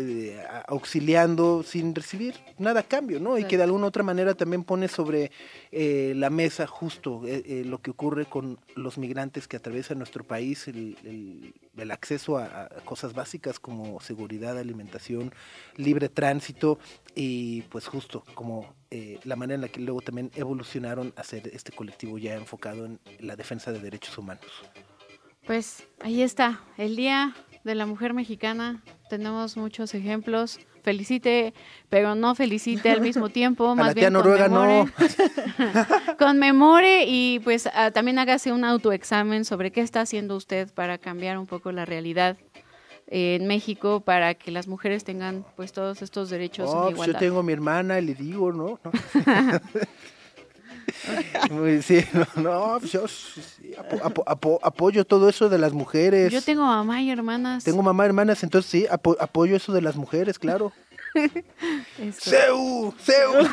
auxiliando 0.67 1.63
sin 1.63 1.95
recibir 1.95 2.35
nada 2.57 2.81
a 2.81 2.83
cambio, 2.83 3.19
¿no? 3.19 3.37
Y 3.37 3.45
que 3.45 3.57
de 3.57 3.63
alguna 3.63 3.87
otra 3.87 4.03
manera 4.03 4.33
también 4.33 4.63
pone 4.63 4.87
sobre 4.87 5.31
eh, 5.71 6.13
la 6.15 6.29
mesa 6.29 6.65
justo 6.67 7.21
eh, 7.25 7.43
eh, 7.45 7.63
lo 7.65 7.79
que 7.81 7.91
ocurre 7.91 8.25
con 8.25 8.59
los 8.75 8.97
migrantes 8.97 9.47
que 9.47 9.57
atraviesan 9.57 9.97
nuestro 9.97 10.23
país, 10.23 10.67
el, 10.67 10.97
el- 11.03 11.91
acceso 11.91 12.37
a, 12.37 12.63
a 12.65 12.69
cosas 12.85 13.13
básicas 13.13 13.59
como 13.59 13.99
seguridad, 14.01 14.57
alimentación, 14.57 15.31
libre 15.75 16.09
tránsito 16.09 16.79
y 17.15 17.61
pues 17.63 17.87
justo 17.87 18.23
como 18.33 18.73
eh, 18.91 19.19
la 19.23 19.35
manera 19.35 19.55
en 19.55 19.61
la 19.61 19.67
que 19.67 19.79
luego 19.81 20.01
también 20.01 20.31
evolucionaron 20.35 21.13
a 21.15 21.23
ser 21.23 21.47
este 21.53 21.71
colectivo 21.71 22.17
ya 22.17 22.35
enfocado 22.35 22.85
en 22.85 22.99
la 23.19 23.35
defensa 23.35 23.71
de 23.71 23.79
derechos 23.79 24.17
humanos. 24.17 24.45
Pues 25.45 25.83
ahí 26.01 26.21
está, 26.21 26.61
el 26.77 26.95
Día 26.95 27.35
de 27.63 27.75
la 27.75 27.85
Mujer 27.85 28.13
Mexicana. 28.13 28.83
Tenemos 29.09 29.55
muchos 29.55 29.93
ejemplos. 29.93 30.59
Felicite, 30.87 31.53
pero 31.89 32.15
no 32.15 32.33
felicite 32.33 32.89
al 32.89 33.01
mismo 33.01 33.27
tiempo. 33.27 33.67
A 33.71 33.75
más 33.75 33.87
la 33.87 33.93
bien 33.93 34.03
tía 34.05 34.09
Noruega 34.09 34.47
no. 34.47 34.61
conmemore. 34.61 34.91
conmemore 36.17 37.03
y 37.07 37.39
pues 37.43 37.67
ah, 37.73 37.91
también 37.91 38.17
hágase 38.19 38.53
un 38.53 38.63
autoexamen 38.63 39.43
sobre 39.43 39.71
qué 39.73 39.81
está 39.81 39.99
haciendo 39.99 40.37
usted 40.37 40.71
para 40.73 40.97
cambiar 40.97 41.37
un 41.37 41.45
poco 41.45 41.73
la 41.73 41.83
realidad 41.83 42.37
eh, 43.07 43.35
en 43.35 43.47
México 43.47 43.99
para 43.99 44.33
que 44.35 44.49
las 44.51 44.69
mujeres 44.69 45.03
tengan 45.03 45.45
pues 45.57 45.73
todos 45.73 46.01
estos 46.01 46.29
derechos 46.29 46.69
Oh, 46.69 46.75
en 46.75 46.79
pues 46.81 46.89
yo 46.89 46.93
igualdad. 47.03 47.19
tengo 47.19 47.39
a 47.39 47.43
mi 47.43 47.51
hermana 47.51 47.99
y 47.99 48.05
le 48.05 48.13
digo, 48.15 48.53
¿no? 48.53 48.79
sí, 51.81 52.03
no, 52.13 52.25
no, 52.41 52.77
pues 52.79 52.91
yo 52.91 53.07
sí, 53.07 53.41
sí, 53.41 53.73
apo- 53.77 54.01
apo- 54.03 54.23
apo- 54.25 54.59
apoyo 54.63 55.05
todo 55.05 55.29
eso 55.29 55.49
de 55.49 55.57
las 55.57 55.73
mujeres. 55.73 56.31
Yo 56.31 56.41
tengo 56.41 56.65
mamá 56.65 57.01
y 57.01 57.11
hermanas. 57.11 57.63
Tengo 57.63 57.83
mamá, 57.83 58.05
hermanas, 58.05 58.43
entonces 58.43 58.69
sí, 58.71 58.85
apo- 58.89 59.17
apoyo 59.19 59.55
eso 59.55 59.73
de 59.73 59.81
las 59.81 59.95
mujeres, 59.95 60.39
claro. 60.39 60.71
¡Seu! 62.19 62.93
¡Seu! 62.99 63.33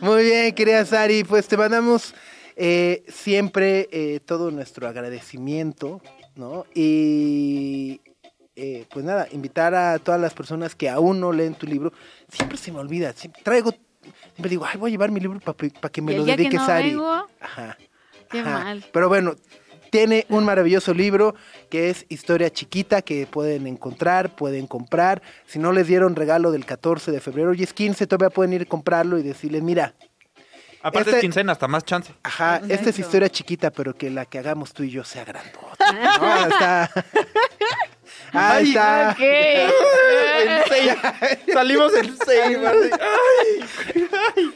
Muy 0.00 0.22
bien, 0.24 0.54
querida 0.54 0.84
Sari, 0.84 1.24
pues 1.24 1.46
te 1.48 1.56
mandamos 1.56 2.14
eh, 2.56 3.04
siempre 3.08 3.88
eh, 3.92 4.20
todo 4.24 4.50
nuestro 4.50 4.88
agradecimiento, 4.88 6.00
¿no? 6.36 6.66
Y 6.74 8.00
eh, 8.60 8.86
pues 8.90 9.04
nada, 9.04 9.28
invitar 9.32 9.74
a 9.74 9.98
todas 9.98 10.20
las 10.20 10.34
personas 10.34 10.74
que 10.74 10.88
aún 10.90 11.20
no 11.20 11.32
leen 11.32 11.54
tu 11.54 11.66
libro. 11.66 11.92
Siempre 12.30 12.58
se 12.58 12.72
me 12.72 12.78
olvida, 12.80 13.12
siempre 13.12 13.40
traigo, 13.42 13.72
siempre 14.34 14.50
digo, 14.50 14.64
ay, 14.66 14.76
voy 14.78 14.90
a 14.90 14.92
llevar 14.92 15.10
mi 15.10 15.20
libro 15.20 15.38
para 15.40 15.56
que 15.90 16.02
me 16.02 16.16
lo 16.16 16.24
día 16.24 16.34
que 16.36 16.42
dedique 16.42 16.56
no 16.58 16.66
Sari. 16.66 16.90
vengo, 16.90 17.26
Ajá. 17.40 17.78
Qué 18.30 18.40
Ajá. 18.40 18.50
mal. 18.64 18.84
Pero 18.92 19.08
bueno, 19.08 19.36
tiene 19.90 20.26
un 20.28 20.44
maravilloso 20.44 20.92
libro 20.92 21.34
que 21.70 21.88
es 21.88 22.04
Historia 22.10 22.50
Chiquita 22.50 23.00
que 23.00 23.26
pueden 23.26 23.66
encontrar, 23.66 24.34
pueden 24.36 24.66
comprar. 24.66 25.22
Si 25.46 25.58
no 25.58 25.72
les 25.72 25.86
dieron 25.86 26.14
regalo 26.16 26.50
del 26.50 26.66
14 26.66 27.10
de 27.10 27.20
febrero, 27.20 27.54
y 27.54 27.62
es 27.62 27.72
15, 27.72 28.06
todavía 28.06 28.28
pueden 28.34 28.52
ir 28.52 28.62
a 28.62 28.66
comprarlo 28.66 29.18
y 29.18 29.22
decirles, 29.22 29.62
mira, 29.62 29.94
Aparte 30.80 31.10
Este- 31.10 31.16
es 31.18 31.22
quincena, 31.22 31.50
hasta 31.52 31.66
más 31.66 31.84
chance. 31.84 32.14
ajá, 32.22 32.62
esta 32.68 32.90
es 32.90 32.98
historia 33.00 33.28
chiquita, 33.28 33.72
pero 33.72 33.94
que 33.94 34.10
la 34.10 34.26
que 34.26 34.38
hagamos 34.38 34.72
tú 34.72 34.84
y 34.84 34.90
yo 34.90 35.02
sea 35.02 35.24
grandota. 35.24 35.92
¿no? 36.20 36.46
Está... 36.46 36.90
Ahí 38.32 38.68
está. 38.68 39.10
Ok. 39.10 39.20
En 40.38 40.62
seis. 40.68 40.92
Salimos 41.52 41.92
en 41.94 42.16
seis. 42.24 42.58
así. 42.64 42.90
Ay, 43.32 43.62
ay, 44.12 44.50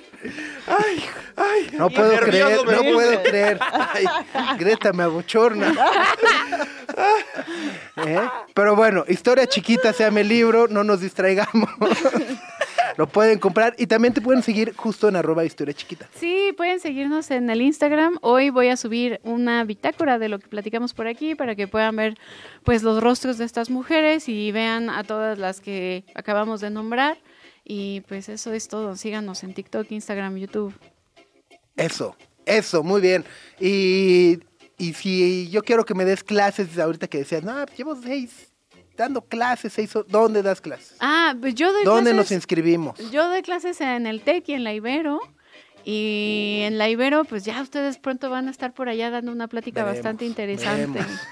ay, 0.66 1.04
ay. 1.36 1.68
No 1.72 1.90
puedo 1.90 2.16
creer, 2.20 2.64
no 2.64 2.82
puedo 2.92 3.22
creer. 3.22 3.58
Ay, 3.60 4.04
Greta 4.58 4.92
me 4.92 5.02
abochorna. 5.02 5.74
¿Eh? 8.06 8.28
Pero 8.54 8.76
bueno, 8.76 9.04
historia 9.08 9.46
chiquita 9.46 9.92
se 9.92 10.04
llama 10.04 10.20
el 10.20 10.28
libro, 10.28 10.68
no 10.68 10.84
nos 10.84 11.00
distraigamos. 11.00 11.70
Lo 12.96 13.06
pueden 13.06 13.38
comprar 13.38 13.74
y 13.78 13.86
también 13.86 14.14
te 14.14 14.20
pueden 14.20 14.42
seguir 14.42 14.74
justo 14.76 15.08
en 15.08 15.16
arroba 15.16 15.44
historia 15.44 15.74
chiquita. 15.74 16.08
Sí, 16.14 16.52
pueden 16.56 16.80
seguirnos 16.80 17.30
en 17.30 17.48
el 17.50 17.62
Instagram. 17.62 18.18
Hoy 18.20 18.50
voy 18.50 18.68
a 18.68 18.76
subir 18.76 19.20
una 19.24 19.64
bitácora 19.64 20.18
de 20.18 20.28
lo 20.28 20.38
que 20.38 20.48
platicamos 20.48 20.94
por 20.94 21.06
aquí 21.06 21.34
para 21.34 21.54
que 21.54 21.68
puedan 21.68 21.96
ver 21.96 22.18
pues 22.64 22.82
los 22.82 23.02
rostros 23.02 23.38
de 23.38 23.44
estas 23.44 23.70
mujeres 23.70 24.28
y 24.28 24.52
vean 24.52 24.90
a 24.90 25.04
todas 25.04 25.38
las 25.38 25.60
que 25.60 26.04
acabamos 26.14 26.60
de 26.60 26.70
nombrar. 26.70 27.18
Y 27.64 28.00
pues 28.02 28.28
eso 28.28 28.52
es 28.52 28.68
todo. 28.68 28.96
Síganos 28.96 29.42
en 29.44 29.54
TikTok, 29.54 29.90
Instagram, 29.90 30.36
YouTube. 30.36 30.74
Eso, 31.76 32.16
eso, 32.44 32.82
muy 32.82 33.00
bien. 33.00 33.24
Y, 33.58 34.40
Y 34.78 34.94
si 34.94 35.48
yo 35.50 35.62
quiero 35.62 35.84
que 35.84 35.94
me 35.94 36.04
des 36.04 36.24
clases 36.24 36.76
ahorita 36.78 37.06
que 37.06 37.18
decías, 37.18 37.44
no, 37.44 37.54
pues 37.64 37.78
llevo 37.78 37.94
seis 37.94 38.51
dando 39.02 39.22
clases, 39.22 39.72
seis, 39.72 39.94
ho- 39.94 40.04
¿dónde 40.08 40.42
das 40.42 40.60
clases? 40.60 40.94
Ah, 41.00 41.34
pues 41.40 41.54
yo 41.54 41.72
doy 41.72 41.84
¿Dónde 41.84 42.10
nos 42.12 42.22
clases. 42.26 42.36
inscribimos? 42.36 42.98
Yo 43.10 43.28
doy 43.28 43.42
clases 43.42 43.80
en 43.80 44.06
el 44.06 44.20
TEC 44.22 44.48
y 44.48 44.52
en 44.54 44.64
la 44.64 44.72
Ibero. 44.72 45.20
Y 45.84 46.60
en 46.62 46.78
la 46.78 46.88
Ibero, 46.88 47.24
pues 47.24 47.44
ya 47.44 47.60
ustedes 47.60 47.98
pronto 47.98 48.30
van 48.30 48.46
a 48.48 48.50
estar 48.50 48.72
por 48.72 48.88
allá 48.88 49.10
dando 49.10 49.32
una 49.32 49.48
plática 49.48 49.80
Veremos, 49.82 49.98
bastante 50.04 50.24
interesante. 50.26 50.86
veremos. 51.00 51.20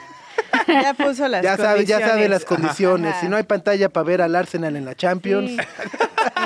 Ya 0.66 0.94
puso 0.94 1.28
las 1.28 1.42
Ya 1.42 1.56
sabe, 1.56 1.84
ya 1.84 2.00
sabe 2.00 2.28
las 2.28 2.44
condiciones. 2.44 2.76
condiciones. 3.14 3.14
Si 3.20 3.28
no 3.28 3.36
hay 3.36 3.42
pantalla 3.44 3.88
para 3.88 4.04
ver 4.04 4.22
al 4.22 4.34
Arsenal 4.34 4.74
en 4.76 4.84
la 4.84 4.94
Champions, 4.94 5.50
Sí. 5.50 5.56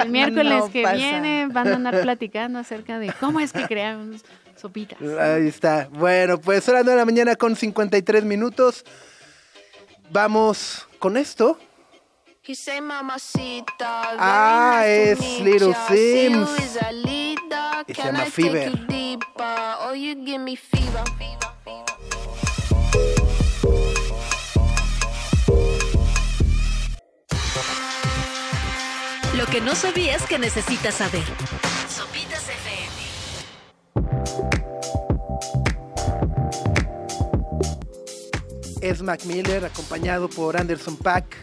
El 0.03 0.11
miércoles 0.11 0.53
No 0.59 0.71
que 0.71 0.83
pasa. 0.83 0.95
viene 0.97 1.47
van 1.51 1.69
a 1.69 1.75
andar 1.77 2.01
platicando 2.03 2.59
acerca 2.59 2.99
de 2.99 3.13
cómo 3.21 3.41
es 3.41 3.53
que 3.53 3.65
creamos 3.67 4.23
sopitas. 4.57 4.99
ahí 5.21 5.47
está. 5.49 5.89
Bueno, 5.93 6.39
pues 6.41 6.65
son 6.65 6.75
las 6.75 6.85
9 6.85 6.97
de 6.99 7.03
la 7.03 7.05
mañana 7.07 7.37
con 7.37 7.55
53 7.57 8.25
minutos. 8.25 8.85
Vamos 10.11 10.87
con 10.99 11.17
esto. 11.17 11.59
He 12.47 12.55
say 12.55 12.81
mamacita, 12.81 14.03
very 14.03 14.19
Ah, 14.21 14.83
es 14.87 15.19
Little 15.41 15.71
ya. 15.73 15.89
See 15.89 16.31
you 16.31 16.47
Sims. 16.47 16.51
Y 17.89 17.95
se 17.95 18.03
llama? 18.03 18.25
Oh, 18.25 18.31
fever. 18.31 18.73
Lo 29.37 29.47
que 29.47 29.61
no 29.61 29.75
sabías 29.75 30.23
que 30.27 30.39
necesitas 30.39 30.95
saber. 30.95 31.25
Es 38.85 39.01
Mac 39.01 39.25
Miller 39.25 39.65
acompañado 39.65 40.29
por 40.29 40.59
Anderson 40.59 40.99
Pack. 40.99 41.39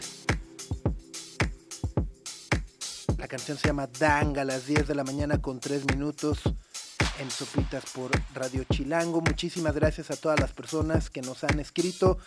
La 3.18 3.26
canción 3.26 3.58
se 3.58 3.66
llama 3.66 3.88
Danga 3.98 4.42
a 4.42 4.44
las 4.44 4.68
10 4.68 4.86
de 4.86 4.94
la 4.94 5.02
mañana 5.02 5.42
con 5.42 5.58
3 5.58 5.86
minutos 5.86 6.38
en 7.18 7.28
Sopitas 7.32 7.82
por 7.92 8.12
Radio 8.32 8.62
Chilango. 8.70 9.22
Muchísimas 9.22 9.74
gracias 9.74 10.12
a 10.12 10.16
todas 10.16 10.38
las 10.38 10.52
personas 10.52 11.10
que 11.10 11.20
nos 11.20 11.42
han 11.42 11.58
escrito. 11.58 12.18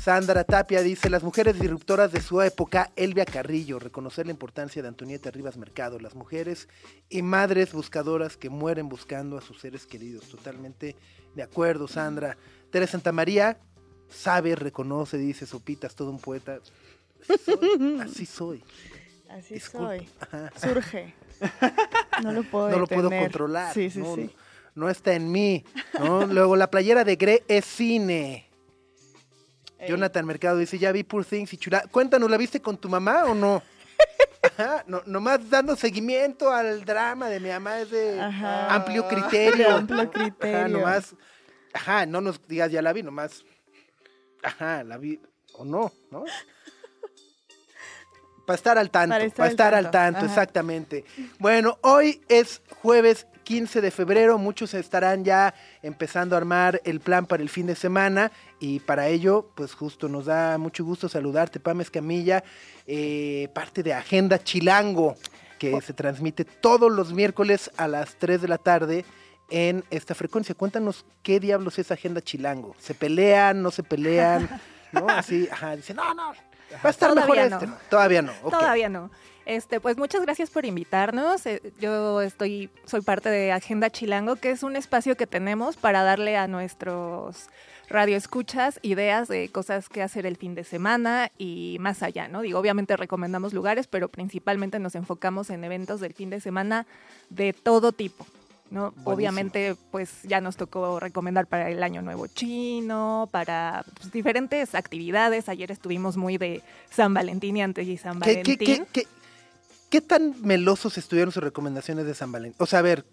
Sandra 0.00 0.44
Tapia 0.44 0.80
dice, 0.80 1.10
las 1.10 1.22
mujeres 1.22 1.60
disruptoras 1.60 2.10
de 2.10 2.22
su 2.22 2.40
época, 2.40 2.92
Elvia 2.96 3.26
Carrillo, 3.26 3.78
reconocer 3.78 4.24
la 4.24 4.32
importancia 4.32 4.80
de 4.80 4.88
Antonieta 4.88 5.30
Rivas 5.30 5.58
Mercado, 5.58 6.00
las 6.00 6.14
mujeres 6.14 6.66
y 7.10 7.20
madres 7.20 7.74
buscadoras 7.74 8.38
que 8.38 8.48
mueren 8.48 8.88
buscando 8.88 9.36
a 9.36 9.42
sus 9.42 9.60
seres 9.60 9.84
queridos. 9.84 10.30
Totalmente 10.30 10.96
de 11.34 11.42
acuerdo, 11.42 11.88
Sandra. 11.88 12.38
Teresa 12.70 12.92
Santamaría, 12.92 13.58
sabe, 14.12 14.54
reconoce, 14.54 15.18
dice 15.18 15.46
Sopitas, 15.46 15.94
todo 15.94 16.10
un 16.10 16.20
poeta. 16.20 16.58
Así 18.00 18.26
soy. 18.26 18.62
Así 19.30 19.58
soy. 19.60 20.08
Así. 20.30 20.68
Surge. 20.68 21.14
No 22.22 22.32
lo 22.32 22.42
puedo 22.44 22.70
no 22.70 22.78
lo 22.78 22.86
puedo 22.86 23.10
controlar. 23.10 23.72
Sí, 23.72 23.90
sí, 23.90 23.98
no, 23.98 24.14
sí. 24.14 24.30
no 24.74 24.88
está 24.88 25.14
en 25.14 25.30
mí. 25.32 25.64
¿no? 25.98 26.26
Luego, 26.26 26.54
la 26.56 26.70
playera 26.70 27.04
de 27.04 27.16
Gre 27.16 27.42
es 27.48 27.64
cine. 27.64 28.48
Ey. 29.78 29.88
Jonathan 29.88 30.26
Mercado 30.26 30.58
dice, 30.58 30.78
ya 30.78 30.92
vi 30.92 31.02
Poor 31.02 31.24
Things 31.24 31.52
y 31.52 31.56
chula. 31.56 31.84
Cuéntanos, 31.90 32.30
¿la 32.30 32.36
viste 32.36 32.60
con 32.60 32.76
tu 32.76 32.88
mamá 32.88 33.24
o 33.24 33.34
no? 33.34 33.62
Ajá, 34.42 34.84
no, 34.86 35.02
nomás 35.06 35.48
dando 35.48 35.76
seguimiento 35.76 36.52
al 36.52 36.84
drama 36.84 37.28
de 37.28 37.40
mi 37.40 37.48
mamá 37.48 37.80
es 37.80 37.90
de 37.90 38.20
Ajá. 38.20 38.74
amplio 38.74 39.08
criterio. 39.08 39.76
Amplio 39.76 40.10
criterio. 40.10 40.56
Ajá, 40.56 40.68
nomás, 40.68 41.14
ajá, 41.72 42.06
no 42.06 42.20
nos 42.20 42.46
digas 42.46 42.70
ya 42.70 42.82
la 42.82 42.92
vi, 42.92 43.02
nomás, 43.02 43.44
ajá, 44.42 44.84
la 44.84 44.98
vi 44.98 45.20
o 45.54 45.64
no, 45.64 45.92
¿no? 46.10 46.24
Para 48.46 48.56
estar 48.56 48.76
al 48.78 48.90
tanto, 48.90 49.14
Para 49.14 49.30
para 49.30 49.50
estar 49.50 49.74
al 49.74 49.86
al 49.86 49.90
tanto, 49.92 50.24
exactamente. 50.24 51.04
Bueno, 51.38 51.78
hoy 51.82 52.20
es 52.28 52.60
jueves 52.80 53.26
15 53.44 53.80
de 53.80 53.90
febrero, 53.90 54.38
muchos 54.38 54.74
estarán 54.74 55.24
ya 55.24 55.54
empezando 55.82 56.34
a 56.34 56.38
armar 56.38 56.80
el 56.84 57.00
plan 57.00 57.26
para 57.26 57.42
el 57.42 57.48
fin 57.48 57.66
de 57.66 57.76
semana 57.76 58.32
y 58.58 58.80
para 58.80 59.08
ello, 59.08 59.50
pues 59.54 59.74
justo 59.74 60.08
nos 60.08 60.26
da 60.26 60.58
mucho 60.58 60.84
gusto 60.84 61.08
saludarte, 61.08 61.60
Pam 61.60 61.80
Escamilla, 61.80 62.42
eh, 62.86 63.48
parte 63.54 63.82
de 63.82 63.94
Agenda 63.94 64.42
Chilango, 64.42 65.16
que 65.58 65.80
se 65.80 65.92
transmite 65.92 66.44
todos 66.44 66.90
los 66.90 67.12
miércoles 67.12 67.70
a 67.76 67.86
las 67.86 68.16
3 68.16 68.42
de 68.42 68.48
la 68.48 68.58
tarde 68.58 69.04
en 69.52 69.84
esta 69.90 70.14
frecuencia. 70.14 70.54
Cuéntanos 70.54 71.04
qué 71.22 71.38
diablos 71.38 71.78
es 71.78 71.92
Agenda 71.92 72.22
Chilango. 72.22 72.74
¿Se 72.78 72.94
pelean, 72.94 73.62
no 73.62 73.70
se 73.70 73.82
pelean? 73.82 74.48
¿No? 74.92 75.06
Así, 75.08 75.46
ajá, 75.52 75.76
dicen, 75.76 75.96
no, 75.96 76.14
no, 76.14 76.32
va 76.32 76.80
a 76.84 76.90
estar 76.90 77.14
mejor 77.14 77.36
Todavía 77.36 77.56
este. 77.56 77.66
no. 77.66 77.76
Todavía 77.88 78.22
no. 78.22 78.32
Todavía 78.32 78.88
no. 78.88 79.10
Este, 79.44 79.80
pues 79.80 79.98
muchas 79.98 80.22
gracias 80.22 80.50
por 80.50 80.64
invitarnos. 80.64 81.44
Eh, 81.46 81.60
Yo 81.80 82.22
estoy, 82.22 82.70
soy 82.86 83.02
parte 83.02 83.28
de 83.28 83.52
Agenda 83.52 83.90
Chilango, 83.90 84.36
que 84.36 84.50
es 84.50 84.62
un 84.62 84.76
espacio 84.76 85.16
que 85.16 85.26
tenemos 85.26 85.76
para 85.76 86.02
darle 86.02 86.36
a 86.36 86.46
nuestros 86.46 87.48
radioescuchas 87.88 88.78
ideas 88.82 89.28
de 89.28 89.50
cosas 89.50 89.90
que 89.90 90.02
hacer 90.02 90.24
el 90.24 90.36
fin 90.36 90.54
de 90.54 90.64
semana 90.64 91.30
y 91.36 91.76
más 91.80 92.02
allá, 92.02 92.28
¿no? 92.28 92.40
Digo, 92.40 92.58
obviamente 92.58 92.96
recomendamos 92.96 93.52
lugares, 93.52 93.86
pero 93.86 94.08
principalmente 94.08 94.78
nos 94.78 94.94
enfocamos 94.94 95.50
en 95.50 95.62
eventos 95.64 96.00
del 96.00 96.14
fin 96.14 96.30
de 96.30 96.40
semana 96.40 96.86
de 97.28 97.52
todo 97.52 97.92
tipo. 97.92 98.26
¿No? 98.72 98.90
Buenísimo. 98.90 99.10
Obviamente, 99.14 99.76
pues 99.90 100.22
ya 100.22 100.40
nos 100.40 100.56
tocó 100.56 100.98
recomendar 100.98 101.46
para 101.46 101.70
el 101.70 101.82
Año 101.82 102.02
Nuevo 102.02 102.26
Chino, 102.26 103.28
para 103.30 103.84
pues, 103.94 104.10
diferentes 104.10 104.74
actividades. 104.74 105.48
Ayer 105.48 105.70
estuvimos 105.70 106.16
muy 106.16 106.38
de 106.38 106.62
San 106.90 107.14
Valentín 107.14 107.56
y 107.56 107.62
antes 107.62 107.86
y 107.86 107.98
San 107.98 108.20
¿Qué, 108.20 108.30
Valentín. 108.30 108.56
qué, 108.58 108.64
qué, 108.64 108.86
qué, 108.92 109.06
qué 109.90 110.00
tan 110.00 110.34
melosos 110.42 110.96
estuvieron 110.98 111.32
sus 111.32 111.42
recomendaciones 111.42 112.06
de 112.06 112.14
San 112.14 112.32
Valentín? 112.32 112.56
O 112.58 112.66
sea, 112.66 112.78
a 112.78 112.82
ver, 112.82 113.04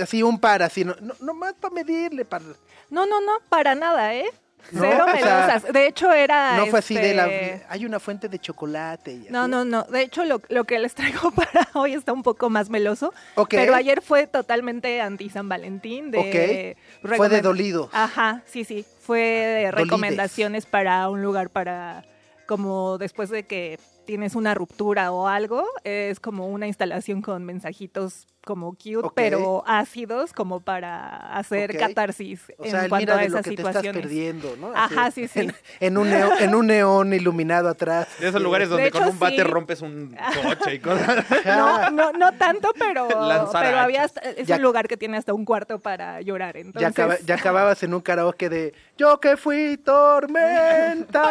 así 0.00 0.22
un 0.22 0.38
par, 0.38 0.62
así, 0.62 0.84
no, 0.84 0.94
no, 1.00 1.14
nomás 1.20 1.54
para 1.54 1.74
medirle, 1.74 2.24
para... 2.24 2.44
No, 2.88 3.06
no, 3.06 3.20
no, 3.20 3.32
para 3.48 3.74
nada, 3.74 4.14
¿eh? 4.14 4.30
No, 4.72 4.82
Cero 4.82 5.04
o 5.08 5.18
sea, 5.18 5.46
melosas. 5.46 5.72
de 5.72 5.86
hecho, 5.86 6.12
era. 6.12 6.56
no 6.56 6.66
fue 6.66 6.78
así 6.78 6.94
de 6.94 7.14
la... 7.14 7.26
este, 7.26 7.66
Hay 7.68 7.84
una 7.86 7.98
fuente 8.00 8.28
de 8.28 8.38
chocolate 8.38 9.12
y 9.14 9.20
así. 9.22 9.28
No, 9.30 9.48
no, 9.48 9.64
no. 9.64 9.82
De 9.84 10.02
hecho, 10.02 10.24
lo, 10.24 10.40
lo 10.48 10.64
que 10.64 10.78
les 10.78 10.94
traigo 10.94 11.30
para 11.32 11.68
hoy 11.74 11.94
está 11.94 12.12
un 12.12 12.22
poco 12.22 12.50
más 12.50 12.70
meloso. 12.70 13.12
Pero 13.48 13.74
ayer 13.74 14.02
fue 14.02 14.26
totalmente 14.26 15.00
anti 15.00 15.28
San 15.30 15.48
Valentín. 15.48 16.10
De 16.10 16.76
Ok. 17.04 17.14
Fue 17.16 17.28
de 17.28 17.40
dolido. 17.42 17.88
Ajá, 17.92 18.42
sí, 18.46 18.64
sí. 18.64 18.84
Fue 19.00 19.20
de 19.20 19.64
Dolides. 19.66 19.74
recomendaciones 19.74 20.66
para 20.66 21.08
un 21.08 21.22
lugar 21.22 21.50
para. 21.50 22.04
Como 22.46 22.98
después 22.98 23.30
de 23.30 23.44
que 23.44 23.78
tienes 24.06 24.34
una 24.34 24.54
ruptura 24.54 25.12
o 25.12 25.28
algo, 25.28 25.64
es 25.84 26.18
como 26.18 26.48
una 26.48 26.66
instalación 26.66 27.22
con 27.22 27.44
mensajitos 27.44 28.26
como 28.44 28.72
cute, 28.72 29.10
pero 29.14 29.62
ácidos, 29.66 30.32
como 30.32 30.60
para 30.60 31.36
hacer 31.36 31.76
catarsis 31.76 32.40
O 32.56 32.64
en 32.64 32.70
sea, 32.70 32.88
cuanto 32.88 33.12
mira 33.12 33.18
a 33.18 33.24
esas 33.24 33.42
te 33.44 33.50
estás 33.50 33.66
situaciones. 33.66 34.00
perdiendo, 34.02 34.56
¿no? 34.56 34.72
Ajá, 34.74 35.10
sí, 35.10 35.28
sí. 35.28 35.40
En, 35.40 35.54
en 35.80 35.98
un 35.98 36.08
neón, 36.08 36.32
en 36.40 36.54
un 36.54 36.66
neón 36.66 37.12
iluminado 37.12 37.68
atrás. 37.68 38.08
De 38.18 38.28
esos 38.28 38.40
lugares 38.40 38.70
donde 38.70 38.84
De 38.84 38.90
con 38.90 39.06
un 39.06 39.18
bate 39.18 39.36
sí. 39.36 39.42
rompes 39.42 39.82
un 39.82 40.16
coche 40.42 40.74
y 40.74 40.78
cosas. 40.80 41.24
No, 41.44 41.90
no, 41.90 42.12
no 42.12 42.32
tanto, 42.32 42.72
pero, 42.78 43.08
Lanzar 43.28 43.62
pero 43.62 43.78
había 43.78 44.04
hasta- 44.04 44.20
es 44.22 44.46
Ya- 44.48 44.56
un 44.56 44.62
lugar 44.62 44.88
que 44.88 44.96
tiene 44.96 45.18
hasta 45.18 45.34
un 45.34 45.44
cuarto 45.44 45.78
para 45.78 46.22
llorar. 46.22 46.54
Ya, 46.54 46.60
Entonces, 46.62 46.88
acaba- 46.90 47.18
ya 47.18 47.34
acababas 47.34 47.82
en 47.82 47.92
un 47.94 48.00
karaoke 48.00 48.48
de 48.48 48.72
Yo 48.96 49.20
que 49.20 49.36
fui 49.36 49.76
tormenta, 49.76 51.22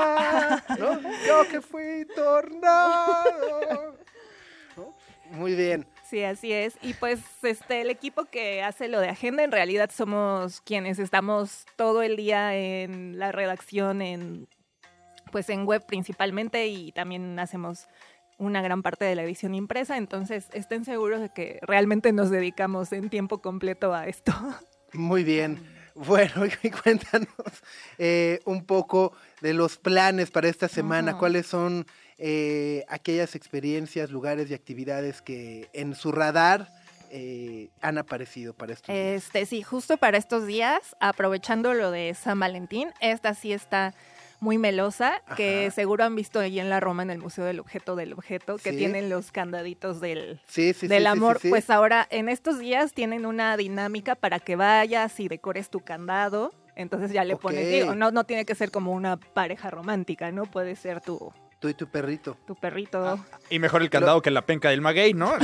¿no? 0.78 1.00
Yo 1.28 1.48
que 1.50 1.60
fui 1.62 2.06
tornado. 2.16 3.96
¿No? 4.78 4.94
Muy 5.32 5.56
bien. 5.56 5.88
Sí, 6.10 6.24
así 6.24 6.52
es. 6.52 6.76
Y 6.82 6.96
pues 6.96 7.20
este 7.44 7.82
el 7.82 7.92
equipo 7.92 8.26
que 8.26 8.64
hace 8.64 8.88
lo 8.88 9.00
de 9.00 9.10
agenda 9.10 9.44
en 9.44 9.52
realidad 9.52 9.92
somos 9.94 10.62
quienes 10.62 10.98
estamos 10.98 11.68
todo 11.76 12.02
el 12.02 12.16
día 12.16 12.56
en 12.56 13.20
la 13.20 13.32
redacción 13.32 14.02
en 14.02 14.48
pues 15.32 15.50
en 15.50 15.66
web 15.66 15.86
principalmente 15.86 16.66
y 16.68 16.92
también 16.92 17.38
hacemos 17.38 17.88
una 18.40 18.64
gran 18.64 18.82
parte 18.82 19.06
de 19.06 19.14
la 19.14 19.22
edición 19.22 19.54
impresa, 19.54 19.98
entonces 19.98 20.48
estén 20.54 20.84
seguros 20.84 21.22
de 21.22 21.30
que 21.30 21.60
realmente 21.62 22.12
nos 22.12 22.32
dedicamos 22.32 22.92
en 22.94 23.10
tiempo 23.10 23.42
completo 23.42 23.94
a 23.94 24.08
esto. 24.08 24.34
Muy 24.94 25.24
bien. 25.24 25.79
Bueno, 26.06 26.46
y 26.64 26.70
cuéntanos 26.70 27.28
eh, 27.98 28.40
un 28.46 28.64
poco 28.64 29.12
de 29.42 29.54
los 29.54 29.78
planes 29.78 30.32
para 30.32 30.48
esta 30.48 30.70
semana. 30.70 31.18
¿Cuáles 31.18 31.48
son 31.48 31.86
eh, 32.18 32.86
aquellas 32.88 33.36
experiencias, 33.36 34.10
lugares 34.10 34.50
y 34.50 34.54
actividades 34.54 35.22
que 35.22 35.70
en 35.74 35.96
su 35.96 36.14
radar 36.14 36.72
eh, 37.12 37.70
han 37.82 37.98
aparecido 37.98 38.54
para 38.54 38.74
estos 38.74 38.88
días? 38.88 39.24
Este, 39.26 39.46
sí, 39.46 39.62
justo 39.62 39.98
para 39.98 40.18
estos 40.18 40.48
días, 40.48 40.96
aprovechando 41.02 41.74
lo 41.74 41.92
de 41.92 42.14
San 42.14 42.40
Valentín, 42.40 42.94
esta 43.02 43.34
sí 43.34 43.52
está 43.52 43.94
muy 44.40 44.58
melosa, 44.58 45.22
que 45.36 45.70
seguro 45.72 46.04
han 46.04 46.16
visto 46.16 46.40
ahí 46.40 46.60
en 46.60 46.70
la 46.70 46.80
Roma, 46.80 47.04
en 47.04 47.10
el 47.10 47.20
Museo 47.20 47.44
del 47.46 47.60
Objeto 47.60 47.96
del 47.96 48.14
Objeto, 48.14 48.58
que 48.58 48.72
Sí. 48.72 48.78
tienen 48.78 49.10
los 49.10 49.32
candaditos 49.32 50.00
del, 50.00 50.40
Sí, 50.48 50.74
sí, 50.74 50.82
sí, 50.82 50.88
del 50.88 51.08
amor. 51.08 51.40
Pues 51.50 51.70
ahora, 51.70 52.08
en 52.10 52.30
estos 52.30 52.60
días 52.60 52.94
tienen 52.94 53.26
una 53.26 53.58
dinámica 53.58 54.16
para 54.16 54.40
que 54.40 54.56
vayas 54.56 55.20
y 55.20 55.28
decores 55.28 55.70
tu 55.70 55.82
candado. 55.82 56.54
Entonces 56.76 57.12
ya 57.12 57.26
le 57.26 57.36
pones, 57.36 57.70
digo, 57.70 57.94
no, 57.96 58.12
no 58.12 58.24
tiene 58.24 58.46
que 58.46 58.56
ser 58.56 58.72
como 58.72 58.94
una 58.94 59.18
pareja 59.18 59.70
romántica, 59.70 60.32
¿no? 60.32 60.46
Puede 60.46 60.78
ser 60.78 61.02
tu, 61.02 61.34
Tú 61.60 61.68
y 61.68 61.74
tu 61.74 61.88
perrito. 61.88 62.38
tu 62.48 62.56
perrito. 62.56 63.06
Ah. 63.06 63.18
Y 63.50 63.60
mejor 63.60 63.82
el 63.82 63.90
candado 63.90 64.22
que 64.22 64.32
la 64.32 64.46
penca 64.46 64.70
del 64.70 64.80
maguey, 64.80 65.14
¿no? 65.14 65.34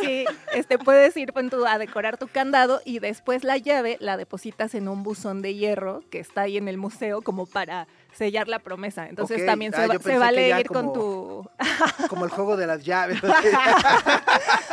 Sí, 0.00 0.24
este, 0.54 0.78
puedes 0.78 1.16
ir 1.16 1.32
tú, 1.50 1.66
a 1.66 1.78
decorar 1.78 2.16
tu 2.16 2.26
candado 2.28 2.80
y 2.84 3.00
después 3.00 3.44
la 3.44 3.58
llave 3.58 3.98
la 4.00 4.16
depositas 4.16 4.74
en 4.74 4.88
un 4.88 5.02
buzón 5.02 5.42
de 5.42 5.54
hierro 5.54 6.02
que 6.10 6.20
está 6.20 6.42
ahí 6.42 6.56
en 6.56 6.68
el 6.68 6.78
museo 6.78 7.20
como 7.22 7.46
para 7.46 7.86
sellar 8.16 8.48
la 8.48 8.58
promesa. 8.58 9.06
Entonces 9.08 9.44
también 9.46 9.72
se, 9.72 9.80
Ah, 9.82 9.86
va- 9.86 9.98
se 9.98 10.18
vale 10.18 10.58
ir 10.60 10.66
con 10.66 10.92
tu... 10.92 11.48
Como 12.08 12.24
el 12.24 12.30
juego 12.30 12.56
de 12.56 12.66
las 12.66 12.84
llaves. 12.84 13.18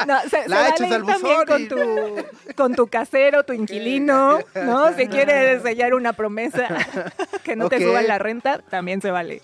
No, 0.05 0.21
se, 0.21 0.29
se 0.43 0.49
La 0.49 0.61
vale 0.69 0.87
ir 0.87 1.05
también 1.05 1.45
con 1.45 1.67
tu, 1.67 2.25
con 2.55 2.75
tu 2.75 2.87
casero, 2.87 3.43
tu 3.43 3.53
inquilino, 3.53 4.39
¿no? 4.55 4.93
Si 4.95 5.07
quieres 5.07 5.61
sellar 5.63 5.93
una 5.93 6.13
promesa 6.13 6.67
que 7.43 7.55
no 7.55 7.67
te 7.69 7.79
suban 7.81 8.07
la 8.07 8.19
renta, 8.19 8.59
también 8.69 9.01
se 9.01 9.11
vale. 9.11 9.41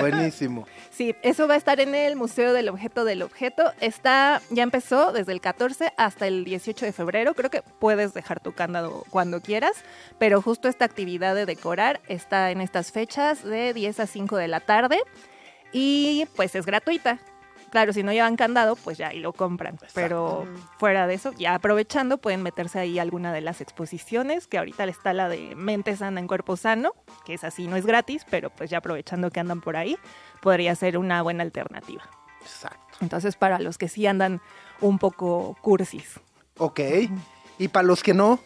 Buenísimo. 0.00 0.66
Sí, 0.94 1.16
eso 1.22 1.48
va 1.48 1.54
a 1.54 1.56
estar 1.56 1.80
en 1.80 1.92
el 1.92 2.14
Museo 2.14 2.52
del 2.52 2.68
Objeto 2.68 3.04
del 3.04 3.22
Objeto. 3.22 3.72
Está, 3.80 4.40
ya 4.50 4.62
empezó 4.62 5.12
desde 5.12 5.32
el 5.32 5.40
14 5.40 5.92
hasta 5.96 6.28
el 6.28 6.44
18 6.44 6.86
de 6.86 6.92
febrero. 6.92 7.34
Creo 7.34 7.50
que 7.50 7.62
puedes 7.62 8.14
dejar 8.14 8.38
tu 8.38 8.52
candado 8.52 9.02
cuando 9.10 9.40
quieras, 9.40 9.72
pero 10.20 10.40
justo 10.40 10.68
esta 10.68 10.84
actividad 10.84 11.34
de 11.34 11.46
decorar 11.46 12.00
está 12.06 12.52
en 12.52 12.60
estas 12.60 12.92
fechas 12.92 13.42
de 13.42 13.74
10 13.74 13.98
a 13.98 14.06
5 14.06 14.36
de 14.36 14.46
la 14.46 14.60
tarde 14.60 15.00
y 15.72 16.28
pues 16.36 16.54
es 16.54 16.64
gratuita. 16.64 17.18
Claro, 17.74 17.92
si 17.92 18.04
no 18.04 18.12
llevan 18.12 18.36
candado, 18.36 18.76
pues 18.76 18.98
ya 18.98 19.08
ahí 19.08 19.18
lo 19.18 19.32
compran. 19.32 19.80
Pero 19.94 20.46
fuera 20.78 21.08
de 21.08 21.14
eso, 21.14 21.32
ya 21.32 21.56
aprovechando, 21.56 22.18
pueden 22.18 22.40
meterse 22.40 22.78
ahí 22.78 23.00
a 23.00 23.02
alguna 23.02 23.32
de 23.32 23.40
las 23.40 23.60
exposiciones, 23.60 24.46
que 24.46 24.58
ahorita 24.58 24.84
está 24.84 25.12
la 25.12 25.28
de 25.28 25.56
Mente 25.56 25.96
Sana 25.96 26.20
en 26.20 26.28
Cuerpo 26.28 26.56
Sano, 26.56 26.92
que 27.24 27.34
es 27.34 27.42
así, 27.42 27.66
no 27.66 27.74
es 27.74 27.84
gratis, 27.84 28.24
pero 28.30 28.50
pues 28.50 28.70
ya 28.70 28.78
aprovechando 28.78 29.28
que 29.32 29.40
andan 29.40 29.60
por 29.60 29.76
ahí, 29.76 29.98
podría 30.40 30.76
ser 30.76 30.96
una 30.98 31.20
buena 31.22 31.42
alternativa. 31.42 32.08
Exacto. 32.42 32.98
Entonces, 33.00 33.34
para 33.34 33.58
los 33.58 33.76
que 33.76 33.88
sí 33.88 34.06
andan 34.06 34.40
un 34.80 35.00
poco 35.00 35.56
cursis. 35.60 36.20
Ok. 36.58 36.78
Y 37.58 37.66
para 37.66 37.88
los 37.88 38.04
que 38.04 38.14
no, 38.14 38.38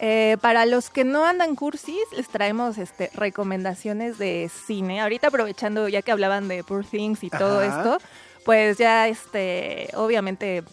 Eh, 0.00 0.36
para 0.40 0.66
los 0.66 0.90
que 0.90 1.04
no 1.04 1.24
andan 1.24 1.54
cursis, 1.54 2.02
les 2.16 2.28
traemos 2.28 2.78
este, 2.78 3.10
recomendaciones 3.14 4.18
de 4.18 4.50
cine. 4.66 5.00
Ahorita 5.00 5.28
aprovechando, 5.28 5.88
ya 5.88 6.02
que 6.02 6.12
hablaban 6.12 6.48
de 6.48 6.64
Poor 6.64 6.84
Things 6.84 7.22
y 7.22 7.30
todo 7.30 7.60
Ajá. 7.60 7.78
esto, 7.78 7.98
pues 8.44 8.76
ya, 8.76 9.08
este, 9.08 9.88
obviamente, 9.94 10.64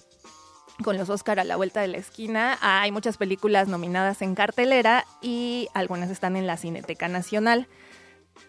con 0.84 0.98
los 0.98 1.10
Oscar 1.10 1.40
a 1.40 1.44
la 1.44 1.56
vuelta 1.56 1.82
de 1.82 1.88
la 1.88 1.98
esquina, 1.98 2.58
hay 2.62 2.92
muchas 2.92 3.18
películas 3.18 3.68
nominadas 3.68 4.22
en 4.22 4.36
cartelera 4.36 5.06
y 5.22 5.70
algunas 5.74 6.10
están 6.10 6.36
en 6.36 6.48
la 6.48 6.58
Cineteca 6.58 7.08
Nacional. 7.08 7.68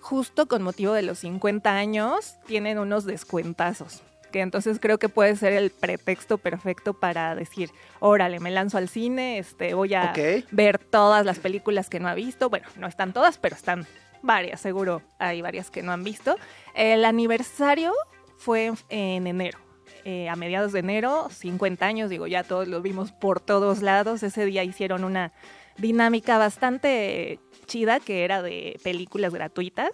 Justo 0.01 0.49
con 0.49 0.63
motivo 0.63 0.95
de 0.95 1.03
los 1.03 1.19
50 1.21 1.71
años, 1.71 2.37
tienen 2.47 2.79
unos 2.79 3.05
descuentazos. 3.05 4.03
Que 4.33 4.41
entonces 4.41 4.79
creo 4.81 4.99
que 4.99 5.09
puede 5.09 5.37
ser 5.37 5.53
el 5.53 5.71
pretexto 5.71 6.39
perfecto 6.39 6.95
para 6.95 7.35
decir, 7.37 7.71
órale, 8.01 8.41
me 8.41 8.51
lanzo 8.51 8.79
al 8.79 8.89
cine, 8.89 9.39
este, 9.39 9.75
voy 9.75 9.95
a 9.95 10.13
ver 10.51 10.79
todas 10.79 11.25
las 11.25 11.39
películas 11.39 11.89
que 11.89 12.01
no 12.01 12.09
ha 12.09 12.15
visto. 12.15 12.49
Bueno, 12.51 12.67
no 12.77 12.87
están 12.89 13.13
todas, 13.13 13.39
pero 13.39 13.55
están 13.55 13.87
varias, 14.23 14.61
seguro 14.61 15.03
hay 15.19 15.43
varias 15.43 15.71
que 15.71 15.83
no 15.83 15.93
han 15.93 16.03
visto. 16.03 16.37
El 16.75 17.05
aniversario 17.05 17.93
fue 18.39 18.67
en, 18.67 18.77
en 18.89 19.27
enero. 19.27 19.59
eh, 20.05 20.29
a 20.29 20.35
mediados 20.35 20.73
de 20.73 20.81
enero, 20.81 21.29
50 21.31 21.87
años, 21.87 22.11
digo, 22.11 22.27
ya 22.27 22.43
todos 22.43 22.67
lo 22.67 22.83
vimos 22.83 23.13
por 23.13 23.39
todos 23.39 23.83
lados. 23.83 24.23
Ese 24.23 24.45
día 24.47 24.65
hicieron 24.65 25.05
una 25.05 25.33
dinámica 25.79 26.39
bastante 26.39 27.39
chida 27.67 28.01
que 28.01 28.25
era 28.25 28.43
de 28.43 28.79
películas 28.83 29.33
gratuitas 29.33 29.91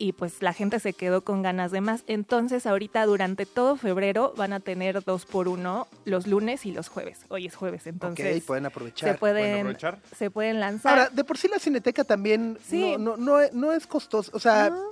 y 0.00 0.12
pues 0.14 0.40
la 0.42 0.52
gente 0.54 0.80
se 0.80 0.94
quedó 0.94 1.20
con 1.22 1.42
ganas 1.42 1.70
de 1.70 1.80
más. 1.80 2.02
Entonces 2.06 2.66
ahorita 2.66 3.04
durante 3.06 3.44
todo 3.46 3.76
febrero 3.76 4.32
van 4.36 4.52
a 4.54 4.58
tener 4.60 5.04
dos 5.04 5.26
por 5.26 5.46
uno 5.46 5.86
los 6.04 6.26
lunes 6.26 6.64
y 6.66 6.72
los 6.72 6.88
jueves. 6.88 7.18
Hoy 7.28 7.46
es 7.46 7.54
jueves, 7.54 7.86
entonces 7.86 8.38
ok, 8.40 8.46
pueden 8.46 8.62
se 8.64 8.66
aprovechar. 8.68 9.18
pueden 9.18 9.58
aprovechar. 9.60 9.98
se 10.18 10.30
pueden 10.30 10.58
lanzar. 10.58 10.90
Ahora, 10.98 11.10
de 11.10 11.22
por 11.22 11.36
sí 11.38 11.46
la 11.48 11.58
cineteca 11.58 12.02
también 12.02 12.58
Sí. 12.66 12.96
no, 12.98 13.16
no, 13.16 13.16
no, 13.18 13.40
es- 13.40 13.52
no 13.52 13.72
es 13.72 13.86
costoso. 13.86 14.30
O 14.34 14.40
sea, 14.40 14.70
No. 14.70 14.82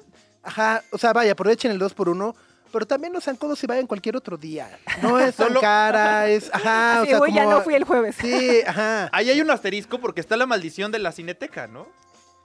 ajá, 0.42 0.82
o 0.92 0.98
sea, 0.98 1.12
vaya, 1.14 1.32
aprovechen 1.32 1.70
el 1.72 1.78
2 1.78 1.94
por 1.94 2.08
1 2.08 2.36
pero 2.70 2.86
también 2.86 3.14
no 3.14 3.20
sean 3.22 3.36
codos 3.36 3.64
y 3.64 3.66
vayan 3.66 3.86
cualquier 3.86 4.14
otro 4.14 4.36
día. 4.36 4.78
No 5.00 5.18
es 5.18 5.34
tan 5.36 5.54
cara, 5.54 6.28
es, 6.28 6.50
ajá, 6.52 6.98
o 6.98 7.02
Así, 7.04 7.10
sea, 7.12 7.20
"Uy, 7.22 7.32
ya 7.32 7.44
como- 7.44 7.56
no 7.56 7.62
fui 7.62 7.74
el 7.74 7.84
jueves. 7.84 8.14
Sí, 8.20 8.60
ajá. 8.66 9.08
Ahí 9.10 9.30
hay 9.30 9.40
un 9.40 9.50
asterisco 9.50 9.98
porque 9.98 10.20
está 10.20 10.36
la 10.36 10.44
maldición 10.44 10.92
de 10.92 10.98
la 10.98 11.12
cineteca, 11.12 11.66
¿no? 11.66 11.88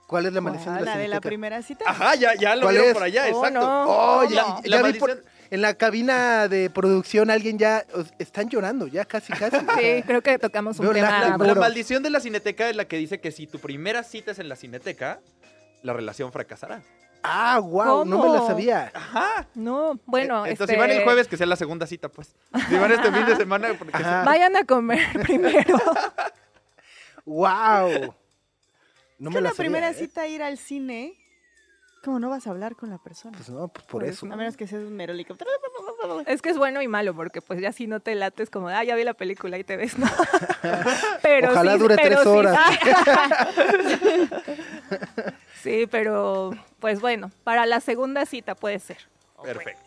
¿Cuál 0.06 0.26
es 0.26 0.32
la 0.32 0.40
maldición 0.40 0.74
de 0.74 0.80
la 0.82 0.94
la 0.94 0.98
de 1.00 1.08
la 1.08 1.20
primera 1.20 1.62
cita. 1.62 1.84
Ajá, 1.88 2.14
ya, 2.14 2.34
ya 2.34 2.54
lo 2.56 2.62
¿Cuál 2.62 2.74
vieron 2.74 2.88
es? 2.90 2.94
por 2.94 3.02
allá, 3.04 3.24
Oh, 3.32 3.46
exacto. 3.46 3.60
no. 3.60 3.84
Oh, 3.88 4.24
ya, 4.28 4.42
No. 4.42 4.62
ya 4.62 4.68
La 4.70 4.82
vi 4.82 4.98
por- 4.98 5.10
maldición- 5.10 5.30
en 5.50 5.60
la 5.62 5.74
cabina 5.74 6.48
de 6.48 6.68
producción 6.70 7.30
alguien 7.30 7.58
ya 7.58 7.84
están 8.18 8.48
llorando, 8.48 8.86
ya 8.86 9.04
casi 9.04 9.32
casi. 9.32 9.56
Sí, 9.78 10.02
creo 10.06 10.20
que 10.22 10.38
tocamos 10.38 10.78
un 10.78 10.86
Veo 10.86 10.94
tema. 10.94 11.10
lágrimas. 11.10 11.38
La 11.38 11.44
Seguro. 11.46 11.60
maldición 11.60 12.02
de 12.02 12.10
la 12.10 12.20
cineteca 12.20 12.68
es 12.68 12.76
la 12.76 12.86
que 12.86 12.96
dice 12.96 13.20
que 13.20 13.30
si 13.30 13.46
tu 13.46 13.58
primera 13.60 14.02
cita 14.02 14.32
es 14.32 14.38
en 14.38 14.48
la 14.48 14.56
cineteca, 14.56 15.20
la 15.82 15.92
relación 15.92 16.32
fracasará. 16.32 16.82
Ah, 17.22 17.58
wow, 17.58 18.04
no 18.04 18.22
me 18.22 18.28
la 18.38 18.46
sabía. 18.46 18.90
Ajá. 18.94 19.46
No, 19.54 19.98
bueno, 20.06 20.44
Eh, 20.44 20.50
Entonces, 20.50 20.74
este, 20.74 20.74
si 20.74 20.78
van 20.78 20.90
el 20.90 21.04
jueves, 21.04 21.26
que 21.28 21.36
sea 21.38 21.46
la 21.46 21.56
segunda 21.56 21.86
cita, 21.86 22.08
pues. 22.10 22.34
Si 22.68 22.74
van 22.76 22.92
este 22.92 23.10
fin 23.12 23.24
de 23.24 23.36
semana, 23.36 23.68
porque 23.78 23.92
vayan 24.02 24.56
a 24.56 24.64
comer 24.64 25.06
primero. 25.22 25.78
Wow. 27.24 28.14
No 29.18 29.30
Es 29.30 29.34
me 29.34 29.38
que 29.38 29.42
la 29.42 29.48
la 29.50 29.54
sabía, 29.54 29.70
primera 29.70 29.90
¿eh? 29.90 29.94
cita 29.94 30.26
ir 30.26 30.42
al 30.42 30.58
cine, 30.58 31.14
¿cómo 32.02 32.18
no 32.18 32.28
vas 32.30 32.46
a 32.46 32.50
hablar 32.50 32.76
con 32.76 32.90
la 32.90 32.98
persona? 32.98 33.36
Pues 33.36 33.48
no, 33.48 33.68
pues 33.68 33.84
por 33.86 34.02
Por 34.02 34.08
eso. 34.08 34.26
A 34.26 34.36
menos 34.36 34.56
que 34.56 34.66
seas 34.66 34.82
un 34.82 35.00
helicóptero. 35.00 35.50
Es 36.26 36.42
que 36.42 36.50
es 36.50 36.58
bueno 36.58 36.82
y 36.82 36.88
malo, 36.88 37.14
porque 37.14 37.40
pues 37.40 37.60
ya 37.60 37.72
si 37.72 37.86
no 37.86 38.00
te 38.00 38.14
lates 38.14 38.50
como, 38.50 38.68
ah, 38.68 38.84
ya 38.84 38.94
vi 38.94 39.04
la 39.04 39.14
película 39.14 39.56
y 39.56 39.64
te 39.64 39.76
ves, 39.76 39.96
¿no? 39.98 40.06
pero 41.22 41.50
Ojalá 41.50 41.74
sí, 41.74 41.78
dure 41.78 41.96
pero 41.96 42.08
tres 42.08 42.22
sí, 42.22 42.28
horas. 42.28 42.58
Sí, 45.62 45.86
pero 45.90 46.50
pues 46.78 47.00
bueno, 47.00 47.30
para 47.42 47.64
la 47.64 47.80
segunda 47.80 48.26
cita 48.26 48.54
puede 48.54 48.78
ser. 48.80 48.98
Perfecto. 49.42 49.80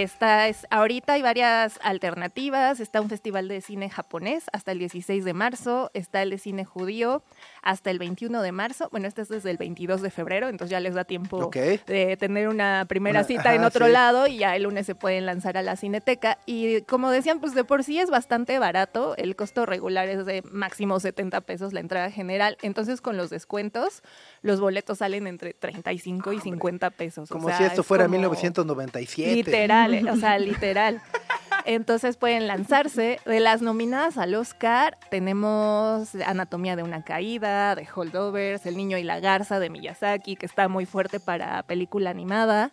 Esta 0.00 0.46
es, 0.46 0.68
ahorita 0.70 1.14
hay 1.14 1.22
varias 1.22 1.80
alternativas. 1.82 2.78
Está 2.78 3.00
un 3.00 3.08
festival 3.08 3.48
de 3.48 3.60
cine 3.60 3.90
japonés 3.90 4.44
hasta 4.52 4.70
el 4.70 4.78
16 4.78 5.24
de 5.24 5.34
marzo. 5.34 5.90
Está 5.94 6.22
el 6.22 6.30
de 6.30 6.38
cine 6.38 6.64
judío 6.64 7.24
hasta 7.60 7.90
el 7.90 7.98
21 7.98 8.40
de 8.40 8.52
marzo. 8.52 8.88
Bueno, 8.92 9.08
este 9.08 9.22
es 9.22 9.28
desde 9.28 9.50
el 9.50 9.56
22 9.56 10.00
de 10.00 10.10
febrero, 10.10 10.48
entonces 10.48 10.70
ya 10.70 10.78
les 10.78 10.94
da 10.94 11.02
tiempo 11.02 11.50
de 11.52 12.16
tener 12.20 12.46
una 12.48 12.84
primera 12.88 13.18
Una- 13.18 13.26
cita 13.26 13.52
en 13.52 13.64
otro 13.64 13.86
sí. 13.86 13.92
lado 13.92 14.28
y 14.28 14.38
ya 14.38 14.54
el 14.54 14.62
lunes 14.62 14.86
se 14.86 14.94
pueden 14.94 15.26
lanzar 15.26 15.56
a 15.56 15.62
la 15.62 15.74
cineteca. 15.74 16.38
Y 16.46 16.82
como 16.82 17.10
decían, 17.10 17.40
pues 17.40 17.52
de 17.56 17.64
por 17.64 17.82
sí 17.82 17.98
es 17.98 18.10
bastante 18.10 18.60
barato. 18.60 19.16
El 19.16 19.34
costo 19.34 19.66
regular 19.66 20.08
es 20.08 20.24
de 20.24 20.42
máximo 20.52 21.00
70 21.00 21.40
pesos 21.40 21.72
la 21.72 21.80
entrada 21.80 22.12
general. 22.12 22.56
Entonces 22.62 23.00
con 23.00 23.16
los 23.16 23.28
descuentos, 23.28 24.04
los 24.42 24.60
boletos 24.60 24.98
salen 24.98 25.26
entre 25.26 25.52
35 25.52 26.32
y 26.32 26.38
50 26.38 26.90
pesos. 26.90 27.28
O 27.28 27.34
Como 27.34 27.48
sea, 27.48 27.56
si 27.58 27.64
esto 27.64 27.80
es 27.80 27.86
fuera 27.88 28.04
como- 28.04 28.12
1997. 28.18 29.34
Literal, 29.34 29.79
eh, 29.86 30.10
o 30.10 30.16
sea, 30.16 30.38
literal. 30.38 31.00
Entonces 31.64 32.16
pueden 32.16 32.46
lanzarse. 32.46 33.20
De 33.24 33.40
las 33.40 33.62
nominadas 33.62 34.18
al 34.18 34.34
Oscar, 34.34 34.96
tenemos 35.10 36.14
Anatomía 36.26 36.76
de 36.76 36.82
una 36.82 37.04
caída, 37.04 37.74
de 37.74 37.86
Holdovers, 37.94 38.66
El 38.66 38.76
niño 38.76 38.98
y 38.98 39.02
la 39.02 39.20
garza 39.20 39.58
de 39.58 39.70
Miyazaki, 39.70 40.36
que 40.36 40.46
está 40.46 40.68
muy 40.68 40.86
fuerte 40.86 41.20
para 41.20 41.62
película 41.64 42.10
animada. 42.10 42.72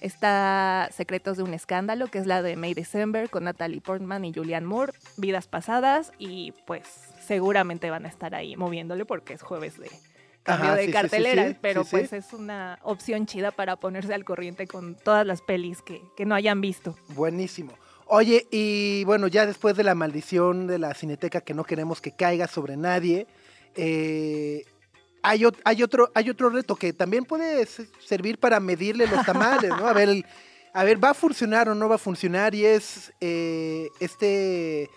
Está 0.00 0.88
Secretos 0.92 1.38
de 1.38 1.42
un 1.42 1.54
escándalo, 1.54 2.08
que 2.08 2.18
es 2.18 2.26
la 2.26 2.42
de 2.42 2.56
May 2.56 2.74
December, 2.74 3.30
con 3.30 3.44
Natalie 3.44 3.80
Portman 3.80 4.24
y 4.24 4.32
Julianne 4.32 4.66
Moore. 4.66 4.92
Vidas 5.16 5.48
pasadas, 5.48 6.12
y 6.18 6.52
pues 6.66 6.82
seguramente 7.20 7.90
van 7.90 8.04
a 8.04 8.08
estar 8.08 8.34
ahí 8.34 8.56
moviéndole 8.56 9.04
porque 9.04 9.32
es 9.32 9.42
jueves 9.42 9.78
de 9.78 9.90
cambio 10.46 10.66
Ajá, 10.70 10.76
de 10.76 10.82
sí, 10.82 10.86
sí, 10.86 10.92
sí, 10.92 10.92
cartelera, 10.92 11.48
sí, 11.48 11.56
pero 11.60 11.84
pues 11.84 12.12
es 12.12 12.32
una 12.32 12.78
opción 12.82 13.26
chida 13.26 13.50
para 13.50 13.76
ponerse 13.76 14.14
al 14.14 14.24
corriente 14.24 14.66
con 14.66 14.94
todas 14.94 15.26
las 15.26 15.42
pelis 15.42 15.82
que, 15.82 16.00
que 16.16 16.24
no 16.24 16.34
hayan 16.34 16.60
visto. 16.60 16.96
Buenísimo. 17.08 17.72
Oye, 18.06 18.46
y 18.50 19.04
bueno, 19.04 19.26
ya 19.26 19.44
después 19.46 19.76
de 19.76 19.82
la 19.84 19.94
maldición 19.94 20.66
de 20.66 20.78
la 20.78 20.94
cineteca 20.94 21.40
que 21.40 21.54
no 21.54 21.64
queremos 21.64 22.00
que 22.00 22.12
caiga 22.12 22.46
sobre 22.46 22.76
nadie, 22.76 23.26
eh, 23.74 24.64
hay, 25.22 25.40
ot- 25.40 25.58
hay, 25.64 25.82
otro, 25.82 26.10
hay 26.14 26.30
otro 26.30 26.48
reto 26.50 26.76
que 26.76 26.92
también 26.92 27.24
puede 27.24 27.66
servir 28.06 28.38
para 28.38 28.60
medirle 28.60 29.06
los 29.08 29.24
tamales, 29.26 29.70
¿no? 29.76 29.86
A 29.88 29.92
ver, 29.92 30.08
el- 30.08 30.26
a 30.72 30.84
ver, 30.84 31.02
¿va 31.02 31.10
a 31.10 31.14
funcionar 31.14 31.68
o 31.68 31.74
no 31.74 31.88
va 31.88 31.96
a 31.96 31.98
funcionar? 31.98 32.54
Y 32.54 32.64
es 32.64 33.12
eh, 33.20 33.88
este 33.98 34.88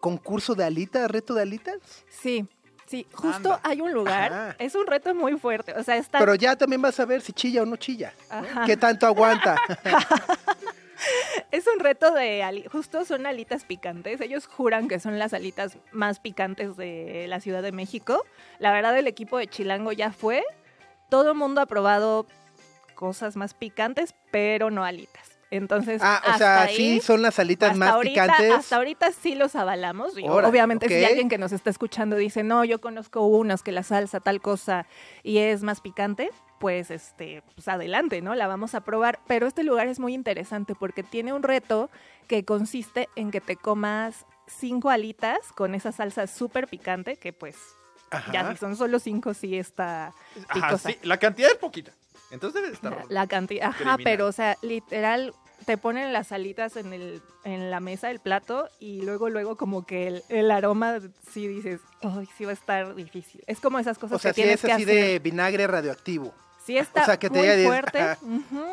concurso 0.00 0.54
de 0.54 0.64
alitas, 0.64 1.10
reto 1.10 1.32
de 1.34 1.42
alitas. 1.42 1.76
Sí, 2.10 2.46
sí, 2.88 3.06
justo 3.12 3.54
Anda. 3.54 3.60
hay 3.62 3.80
un 3.80 3.92
lugar, 3.92 4.32
Ajá. 4.32 4.56
es 4.58 4.74
un 4.74 4.86
reto 4.86 5.14
muy 5.14 5.38
fuerte, 5.38 5.74
o 5.74 5.82
sea, 5.82 5.96
está... 5.96 6.18
Pero 6.18 6.34
ya 6.34 6.56
también 6.56 6.82
vas 6.82 6.98
a 7.00 7.04
ver 7.04 7.20
si 7.20 7.32
chilla 7.32 7.62
o 7.62 7.66
no 7.66 7.76
chilla. 7.76 8.12
¿Qué 8.66 8.76
tanto 8.76 9.06
aguanta? 9.06 9.56
es 11.50 11.66
un 11.66 11.80
reto 11.80 12.12
de 12.12 12.68
justo 12.70 13.04
son 13.04 13.26
alitas 13.26 13.64
picantes. 13.64 14.20
Ellos 14.20 14.46
juran 14.46 14.88
que 14.88 15.00
son 15.00 15.18
las 15.18 15.32
alitas 15.32 15.78
más 15.92 16.20
picantes 16.20 16.76
de 16.76 17.26
la 17.28 17.40
Ciudad 17.40 17.62
de 17.62 17.72
México. 17.72 18.24
La 18.58 18.72
verdad, 18.72 18.96
el 18.98 19.06
equipo 19.06 19.38
de 19.38 19.46
Chilango 19.46 19.92
ya 19.92 20.12
fue. 20.12 20.44
Todo 21.08 21.30
el 21.30 21.36
mundo 21.36 21.60
ha 21.60 21.66
probado 21.66 22.26
cosas 22.94 23.36
más 23.36 23.54
picantes, 23.54 24.14
pero 24.30 24.70
no 24.70 24.84
alitas. 24.84 25.27
Entonces, 25.50 26.02
Ah, 26.04 26.20
o 26.24 26.28
hasta 26.28 26.38
sea, 26.38 26.62
ahí, 26.62 26.76
sí 26.76 27.00
son 27.00 27.22
las 27.22 27.38
alitas 27.38 27.70
hasta 27.70 27.78
más 27.78 27.90
ahorita, 27.90 28.22
picantes. 28.24 28.52
Hasta 28.52 28.76
ahorita 28.76 29.12
sí 29.12 29.34
los 29.34 29.54
avalamos. 29.56 30.12
Obviamente, 30.22 30.88
si 30.88 31.04
alguien 31.04 31.28
que 31.28 31.38
nos 31.38 31.52
está 31.52 31.70
escuchando 31.70 32.16
dice, 32.16 32.42
no, 32.42 32.64
yo 32.64 32.80
conozco 32.80 33.26
unas 33.26 33.62
que 33.62 33.72
la 33.72 33.82
salsa, 33.82 34.20
tal 34.20 34.40
cosa, 34.40 34.86
y 35.22 35.38
es 35.38 35.62
más 35.62 35.80
picante, 35.80 36.30
pues, 36.58 36.90
este, 36.90 37.42
pues 37.54 37.68
adelante, 37.68 38.20
¿no? 38.20 38.34
La 38.34 38.46
vamos 38.46 38.74
a 38.74 38.82
probar. 38.82 39.20
Pero 39.26 39.46
este 39.46 39.62
lugar 39.62 39.88
es 39.88 40.00
muy 40.00 40.12
interesante 40.12 40.74
porque 40.74 41.02
tiene 41.02 41.32
un 41.32 41.42
reto 41.42 41.88
que 42.26 42.44
consiste 42.44 43.08
en 43.16 43.30
que 43.30 43.40
te 43.40 43.56
comas 43.56 44.26
cinco 44.46 44.90
alitas 44.90 45.38
con 45.54 45.74
esa 45.74 45.92
salsa 45.92 46.26
súper 46.26 46.68
picante, 46.68 47.16
que 47.16 47.32
pues, 47.32 47.56
Ajá. 48.10 48.32
ya 48.32 48.50
si 48.50 48.56
son 48.58 48.76
solo 48.76 48.98
cinco, 48.98 49.34
sí 49.34 49.56
está 49.56 50.12
Ajá, 50.48 50.78
sí, 50.78 50.96
la 51.02 51.18
cantidad 51.18 51.50
es 51.50 51.56
poquita. 51.56 51.92
Entonces 52.30 52.60
debe 52.62 52.74
estar. 52.74 52.92
La, 53.08 53.22
la 53.22 53.26
cantidad, 53.26 53.68
ajá, 53.68 53.96
pero 54.02 54.26
o 54.26 54.32
sea, 54.32 54.56
literal 54.62 55.34
te 55.66 55.76
ponen 55.76 56.12
las 56.12 56.30
alitas 56.32 56.76
en 56.76 56.92
el 56.92 57.20
en 57.44 57.70
la 57.70 57.80
mesa 57.80 58.08
del 58.08 58.20
plato 58.20 58.68
y 58.80 59.02
luego 59.02 59.28
luego 59.30 59.56
como 59.56 59.84
que 59.86 60.06
el, 60.06 60.22
el 60.28 60.50
aroma 60.50 60.98
sí 61.32 61.46
dices, 61.48 61.80
"Ay, 62.02 62.28
sí 62.36 62.44
va 62.44 62.50
a 62.50 62.54
estar 62.54 62.94
difícil." 62.94 63.42
Es 63.46 63.60
como 63.60 63.78
esas 63.78 63.98
cosas 63.98 64.16
O 64.16 64.18
sea, 64.18 64.30
que 64.32 64.34
sí 64.36 64.42
tienes 64.42 64.62
es 64.62 64.66
que 64.66 64.72
así 64.72 64.82
hacer. 64.84 64.94
de 64.94 65.18
vinagre 65.18 65.66
radioactivo. 65.66 66.32
Sí 66.64 66.76
está 66.76 67.02
o 67.02 67.04
sea, 67.06 67.18
que 67.18 67.30
te 67.30 67.38
muy 67.56 67.64
fuerte. 67.66 67.98
ajá. 68.00 68.18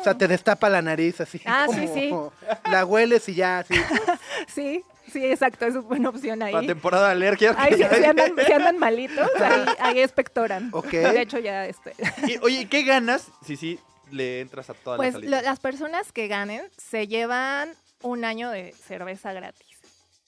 O 0.00 0.04
sea, 0.04 0.14
te 0.16 0.28
destapa 0.28 0.68
la 0.68 0.82
nariz 0.82 1.18
así. 1.22 1.40
Ah, 1.46 1.66
sí, 1.72 2.10
como- 2.10 2.32
La 2.70 2.84
hueles 2.84 3.26
y 3.30 3.34
ya, 3.34 3.60
así. 3.60 3.74
Sí, 4.54 4.84
sí, 5.20 5.24
exacto, 5.26 5.66
es 5.66 5.72
una 5.74 5.80
buena 5.82 6.08
opción 6.10 6.42
ahí. 6.42 6.52
Para 6.52 6.66
temporada 6.66 7.06
de 7.06 7.12
alergias. 7.12 7.54
Ay, 7.58 7.70
que 7.76 7.88
si, 7.88 7.94
si 7.96 8.04
andan, 8.04 8.32
si 8.46 8.52
andan 8.52 8.78
malitos, 8.78 9.28
ahí, 9.40 9.64
ahí 9.78 10.00
expectoran. 10.00 10.68
Ok. 10.72 10.88
De 10.90 11.20
hecho, 11.22 11.38
ya 11.38 11.66
este. 11.66 11.94
Y, 12.26 12.36
oye, 12.42 12.68
¿qué 12.68 12.82
ganas 12.82 13.28
si 13.44 13.56
sí 13.56 13.78
le 14.10 14.40
entras 14.40 14.68
a 14.70 14.74
todas 14.74 14.98
Pues 14.98 15.14
las 15.14 15.22
salidas? 15.22 15.42
las 15.44 15.60
personas 15.60 16.12
que 16.12 16.28
ganen 16.28 16.62
se 16.76 17.06
llevan 17.08 17.70
un 18.02 18.24
año 18.24 18.50
de 18.50 18.72
cerveza 18.72 19.32
gratis. 19.32 19.66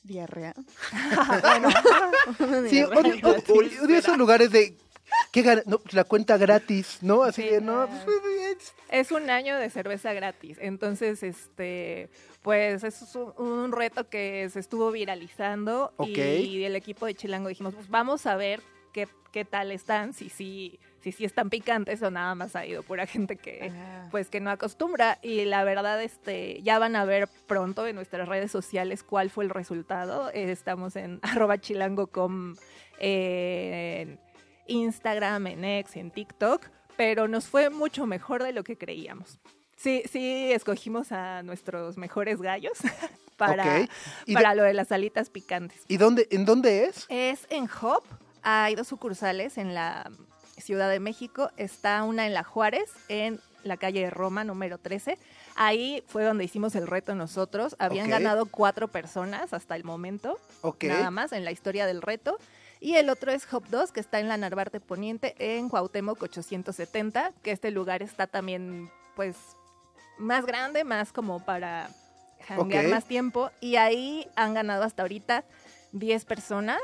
Diarrea. 0.02 0.54
Sí, 2.68 2.82
odio, 2.82 3.14
odio- 3.22 3.82
odio 3.84 3.96
esos 3.98 4.16
lugares 4.16 4.50
de. 4.50 4.76
¿Qué 5.32 5.42
gana? 5.42 5.62
No, 5.66 5.78
pues 5.78 5.94
la 5.94 6.04
cuenta 6.04 6.36
gratis, 6.36 6.98
¿no? 7.00 7.22
Así 7.22 7.42
Sí, 7.42 7.48
de, 7.48 7.60
no, 7.62 7.88
pues, 7.88 8.02
es- 8.58 8.74
Es 8.90 9.10
un 9.12 9.30
año 9.30 9.56
de 9.56 9.70
cerveza 9.70 10.12
gratis. 10.12 10.58
Entonces, 10.60 11.22
este, 11.22 12.10
pues 12.42 12.84
es 12.84 13.14
un, 13.14 13.32
un 13.36 13.72
reto 13.72 14.08
que 14.08 14.48
se 14.50 14.60
estuvo 14.60 14.90
viralizando 14.90 15.92
y 16.06 16.64
el 16.64 16.76
equipo 16.76 17.06
de 17.06 17.14
Chilango 17.14 17.48
dijimos, 17.48 17.74
pues 17.74 17.88
vamos 17.88 18.26
a 18.26 18.36
ver 18.36 18.60
qué, 18.92 19.08
qué 19.32 19.44
tal 19.44 19.70
están, 19.72 20.12
si 20.14 20.28
sí, 20.30 20.78
si 21.00 21.12
sí 21.12 21.24
están 21.24 21.50
picantes 21.50 22.02
o 22.02 22.10
nada 22.10 22.34
más 22.34 22.56
ha 22.56 22.64
ido 22.66 22.82
pura 22.82 23.06
gente 23.06 23.36
que 23.36 23.70
Ah. 23.72 24.08
pues 24.10 24.30
que 24.30 24.40
no 24.40 24.50
acostumbra 24.50 25.18
y 25.22 25.44
la 25.44 25.62
verdad 25.64 26.02
este 26.02 26.62
ya 26.62 26.78
van 26.78 26.96
a 26.96 27.04
ver 27.04 27.28
pronto 27.46 27.86
en 27.86 27.96
nuestras 27.96 28.28
redes 28.28 28.50
sociales 28.50 29.02
cuál 29.02 29.30
fue 29.30 29.44
el 29.44 29.50
resultado. 29.50 30.30
Eh, 30.30 30.50
estamos 30.50 30.96
en 30.96 31.20
arroba 31.22 31.58
chilango.com 31.58 32.54
eh, 32.98 34.02
en 34.02 34.20
Instagram, 34.66 35.46
en 35.48 35.64
X, 35.64 35.96
en 35.96 36.10
TikTok, 36.10 36.66
pero 36.96 37.28
nos 37.28 37.46
fue 37.46 37.70
mucho 37.70 38.06
mejor 38.06 38.42
de 38.42 38.52
lo 38.52 38.64
que 38.64 38.76
creíamos. 38.76 39.38
Sí, 39.78 40.02
sí, 40.10 40.50
escogimos 40.52 41.12
a 41.12 41.42
nuestros 41.44 41.96
mejores 41.96 42.40
gallos 42.42 42.76
para, 43.36 43.62
Ok. 43.82 43.90
¿Y, 44.26 44.34
para 44.34 44.50
de- 44.50 44.56
lo 44.56 44.62
de 44.64 44.74
las 44.74 44.90
alitas 44.92 45.30
picantes. 45.30 45.80
¿y 45.88 45.96
dónde, 45.96 46.26
en 46.30 46.44
dónde 46.44 46.84
es? 46.86 47.06
Es 47.08 47.46
en 47.50 47.68
Hop, 47.80 48.02
hay 48.42 48.74
dos 48.74 48.88
sucursales 48.88 49.56
en 49.56 49.74
la 49.74 50.10
Ciudad 50.56 50.90
de 50.90 50.98
México, 50.98 51.50
está 51.56 52.02
una 52.02 52.26
en 52.26 52.34
La 52.34 52.42
Juárez, 52.42 52.90
en 53.08 53.40
la 53.62 53.76
calle 53.76 54.00
de 54.00 54.10
Roma, 54.10 54.42
número 54.42 54.78
13. 54.78 55.16
Ahí 55.54 56.02
fue 56.08 56.24
donde 56.24 56.44
hicimos 56.44 56.74
el 56.74 56.86
reto 56.88 57.14
nosotros. 57.14 57.76
Habían 57.78 58.08
ganado 58.10 58.46
cuatro 58.46 58.88
personas 58.88 59.52
hasta 59.52 59.76
el 59.76 59.84
momento 59.84 60.38
Ok. 60.62 60.84
nada 60.84 61.10
más 61.12 61.32
en 61.32 61.44
la 61.44 61.52
historia 61.52 61.86
del 61.86 62.02
reto. 62.02 62.38
Y 62.80 62.94
el 62.94 63.10
otro 63.10 63.30
es 63.32 63.46
Hop 63.52 63.64
2, 63.70 63.90
que 63.92 64.00
está 64.00 64.18
en 64.20 64.28
la 64.28 64.36
Narvarte 64.36 64.78
Poniente, 64.80 65.34
en 65.38 65.68
Cuauhtémoc 65.68 66.22
870, 66.22 67.32
que 67.42 67.50
este 67.50 67.70
lugar 67.72 68.02
está 68.02 68.26
también, 68.28 68.88
pues, 69.16 69.36
más 70.18 70.44
grande, 70.46 70.84
más 70.84 71.12
como 71.12 71.44
para 71.44 71.90
janguear 72.46 72.88
más 72.88 73.04
tiempo. 73.04 73.50
Y 73.60 73.76
ahí 73.76 74.26
han 74.36 74.54
ganado 74.54 74.82
hasta 74.84 75.02
ahorita 75.02 75.44
10 75.92 76.24
personas. 76.24 76.80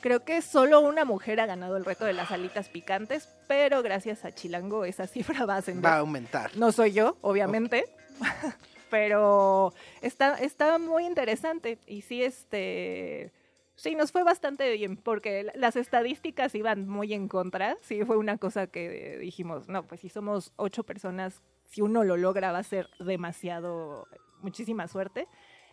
Creo 0.00 0.24
que 0.24 0.42
solo 0.42 0.80
una 0.80 1.04
mujer 1.04 1.40
ha 1.40 1.46
ganado 1.46 1.76
el 1.76 1.84
reto 1.84 2.04
de 2.04 2.12
las 2.12 2.30
alitas 2.32 2.68
picantes, 2.68 3.28
pero 3.46 3.82
gracias 3.82 4.24
a 4.24 4.32
Chilango 4.32 4.84
esa 4.84 5.06
cifra 5.08 5.46
va 5.46 5.54
a 5.54 5.58
ascender. 5.58 5.84
Va 5.90 5.94
a 5.96 5.98
aumentar. 5.98 6.56
No 6.56 6.72
soy 6.72 6.92
yo, 6.92 7.16
obviamente. 7.20 7.84
Pero 8.90 9.72
está, 10.02 10.34
está 10.34 10.78
muy 10.78 11.06
interesante. 11.06 11.78
Y 11.86 12.02
sí, 12.02 12.22
este. 12.22 13.32
Sí, 13.74 13.94
nos 13.94 14.12
fue 14.12 14.22
bastante 14.22 14.70
bien, 14.74 14.98
porque 14.98 15.44
la- 15.44 15.52
las 15.56 15.76
estadísticas 15.76 16.54
iban 16.54 16.86
muy 16.86 17.14
en 17.14 17.26
contra. 17.26 17.78
Sí, 17.80 18.04
fue 18.04 18.18
una 18.18 18.36
cosa 18.36 18.66
que 18.66 19.16
dijimos, 19.18 19.66
no, 19.68 19.86
pues 19.86 20.02
si 20.02 20.10
somos 20.10 20.52
ocho 20.56 20.84
personas, 20.84 21.40
si 21.72 21.80
uno 21.80 22.04
lo 22.04 22.16
logra 22.16 22.52
va 22.52 22.58
a 22.58 22.62
ser 22.62 22.88
demasiado, 23.00 24.06
muchísima 24.42 24.86
suerte. 24.88 25.26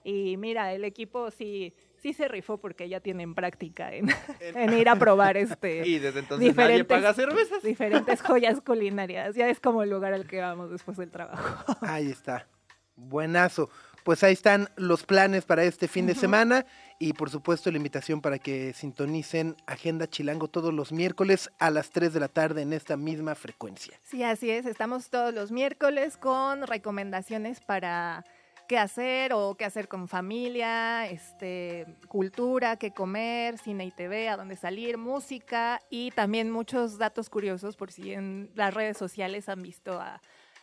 Y 0.03 0.37
mira, 0.37 0.71
el 0.73 0.85
equipo 0.85 1.29
sí, 1.29 1.73
sí 1.97 2.13
se 2.13 2.29
rifó 2.29 2.57
porque 2.57 2.87
ya 2.87 3.01
tienen 3.01 3.35
práctica 3.35 3.93
en, 3.93 4.07
en 4.39 4.73
ir 4.77 4.87
a 4.87 4.95
probar 4.95 5.35
este 5.37 5.85
Y 5.85 5.99
desde 5.99 6.19
entonces 6.19 6.55
nadie 6.55 6.77
diferentes- 6.83 6.87
paga 6.87 7.13
cervezas. 7.13 7.61
diferentes 7.61 8.21
joyas 8.23 8.61
culinarias. 8.61 9.35
Ya 9.35 9.49
es 9.49 9.59
como 9.59 9.83
el 9.83 9.89
lugar 9.89 10.13
al 10.13 10.25
que 10.25 10.39
vamos 10.39 10.71
después 10.71 10.95
del 10.97 11.11
trabajo. 11.11 11.75
Ahí 11.81 12.09
está. 12.09 12.47
Buenazo. 12.95 13.69
Pues 14.05 14.23
ahí 14.23 14.33
están 14.33 14.69
los 14.77 15.03
planes 15.05 15.43
para 15.45 15.63
este 15.65 15.87
fin 15.89 16.07
de 16.07 16.15
semana 16.15 16.65
y 16.99 17.13
por 17.13 17.29
supuesto 17.29 17.71
la 17.71 17.77
invitación 17.77 18.21
para 18.21 18.37
que 18.39 18.73
sintonicen 18.73 19.55
Agenda 19.65 20.07
Chilango 20.07 20.49
todos 20.49 20.73
los 20.73 20.91
miércoles 20.91 21.49
a 21.57 21.71
las 21.71 21.89
3 21.91 22.13
de 22.13 22.19
la 22.19 22.27
tarde 22.27 22.61
en 22.61 22.73
esta 22.73 22.97
misma 22.97 23.35
frecuencia. 23.35 23.97
Sí, 24.03 24.21
así 24.21 24.51
es. 24.51 24.65
Estamos 24.65 25.09
todos 25.09 25.33
los 25.33 25.51
miércoles 25.51 26.17
con 26.17 26.67
recomendaciones 26.67 27.61
para 27.61 28.25
qué 28.67 28.77
hacer 28.77 29.31
o 29.33 29.55
qué 29.55 29.63
hacer 29.65 29.87
con 29.87 30.09
familia, 30.09 31.07
este, 31.07 31.87
cultura, 32.09 32.75
qué 32.75 32.91
comer, 32.91 33.57
cine 33.57 33.85
y 33.85 33.91
TV, 33.91 34.27
a 34.27 34.37
dónde 34.37 34.57
salir, 34.57 34.97
música 34.97 35.81
y 35.89 36.11
también 36.11 36.51
muchos 36.51 36.97
datos 36.97 37.29
curiosos 37.29 37.77
por 37.77 37.91
si 37.91 38.13
en 38.13 38.51
las 38.55 38.73
redes 38.73 38.97
sociales 38.97 39.47
han 39.47 39.63
visto 39.63 39.99
a, 39.99 40.21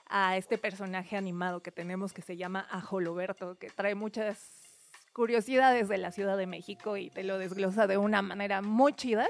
a 0.09 0.37
este 0.37 0.59
personaje 0.59 1.16
animado 1.16 1.62
que 1.62 1.72
tenemos 1.72 2.12
que 2.12 2.22
se 2.22 2.37
llama 2.37 2.66
Ajoloberto, 2.70 3.59
que 3.59 3.70
trae 3.70 3.95
muchas 3.95 4.66
curiosidades 5.17 5.89
de 5.89 5.97
la 5.97 6.12
Ciudad 6.12 6.37
de 6.37 6.47
México 6.47 6.99
y 6.99 7.09
te 7.09 7.25
lo 7.25 7.39
desglosa 7.39 7.87
de 7.87 7.97
una 7.97 8.21
manera 8.21 8.61
muy 8.61 8.93
chida. 8.93 9.27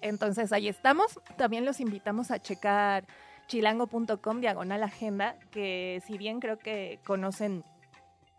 Entonces 0.00 0.52
ahí 0.52 0.68
estamos. 0.68 1.18
También 1.36 1.64
los 1.64 1.80
invitamos 1.80 2.30
a 2.30 2.40
checar 2.40 3.04
chilango.com 3.48 4.40
diagonal 4.40 4.84
agenda, 4.84 5.34
que 5.50 6.00
si 6.06 6.18
bien 6.18 6.38
creo 6.38 6.56
que 6.56 7.00
conocen 7.04 7.64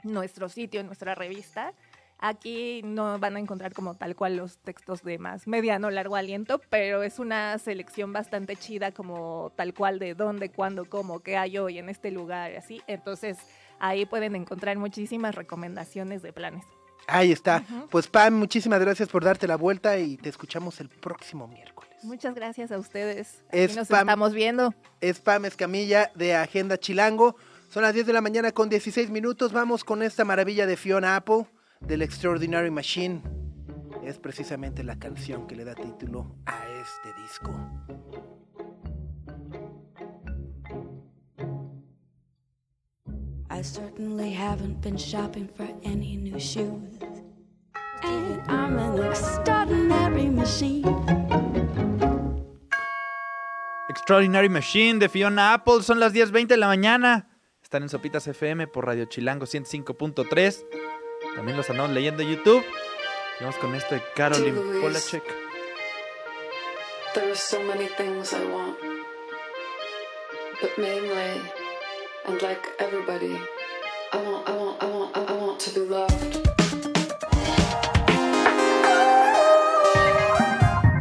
nuestro 0.03 0.47
sitio, 0.47 0.85
nuestra 0.85 1.15
revista, 1.15 1.73
aquí 2.17 2.81
no 2.85 3.19
van 3.19 3.35
a 3.35 3.39
encontrar 3.41 3.73
como 3.73 3.95
tal 3.95 4.15
cual 4.15 4.37
los 4.37 4.57
textos 4.59 5.03
de 5.03 5.17
más 5.17 5.47
mediano, 5.47 5.89
largo 5.89 6.15
aliento, 6.15 6.61
pero 6.69 7.03
es 7.03 7.19
una 7.19 7.57
selección 7.57 8.13
bastante 8.13 8.55
chida 8.55 8.93
como 8.93 9.51
tal 9.57 9.73
cual 9.73 9.99
de 9.99 10.15
dónde, 10.15 10.49
cuándo, 10.49 10.85
cómo, 10.89 11.19
qué 11.19 11.35
hay 11.35 11.57
hoy 11.57 11.77
en 11.77 11.89
este 11.89 12.09
lugar 12.09 12.55
así. 12.55 12.81
Entonces 12.87 13.37
ahí 13.79 14.05
pueden 14.05 14.33
encontrar 14.33 14.77
muchísimas 14.77 15.35
recomendaciones 15.35 16.21
de 16.21 16.31
planes. 16.31 16.63
Ahí 17.07 17.31
está. 17.31 17.63
Pues 17.91 18.07
Pam, 18.07 18.33
muchísimas 18.33 18.79
gracias 18.79 19.09
por 19.09 19.23
darte 19.23 19.47
la 19.47 19.57
vuelta 19.57 19.97
y 19.97 20.17
te 20.17 20.29
escuchamos 20.29 20.79
el 20.79 20.89
próximo 20.89 21.47
miércoles. 21.47 21.91
Muchas 22.03 22.33
gracias 22.35 22.71
a 22.71 22.77
ustedes. 22.77 23.43
Aquí 23.49 23.59
Es 23.59 23.75
nos 23.75 23.89
Pam- 23.89 24.01
estamos 24.01 24.33
viendo. 24.33 24.73
Es 25.01 25.19
Pam 25.19 25.45
Escamilla 25.45 26.11
de 26.15 26.35
Agenda 26.35 26.77
Chilango. 26.79 27.35
Son 27.69 27.83
las 27.83 27.93
10 27.93 28.05
de 28.07 28.13
la 28.13 28.21
mañana 28.21 28.51
con 28.51 28.69
16 28.69 29.09
minutos. 29.09 29.51
Vamos 29.53 29.83
con 29.83 30.01
esta 30.03 30.23
maravilla 30.25 30.65
de 30.65 30.77
Fiona 30.77 31.15
Apple 31.15 31.45
del 31.81 32.01
Extraordinary 32.01 32.71
Machine. 32.71 33.21
Es 34.03 34.19
precisamente 34.19 34.83
la 34.83 34.97
canción 34.99 35.47
que 35.47 35.55
le 35.55 35.63
da 35.65 35.73
título 35.75 36.35
a 36.45 36.63
este 36.81 37.21
disco. 37.23 37.51
Certainly 43.65 44.31
haven't 44.31 44.81
been 44.81 44.97
shopping 44.97 45.49
for 45.55 45.67
any 45.83 46.15
new 46.17 46.39
shoes. 46.39 46.99
And 48.03 48.41
I'm 48.47 48.77
an 48.77 49.03
extraordinary 49.03 50.29
machine. 50.29 50.85
Extraordinary 53.89 54.49
Machine 54.49 54.99
de 54.99 55.09
Fiona 55.09 55.53
Apple. 55.53 55.81
Son 55.81 55.99
las 55.99 56.13
10.20 56.13 56.47
de 56.47 56.57
la 56.57 56.67
mañana. 56.67 57.29
Están 57.63 57.83
en 57.83 57.89
Sopitas 57.89 58.27
FM 58.27 58.67
por 58.67 58.85
Radio 58.85 59.05
Chilango 59.05 59.45
105.3. 59.45 60.65
También 61.35 61.57
los 61.57 61.69
andamos 61.69 61.91
leyendo 61.91 62.21
en 62.21 62.29
YouTube. 62.29 62.63
Y 63.39 63.43
Vamos 63.43 63.57
con 63.57 63.73
esto 63.73 63.95
de 63.95 64.01
Caroline 64.15 64.51
Luis. 64.51 64.81
Polachek. 64.81 65.23
There 67.15 67.27
are 67.29 67.35
so 67.35 67.61
many 67.63 67.87
things 67.97 68.33
I 68.33 68.45
want. 68.45 68.77
But 70.61 70.77
mainly, 70.77 71.41
and 72.27 72.41
like 72.41 72.61
everybody, 72.79 73.37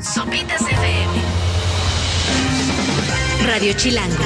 Sopitas 0.01 0.63
FM. 0.63 1.23
Radio 3.47 3.73
Chilango. 3.75 4.25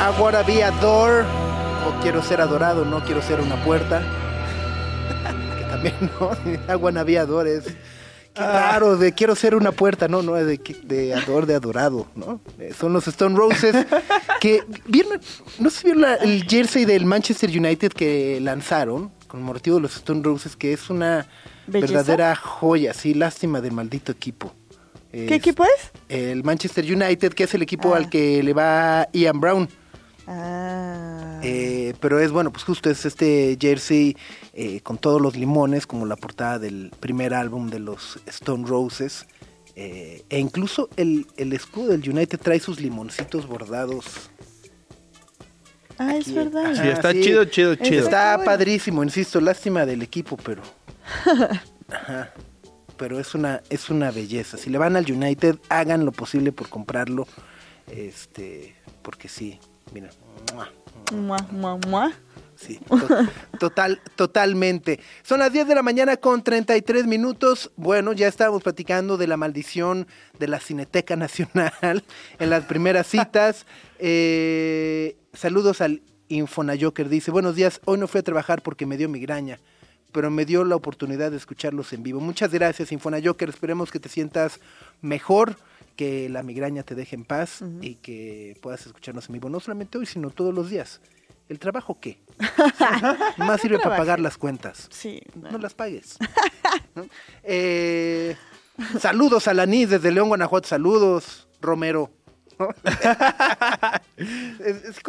I 0.00 0.20
wanna 0.20 0.42
be 0.44 0.62
a 0.62 0.70
door. 0.80 1.26
O 1.86 2.00
quiero 2.02 2.22
ser 2.22 2.40
adorado, 2.40 2.84
no 2.84 3.00
quiero 3.04 3.20
ser 3.20 3.40
una 3.40 3.56
puerta. 3.64 4.00
que 5.58 5.64
también, 5.64 5.94
¿no? 6.18 6.30
I 6.72 6.76
wanna 6.76 7.04
be 7.04 7.18
a 7.18 7.26
door 7.26 7.46
es. 7.46 7.64
Raro, 8.46 8.96
de 8.96 9.12
quiero 9.12 9.34
ser 9.34 9.54
una 9.54 9.72
puerta, 9.72 10.08
no, 10.08 10.22
no, 10.22 10.34
de, 10.34 10.58
de 10.84 11.14
ador, 11.14 11.46
de 11.46 11.54
adorado, 11.54 12.06
¿no? 12.16 12.40
Eh, 12.58 12.72
Son 12.78 12.92
los 12.92 13.06
Stone 13.08 13.36
Roses 13.36 13.74
que 14.40 14.62
vieron, 14.86 15.20
no 15.58 15.70
sé 15.70 15.78
si 15.78 15.84
vieron 15.84 16.02
la- 16.02 16.14
el 16.16 16.44
jersey 16.44 16.84
del 16.84 17.04
Manchester 17.04 17.50
United 17.50 17.92
que 17.92 18.38
lanzaron 18.40 19.10
con 19.26 19.42
motivo 19.42 19.76
de 19.76 19.82
los 19.82 19.96
Stone 19.96 20.22
Roses, 20.22 20.56
que 20.56 20.72
es 20.72 20.90
una 20.90 21.26
¿Belleza? 21.66 21.92
verdadera 21.94 22.34
joya, 22.36 22.94
sí, 22.94 23.14
lástima 23.14 23.60
del 23.60 23.72
maldito 23.72 24.10
equipo. 24.12 24.52
¿Qué 25.12 25.34
equipo 25.34 25.64
es? 25.64 25.90
El 26.08 26.44
Manchester 26.44 26.84
United, 26.84 27.32
que 27.34 27.42
es 27.44 27.54
el 27.54 27.62
equipo 27.62 27.94
Ah. 27.94 27.96
al 27.96 28.08
que 28.08 28.42
le 28.44 28.52
va 28.52 29.08
Ian 29.12 29.40
Brown. 29.40 29.68
Ah. 30.32 31.40
Eh, 31.42 31.94
pero 32.00 32.20
es 32.20 32.30
bueno, 32.30 32.52
pues 32.52 32.62
justo 32.62 32.88
es 32.88 33.04
este 33.04 33.58
jersey 33.60 34.16
eh, 34.52 34.80
con 34.80 34.96
todos 34.96 35.20
los 35.20 35.36
limones, 35.36 35.88
como 35.88 36.06
la 36.06 36.14
portada 36.14 36.60
del 36.60 36.92
primer 37.00 37.34
álbum 37.34 37.68
de 37.68 37.80
los 37.80 38.20
Stone 38.26 38.64
Roses. 38.64 39.26
Eh, 39.74 40.24
e 40.28 40.38
incluso 40.38 40.88
el, 40.96 41.26
el 41.36 41.52
escudo 41.52 41.88
del 41.88 42.08
United 42.08 42.38
trae 42.38 42.60
sus 42.60 42.80
limoncitos 42.80 43.48
bordados. 43.48 44.30
ah, 45.98 46.16
es 46.16 46.32
verdad. 46.32 46.74
Sí, 46.80 46.88
está 46.88 47.10
sí. 47.10 47.22
chido, 47.22 47.44
chido, 47.46 47.74
chido. 47.74 48.04
Está 48.04 48.40
padrísimo, 48.44 49.02
insisto, 49.02 49.40
lástima 49.40 49.84
del 49.84 50.02
equipo, 50.02 50.36
pero. 50.36 50.62
Ajá. 51.88 52.32
Pero 52.96 53.18
es 53.18 53.34
una, 53.34 53.62
es 53.68 53.90
una 53.90 54.12
belleza. 54.12 54.58
Si 54.58 54.70
le 54.70 54.78
van 54.78 54.94
al 54.94 55.10
United, 55.10 55.58
hagan 55.70 56.04
lo 56.04 56.12
posible 56.12 56.52
por 56.52 56.68
comprarlo. 56.68 57.26
Este, 57.88 58.76
porque 59.02 59.28
sí, 59.28 59.58
mira. 59.92 60.10
¡mua! 60.54 60.68
Mua, 61.12 61.38
mua, 61.50 61.76
mua. 61.88 62.12
Sí, 62.56 62.78
to- 62.88 63.08
total, 63.58 64.00
totalmente. 64.16 65.00
Son 65.22 65.38
las 65.40 65.50
10 65.50 65.66
de 65.66 65.74
la 65.74 65.82
mañana 65.82 66.18
con 66.18 66.44
33 66.44 67.06
minutos. 67.06 67.70
Bueno, 67.76 68.12
ya 68.12 68.28
estábamos 68.28 68.62
platicando 68.62 69.16
de 69.16 69.26
la 69.26 69.38
maldición 69.38 70.06
de 70.38 70.46
la 70.46 70.60
Cineteca 70.60 71.16
Nacional 71.16 72.04
en 72.38 72.50
las 72.50 72.64
primeras 72.64 73.06
citas. 73.06 73.66
Eh, 74.02 75.18
saludos 75.34 75.82
al 75.82 76.00
Infonayoker. 76.28 77.10
Dice, 77.10 77.30
buenos 77.30 77.54
días, 77.54 77.82
hoy 77.84 77.98
no 77.98 78.08
fui 78.08 78.20
a 78.20 78.22
trabajar 78.22 78.62
porque 78.62 78.86
me 78.86 78.96
dio 78.96 79.10
migraña, 79.10 79.58
pero 80.10 80.30
me 80.30 80.46
dio 80.46 80.64
la 80.64 80.74
oportunidad 80.74 81.30
de 81.30 81.36
escucharlos 81.36 81.92
en 81.92 82.02
vivo. 82.02 82.18
Muchas 82.18 82.50
gracias, 82.50 82.92
Infonayoker. 82.92 83.50
Esperemos 83.50 83.90
que 83.90 84.00
te 84.00 84.08
sientas 84.08 84.58
mejor, 85.02 85.56
que 86.00 86.30
la 86.30 86.42
migraña 86.42 86.82
te 86.82 86.94
deje 86.94 87.14
en 87.14 87.26
paz 87.26 87.62
y 87.82 87.96
que 87.96 88.56
puedas 88.62 88.86
escucharnos 88.86 89.28
en 89.28 89.34
vivo, 89.34 89.50
no 89.50 89.60
solamente 89.60 89.98
hoy, 89.98 90.06
sino 90.06 90.30
todos 90.30 90.54
los 90.54 90.70
días. 90.70 91.02
¿El 91.46 91.58
trabajo 91.58 92.00
qué? 92.00 92.22
Más 93.36 93.60
sirve 93.60 93.78
para 93.80 93.98
pagar 93.98 94.18
las 94.18 94.38
cuentas. 94.38 94.88
Sí. 94.90 95.20
No 95.34 95.58
las 95.58 95.74
pagues. 95.74 96.16
¿No? 96.94 97.04
Eh, 97.42 98.34
saludos 98.98 99.46
a 99.46 99.52
Lanis 99.52 99.90
desde 99.90 100.10
León, 100.10 100.28
Guanajuato. 100.28 100.68
Saludos, 100.68 101.46
Romero. 101.60 102.10
¿No? 102.58 102.70
es, 104.16 105.00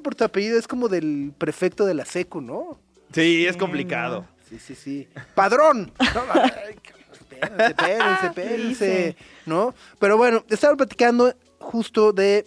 por 0.00 0.14
tu 0.14 0.22
apellido, 0.22 0.60
es 0.60 0.68
como 0.68 0.86
del 0.86 1.32
prefecto 1.36 1.84
de 1.86 1.94
la 1.94 2.04
SECU, 2.04 2.40
¿no? 2.40 2.78
Sí, 3.12 3.44
es 3.44 3.56
complicado. 3.56 4.28
Sí, 4.48 4.60
sí, 4.60 4.76
sí. 4.76 5.08
¡Padrón! 5.34 5.92
Espérense, 7.40 7.66
espérense, 8.26 8.26
espérense, 8.26 9.16
¿no? 9.46 9.74
Pero 9.98 10.16
bueno, 10.16 10.44
estaba 10.48 10.76
platicando 10.76 11.34
justo 11.58 12.12
de 12.12 12.46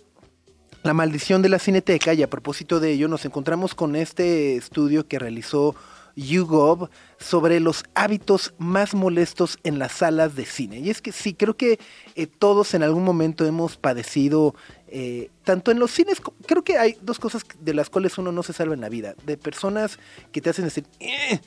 la 0.84 0.94
maldición 0.94 1.42
de 1.42 1.50
la 1.50 1.60
cineteca 1.60 2.14
y 2.14 2.24
a 2.24 2.30
propósito 2.30 2.80
de 2.80 2.92
ello 2.92 3.08
nos 3.08 3.26
encontramos 3.26 3.76
con 3.76 3.96
este 3.96 4.56
estudio 4.56 5.08
que 5.08 5.20
realizó 5.20 5.76
YouGov 6.16 6.90
sobre 7.18 7.60
los 7.60 7.84
hábitos 7.96 8.54
más 8.58 8.94
molestos 8.94 9.58
en 9.64 9.80
las 9.80 9.94
salas 9.94 10.36
de 10.36 10.46
cine. 10.46 10.80
Y 10.80 10.90
es 10.90 11.02
que 11.02 11.12
sí, 11.12 11.34
creo 11.34 11.56
que 11.56 11.80
eh, 12.16 12.28
todos 12.28 12.74
en 12.74 12.84
algún 12.84 13.04
momento 13.04 13.46
hemos 13.46 13.78
padecido, 13.78 14.56
eh, 14.88 15.30
tanto 15.44 15.72
en 15.72 15.80
los 15.80 15.92
cines, 15.92 16.22
creo 16.46 16.64
que 16.64 16.78
hay 16.78 16.98
dos 17.02 17.20
cosas 17.20 17.44
de 17.60 17.74
las 17.74 17.90
cuales 17.90 18.18
uno 18.18 18.32
no 18.32 18.44
se 18.44 18.54
salva 18.54 18.74
en 18.74 18.82
la 18.82 18.90
vida, 18.90 19.16
de 19.26 19.38
personas 19.38 20.00
que 20.32 20.42
te 20.42 20.50
hacen 20.50 20.66
decir, 20.66 20.86
"Eh", 21.00 21.40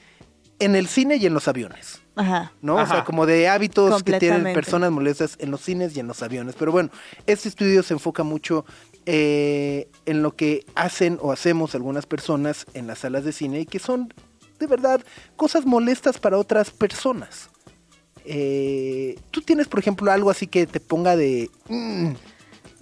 en 0.65 0.77
el 0.77 0.87
cine 0.89 1.17
y 1.17 1.27
en 1.27 1.35
los 1.35 1.49
aviones. 1.49 2.01
Ajá. 2.17 2.53
¿no? 2.61 2.77
O 2.77 2.87
sea, 2.87 3.05
como 3.05 3.25
de 3.27 3.49
hábitos 3.49 4.03
que 4.03 4.13
tienen 4.21 4.43
personas 4.55 4.91
molestas 4.91 5.37
en 5.39 5.51
los 5.51 5.61
cines 5.63 5.97
y 5.97 6.01
en 6.01 6.07
los 6.09 6.23
aviones. 6.23 6.55
Pero 6.59 6.71
bueno, 6.73 6.91
este 7.27 7.49
estudio 7.49 7.83
se 7.83 7.95
enfoca 7.95 8.23
mucho 8.23 8.65
eh, 9.07 9.89
en 10.07 10.23
lo 10.23 10.37
que 10.37 10.65
hacen 10.75 11.19
o 11.23 11.33
hacemos 11.33 11.75
algunas 11.75 12.07
personas 12.07 12.67
en 12.75 12.87
las 12.87 12.99
salas 13.01 13.25
de 13.25 13.33
cine 13.33 13.61
y 13.61 13.67
que 13.67 13.79
son, 13.79 14.13
de 14.61 14.67
verdad, 14.67 15.01
cosas 15.37 15.65
molestas 15.65 16.19
para 16.19 16.37
otras 16.39 16.71
personas. 16.71 17.49
Eh, 18.25 19.19
Tú 19.31 19.41
tienes, 19.41 19.67
por 19.69 19.81
ejemplo, 19.81 20.11
algo 20.13 20.31
así 20.31 20.47
que 20.47 20.67
te 20.67 20.81
ponga 20.81 21.17
de... 21.17 21.51
"Mm", 21.69 22.13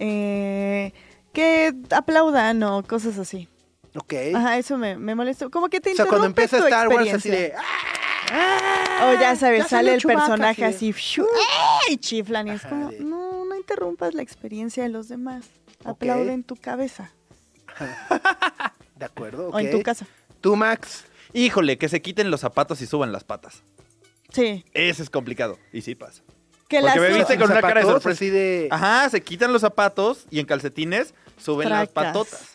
Eh, 0.03 0.93
que 1.33 1.73
aplaudan 1.91 2.61
o 2.63 2.83
cosas 2.83 3.17
así. 3.17 3.47
Ok. 3.95 4.13
Ajá, 4.35 4.57
eso 4.57 4.77
me, 4.77 4.95
me 4.97 5.15
molesta. 5.15 5.49
Como 5.49 5.69
que 5.69 5.79
te 5.81 5.91
o 5.91 5.95
sea, 5.95 6.05
cuando 6.05 6.27
interrumpe 6.27 6.43
empieza 6.43 6.57
tu 6.57 6.63
Star 6.67 6.87
Wars 6.87 7.01
así 7.13 7.29
experiencia. 7.29 7.57
de... 7.57 7.63
"Ah, 8.33 9.09
O 9.15 9.19
ya 9.19 9.35
sabes, 9.35 9.63
ya 9.63 9.67
sale 9.69 9.93
el 9.95 9.99
Chewbacca", 10.01 10.19
personaje 10.19 10.65
así. 10.65 10.93
¡fiu! 10.93 11.25
y 11.89 11.97
chiflan. 11.97 12.47
Y 12.47 12.51
es 12.51 12.61
como, 12.63 12.87
Ajá, 12.87 12.91
de- 12.91 12.99
no, 13.01 13.45
no 13.45 13.55
interrumpas 13.55 14.13
la 14.13 14.21
experiencia 14.21 14.83
de 14.83 14.89
los 14.89 15.07
demás. 15.09 15.45
Aplaude 15.83 16.31
en 16.33 16.43
tu 16.43 16.55
cabeza 16.55 17.11
De 18.95 19.05
acuerdo, 19.05 19.47
ok. 19.49 19.55
o 19.55 19.59
en 19.59 19.71
tu 19.71 19.81
casa. 19.81 20.05
Tú, 20.41 20.55
Max. 20.55 21.05
Híjole, 21.33 21.77
que 21.77 21.89
se 21.89 22.01
quiten 22.01 22.29
los 22.29 22.41
zapatos 22.41 22.81
y 22.81 22.85
suban 22.87 23.11
las 23.11 23.23
patas. 23.23 23.63
Sí. 24.31 24.65
Ese 24.73 25.01
es 25.03 25.09
complicado. 25.09 25.57
Y 25.73 25.81
sí 25.81 25.95
pasa. 25.95 26.21
Que 26.67 26.79
Porque 26.81 26.99
me 26.99 27.13
viste 27.13 27.37
con 27.37 27.51
una 27.51 27.61
cara 27.61 27.81
de 27.81 27.85
sorpresa. 27.87 28.25
de... 28.25 28.67
Ajá, 28.71 29.09
se 29.09 29.21
quitan 29.21 29.51
los 29.51 29.61
zapatos 29.61 30.25
y 30.29 30.39
en 30.39 30.45
calcetines 30.45 31.13
suben 31.37 31.69
las 31.69 31.89
patotas. 31.89 32.50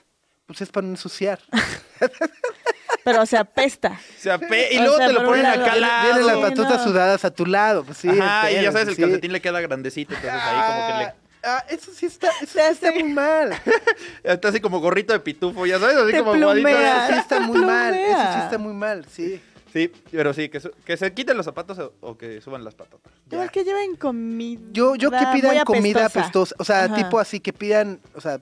Pues 0.46 0.60
es 0.62 0.70
para 0.70 0.86
no 0.86 0.92
ensuciar. 0.92 1.40
Pero, 3.04 3.22
o 3.22 3.26
sea, 3.26 3.44
pesta. 3.44 4.00
O 4.18 4.20
sea, 4.20 4.38
pe- 4.38 4.68
y 4.72 4.78
O 4.78 4.82
luego 4.82 4.96
sea, 4.96 5.06
te 5.08 5.12
lo 5.12 5.24
ponen 5.24 5.46
acá 5.46 5.72
al 5.72 5.80
lado. 5.80 6.04
Vienen 6.14 6.26
las 6.26 6.36
patotas 6.50 6.78
no. 6.78 6.84
sudadas 6.84 7.24
a 7.24 7.30
tu 7.30 7.46
lado, 7.46 7.84
pues 7.84 7.98
sí. 7.98 8.08
Ajá, 8.08 8.50
y 8.50 8.62
ya 8.62 8.72
sabes, 8.72 8.88
el 8.88 8.96
sí. 8.96 9.02
calcetín 9.02 9.32
le 9.32 9.40
queda 9.40 9.60
grandecito, 9.60 10.14
entonces 10.14 10.40
ahí 10.42 10.72
como 10.72 10.86
que 10.98 11.04
le... 11.04 11.26
Ah, 11.48 11.64
eso 11.68 11.92
sí 11.94 12.06
está, 12.06 12.28
eso 12.42 12.52
sí 12.54 12.58
está 12.58 12.88
sé. 12.88 12.92
muy 12.92 13.12
mal. 13.12 13.52
Está 14.24 14.48
así 14.48 14.58
como 14.60 14.80
gorrito 14.80 15.12
de 15.12 15.20
pitufo, 15.20 15.64
ya 15.64 15.78
sabes, 15.78 15.96
así 15.96 16.10
Te 16.10 16.18
como 16.18 16.32
plumea. 16.32 16.52
aguadito. 16.56 17.06
Eso 17.06 17.12
sí 17.12 17.18
está 17.20 17.38
muy 17.40 17.60
mal. 17.60 17.94
Eso 17.94 18.32
sí 18.32 18.38
está 18.42 18.58
muy 18.58 18.72
mal, 18.74 19.06
sí. 19.08 19.40
Sí, 19.72 19.92
pero 20.10 20.34
sí, 20.34 20.48
que, 20.48 20.60
que 20.84 20.96
se 20.96 21.12
quiten 21.12 21.36
los 21.36 21.46
zapatos 21.46 21.78
o, 21.78 21.92
o 22.00 22.18
que 22.18 22.40
suban 22.40 22.64
las 22.64 22.74
patotas. 22.74 23.12
Igual 23.30 23.50
que 23.52 23.62
lleven 23.62 23.94
comida. 23.94 24.60
Yo, 24.72 24.96
yo 24.96 25.10
que 25.12 25.24
muy 25.24 25.40
pidan 25.40 25.64
comida 25.64 26.06
apestosa. 26.06 26.20
apestosa. 26.20 26.54
O 26.58 26.64
sea, 26.64 26.84
Ajá. 26.86 26.94
tipo 26.96 27.20
así 27.20 27.38
que 27.38 27.52
pidan, 27.52 28.00
o 28.16 28.20
sea, 28.20 28.40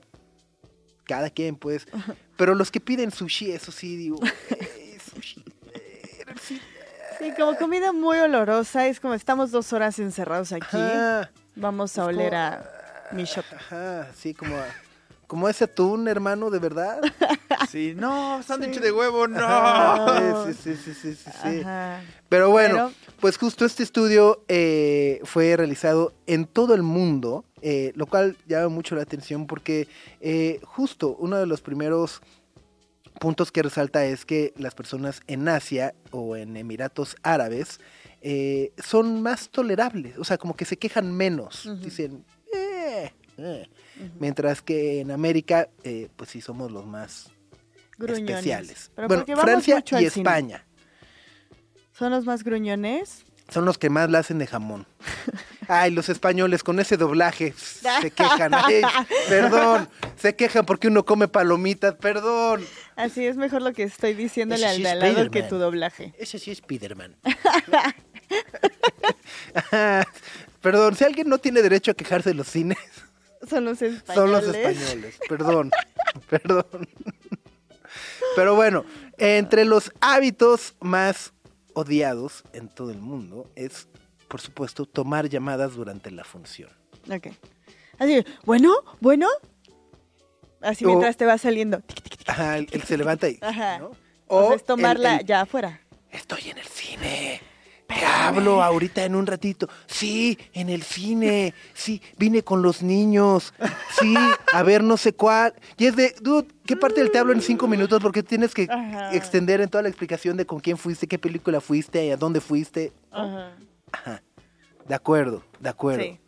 cada 1.05 1.29
quien, 1.29 1.55
pues. 1.55 1.87
Pero 2.37 2.55
los 2.55 2.71
que 2.71 2.79
piden 2.79 3.11
sushi, 3.11 3.51
eso 3.51 3.71
sí, 3.71 3.95
digo. 3.95 4.19
eh, 4.49 4.97
sushi. 5.15 5.43
eh, 5.73 6.25
sí, 6.41 6.61
Sí, 7.19 7.31
como 7.37 7.55
comida 7.57 7.93
muy 7.93 8.17
olorosa. 8.17 8.87
Es 8.87 8.99
como 8.99 9.13
estamos 9.13 9.49
dos 9.51 9.71
horas 9.73 9.97
encerrados 9.99 10.51
aquí. 10.51 10.65
Ajá, 10.77 11.31
Vamos 11.55 11.97
a 11.97 12.01
Es 12.01 12.07
oler 12.09 12.29
como- 12.31 12.41
a 12.41 12.61
mi 13.13 13.23
shop. 13.23 13.45
ajá, 13.55 14.07
sí, 14.17 14.33
como, 14.33 14.55
a- 14.57 14.67
como 15.27 15.47
ese 15.47 15.63
atún, 15.63 16.07
hermano, 16.09 16.49
de 16.49 16.59
verdad. 16.59 16.99
Sí, 17.69 17.93
no, 17.95 18.43
sándwich 18.43 18.79
de 18.79 18.91
huevo, 18.91 19.27
no. 19.27 19.39
Ajá, 19.39 20.45
sí, 20.45 20.53
sí, 20.61 20.75
sí, 20.75 20.93
sí, 20.93 21.15
sí, 21.15 21.29
sí. 21.41 21.61
Ajá. 21.61 22.01
Pero 22.27 22.49
bueno, 22.49 22.91
Pero- 22.93 23.15
pues 23.21 23.37
justo 23.37 23.65
este 23.65 23.81
estudio 23.83 24.43
eh, 24.49 25.21
fue 25.23 25.55
realizado 25.55 26.13
en 26.27 26.45
todo 26.45 26.73
el 26.75 26.83
mundo, 26.83 27.45
eh, 27.67 27.91
lo 27.95 28.05
cual 28.05 28.37
llama 28.47 28.69
mucho 28.69 28.93
la 28.95 29.01
atención 29.01 29.47
porque 29.47 29.87
eh, 30.21 30.59
justo 30.63 31.15
uno 31.19 31.37
de 31.37 31.47
los 31.47 31.61
primeros 31.61 32.21
puntos 33.19 33.51
que 33.51 33.63
resalta 33.63 34.05
es 34.05 34.23
que 34.23 34.53
las 34.55 34.75
personas 34.75 35.21
en 35.25 35.47
Asia 35.49 35.95
o 36.11 36.35
en 36.35 36.55
Emiratos 36.57 37.15
Árabes 37.23 37.79
eh, 38.21 38.71
son 38.77 39.21
más 39.23 39.49
tolerables, 39.49 40.17
o 40.19 40.23
sea, 40.23 40.37
como 40.37 40.55
que 40.55 40.65
se 40.65 40.77
quejan 40.77 41.11
menos. 41.11 41.67
Dicen, 41.81 42.23
"Eh, 42.53 43.11
eh". 43.37 43.67
mientras 44.19 44.61
que 44.61 44.99
en 45.01 45.09
América, 45.09 45.67
eh, 45.83 46.09
pues 46.15 46.29
sí 46.29 46.41
somos 46.41 46.71
los 46.71 46.85
más 46.85 47.31
Gruñones. 47.97 48.29
especiales. 48.29 48.91
Pero 48.95 49.07
bueno, 49.07 49.25
Francia 49.41 49.79
y 49.79 49.89
cine. 49.89 50.05
España 50.07 50.65
¿Son 51.93 52.11
los 52.11 52.25
más 52.25 52.43
gruñones? 52.43 53.25
son 53.49 53.65
los 53.65 53.77
que 53.77 53.89
más 53.89 54.09
la 54.11 54.19
hacen 54.19 54.37
de 54.37 54.45
jamón. 54.47 54.85
Ay, 55.67 55.91
los 55.91 56.09
españoles 56.09 56.63
con 56.63 56.79
ese 56.79 56.97
doblaje 56.97 57.53
se 57.57 58.11
quejan. 58.11 58.53
Ay, 58.53 58.81
perdón, 59.29 59.89
se 60.17 60.35
quejan 60.35 60.65
porque 60.65 60.87
uno 60.87 61.05
come 61.05 61.27
palomitas, 61.27 61.95
perdón. 61.95 62.65
Así 62.95 63.25
es 63.25 63.35
mejor 63.37 63.61
lo 63.61 63.73
que 63.73 63.83
estoy 63.83 64.13
diciéndole 64.13 64.61
Ese 64.61 64.69
al 64.69 64.75
sí 64.77 64.83
de 64.83 64.89
al 64.89 64.99
lado 64.99 65.15
que 65.15 65.21
Spider-Man. 65.39 65.49
tu 65.49 65.57
doblaje. 65.57 66.13
Ese 66.17 66.39
sí 66.39 66.51
es 66.51 66.59
Spiderman. 66.59 67.15
Perdón, 70.61 70.95
si 70.95 71.03
alguien 71.03 71.29
no 71.29 71.37
tiene 71.37 71.61
derecho 71.61 71.91
a 71.91 71.93
quejarse 71.93 72.29
de 72.29 72.35
los 72.35 72.47
cines, 72.47 72.77
Son 73.47 73.63
los 73.65 73.81
españoles. 73.81 74.15
son 74.15 74.31
los 74.31 74.43
españoles. 74.55 75.19
Perdón, 75.29 75.71
perdón. 76.29 76.89
Pero 78.35 78.55
bueno, 78.55 78.83
entre 79.17 79.65
los 79.65 79.91
hábitos 80.01 80.75
más 80.79 81.33
odiados 81.73 82.43
en 82.53 82.67
todo 82.69 82.89
el 82.91 82.97
mundo 82.99 83.49
es, 83.55 83.87
por 84.27 84.41
supuesto, 84.41 84.85
tomar 84.85 85.29
llamadas 85.29 85.75
durante 85.75 86.11
la 86.11 86.23
función. 86.23 86.69
Ok. 87.11 87.27
Así, 87.99 88.25
bueno, 88.43 88.73
bueno. 88.99 89.27
Así 90.61 90.83
O- 90.85 90.87
mientras 90.87 91.15
te 91.17 91.25
va 91.25 91.37
saliendo. 91.37 91.81
Ajá, 92.27 92.57
él, 92.57 92.67
se 92.85 92.97
levanta 92.97 93.29
y... 93.29 93.37
Ajá. 93.41 93.79
¿no? 93.79 93.91
O, 94.27 94.47
sea, 94.47 94.55
es 94.55 94.61
el- 94.61 94.65
tomarla 94.67 95.17
el- 95.17 95.25
ya 95.25 95.41
afuera. 95.41 95.79
Estoy 96.11 96.49
en 96.49 96.57
el 96.57 96.65
cine. 96.65 97.41
Te 97.87 98.03
hablo 98.03 98.63
ahorita 98.63 99.03
en 99.05 99.13
un 99.13 99.27
ratito. 99.27 99.69
Sí, 99.85 100.39
en 100.53 100.69
el 100.69 100.81
cine. 100.81 101.53
Sí, 101.75 102.01
vine 102.17 102.41
con 102.41 102.63
los 102.63 102.81
niños. 102.81 103.53
Sí, 103.99 104.15
a 104.53 104.63
ver 104.63 104.83
no 104.83 104.97
sé 104.97 105.13
cuál. 105.13 105.53
Y 105.77 105.85
es 105.85 105.95
de, 105.95 106.15
dude, 106.19 106.47
¿qué 106.65 106.75
parte 106.75 107.01
del 107.01 107.11
te 107.11 107.19
hablo 107.19 107.31
en 107.33 107.41
cinco 107.43 107.67
minutos? 107.67 108.01
Porque 108.01 108.23
tienes 108.23 108.55
que 108.55 108.65
Ajá. 108.71 109.13
extender 109.13 109.61
en 109.61 109.69
toda 109.69 109.83
la 109.83 109.89
explicación 109.89 110.35
de 110.35 110.47
con 110.47 110.59
quién 110.61 110.77
fuiste, 110.77 111.05
qué 111.07 111.19
película 111.19 111.61
fuiste, 111.61 112.11
a 112.11 112.17
dónde 112.17 112.41
fuiste. 112.41 112.91
Ajá. 113.11 113.55
Ajá. 113.91 114.21
De 114.87 114.95
acuerdo, 114.95 115.43
de 115.59 115.69
acuerdo. 115.69 116.03
Sí. 116.03 116.19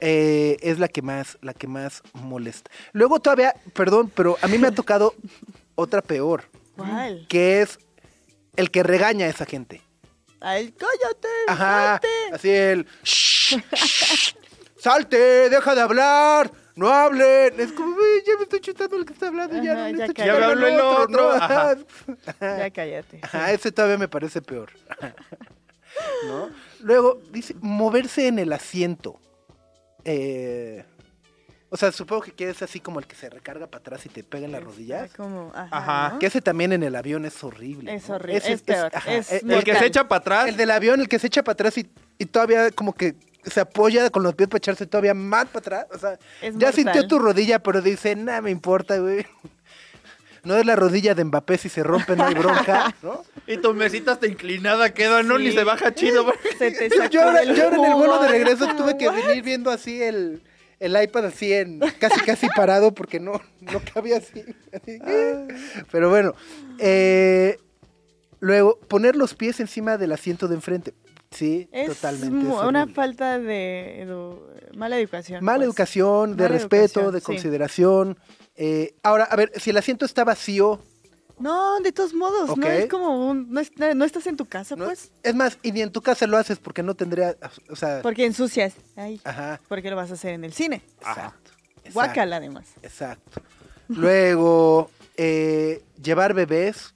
Eh, 0.00 0.56
es 0.60 0.78
la 0.78 0.88
que 0.88 1.00
más, 1.02 1.38
la 1.40 1.54
que 1.54 1.66
más 1.66 2.02
molesta. 2.12 2.70
Luego 2.92 3.20
todavía, 3.20 3.54
perdón, 3.72 4.10
pero 4.14 4.36
a 4.42 4.48
mí 4.48 4.58
me 4.58 4.68
ha 4.68 4.72
tocado 4.72 5.14
otra 5.76 6.02
peor, 6.02 6.44
¿Cuál? 6.76 7.26
que 7.28 7.62
es 7.62 7.78
el 8.56 8.70
que 8.70 8.82
regaña 8.82 9.26
a 9.26 9.30
esa 9.30 9.46
gente. 9.46 9.80
Ay, 10.40 10.72
cállate. 10.72 11.28
Ajá, 11.48 11.92
salte. 12.02 12.08
así 12.34 12.50
el... 12.50 12.86
"Shh, 13.02 13.56
shh, 13.72 14.34
salte, 14.76 15.48
deja 15.48 15.74
de 15.74 15.80
hablar, 15.80 16.52
no 16.76 16.88
hablen. 16.88 17.58
Es 17.58 17.72
como, 17.72 17.94
"Güey, 17.96 18.22
ya 18.26 18.36
me 18.36 18.42
estoy 18.42 18.60
chutando 18.60 18.96
el 18.96 19.06
que 19.06 19.14
está 19.14 19.28
hablando, 19.28 19.62
ya 19.62 19.72
Ajá, 19.72 19.90
no 19.92 19.98
ya 19.98 20.06
chutarme 20.08 20.32
Ya 20.32 20.38
me 20.38 20.44
habló 20.44 20.66
el 20.66 20.80
otro, 20.80 21.08
¿no? 21.08 21.30
ajá. 21.30 21.70
Ajá. 22.26 22.58
Ya 22.58 22.70
cállate. 22.70 23.20
Ajá, 23.22 23.52
ese 23.52 23.72
todavía 23.72 23.96
me 23.96 24.08
parece 24.08 24.42
peor. 24.42 24.70
¿No? 26.26 26.50
Luego, 26.84 27.18
dice, 27.32 27.54
moverse 27.62 28.26
en 28.28 28.38
el 28.38 28.52
asiento. 28.52 29.18
Eh, 30.04 30.84
o 31.70 31.76
sea, 31.78 31.90
supongo 31.92 32.22
que 32.22 32.32
quieres 32.32 32.60
así 32.62 32.78
como 32.78 33.00
el 33.00 33.06
que 33.06 33.16
se 33.16 33.30
recarga 33.30 33.66
para 33.66 33.80
atrás 33.80 34.04
y 34.04 34.10
te 34.10 34.22
pega 34.22 34.44
en 34.44 34.52
las 34.52 34.62
rodillas. 34.62 35.10
Como, 35.14 35.50
ajá. 35.54 35.68
Ajá. 35.76 36.08
¿no? 36.12 36.18
Que 36.18 36.26
ese 36.26 36.42
también 36.42 36.72
en 36.72 36.82
el 36.82 36.94
avión 36.94 37.24
es 37.24 37.42
horrible. 37.42 37.94
Es 37.94 38.08
¿no? 38.10 38.16
horrible, 38.16 38.36
Ese 38.36 38.52
es 38.52 38.62
peor, 38.62 38.92
es 39.08 39.32
eh, 39.32 39.40
El 39.48 39.64
que 39.64 39.74
se 39.74 39.86
echa 39.86 40.06
para 40.06 40.20
atrás. 40.20 40.48
el 40.48 40.56
del 40.58 40.70
avión, 40.70 41.00
el 41.00 41.08
que 41.08 41.18
se 41.18 41.26
echa 41.28 41.42
para 41.42 41.54
atrás 41.54 41.78
y, 41.78 41.90
y 42.18 42.26
todavía 42.26 42.70
como 42.70 42.92
que 42.92 43.16
se 43.44 43.60
apoya 43.60 44.10
con 44.10 44.22
los 44.22 44.34
pies 44.34 44.48
para 44.48 44.58
echarse 44.58 44.86
todavía 44.86 45.14
más 45.14 45.46
para 45.46 45.58
atrás. 45.80 45.86
O 45.92 45.98
sea, 45.98 46.12
Es 46.42 46.52
ya 46.58 46.66
mortal. 46.68 46.74
sintió 46.74 47.08
tu 47.08 47.18
rodilla, 47.18 47.58
pero 47.60 47.80
dice, 47.80 48.14
nada 48.14 48.40
me 48.42 48.50
importa, 48.50 48.98
güey. 48.98 49.26
No 50.44 50.56
es 50.56 50.66
la 50.66 50.76
rodilla 50.76 51.14
de 51.14 51.24
Mbappé 51.24 51.58
si 51.58 51.68
se 51.68 51.82
rompe, 51.82 52.16
no 52.16 52.24
hay 52.24 52.34
bronca, 52.34 52.94
¿no? 53.02 53.22
Y 53.46 53.56
tu 53.58 53.74
mesita 53.74 54.12
está 54.12 54.26
inclinada, 54.26 54.92
queda, 54.94 55.22
¿no? 55.22 55.38
Ni 55.38 55.50
Sí. 55.50 55.56
se 55.58 55.64
baja 55.64 55.94
chido. 55.94 56.26
Se 56.58 56.70
te 56.70 56.88
Yo, 57.10 57.22
ahora- 57.22 57.40
del 57.40 57.54
yo 57.54 57.64
ahora 57.64 57.76
en 57.76 57.84
el 57.84 57.94
vuelo 57.94 58.18
de 58.22 58.28
regreso 58.28 58.66
tuve 58.76 58.96
que 58.98 59.10
venir 59.10 59.42
viendo 59.42 59.70
así 59.70 60.02
el, 60.02 60.42
el 60.80 61.02
iPad 61.02 61.26
así 61.26 61.52
en 61.52 61.80
casi 61.98 62.20
casi 62.20 62.48
parado 62.56 62.92
porque 62.94 63.20
no, 63.20 63.40
no 63.60 63.80
cabía 63.92 64.18
así. 64.18 64.44
así. 64.72 64.98
Pero 65.90 66.10
bueno, 66.10 66.34
eh, 66.78 67.58
luego 68.40 68.78
poner 68.88 69.16
los 69.16 69.34
pies 69.34 69.60
encima 69.60 69.96
del 69.98 70.12
asiento 70.12 70.48
de 70.48 70.54
enfrente. 70.56 70.94
Sí, 71.30 71.68
Es 71.72 71.88
totalmente. 71.88 72.46
es 72.48 72.62
una 72.62 72.86
falta 72.86 73.38
de 73.40 74.06
edu- 74.06 74.40
mala 74.76 74.98
educación. 74.98 75.44
Mala 75.44 75.58
pues. 75.58 75.66
educación, 75.68 76.36
de 76.36 76.44
Mala 76.44 76.54
respeto, 76.54 77.00
educación, 77.00 77.12
de 77.12 77.20
sí. 77.20 78.16
Eh, 78.56 78.94
ahora, 79.02 79.24
a 79.24 79.36
ver, 79.36 79.52
si 79.60 79.70
el 79.70 79.76
asiento 79.76 80.04
está 80.04 80.24
vacío, 80.24 80.80
No, 81.38 81.80
de 81.80 81.90
todos 81.90 82.14
modos, 82.14 82.56
no 82.56 82.66
es 82.68 82.86
como 82.86 83.28
un, 83.28 83.50
no, 83.50 83.58
es- 83.60 83.72
no 83.76 84.04
estás 84.04 84.26
en 84.28 84.36
tu 84.36 84.46
casa, 84.46 84.76
¿no? 84.76 84.84
pues. 84.84 85.10
es 85.24 85.34
más, 85.34 85.58
y 85.64 85.72
ni 85.72 85.80
en 85.82 85.90
tu 85.90 86.00
casa 86.00 86.28
lo 86.28 86.36
haces 86.36 86.58
porque 86.60 86.84
no 86.84 86.94
tendría, 86.94 87.36
o 87.68 87.74
sea, 87.74 88.00
Porque 88.02 88.24
ensucias. 88.24 88.74
Ay, 88.94 89.20
ajá, 89.24 89.60
¿por 89.68 89.82
qué 89.82 89.90
lo 89.90 89.96
vas 89.96 90.10
a 90.12 90.14
hacer 90.14 90.34
en 90.34 90.44
el 90.44 90.52
cine? 90.52 90.82
exacto. 91.00 91.50
exacto. 91.78 91.90
Guácala, 91.92 92.36
además. 92.36 92.66
Exacto. 92.82 93.42
Luego, 93.88 94.90
eh, 95.16 95.82
llevar 96.02 96.34
bebés 96.34 96.94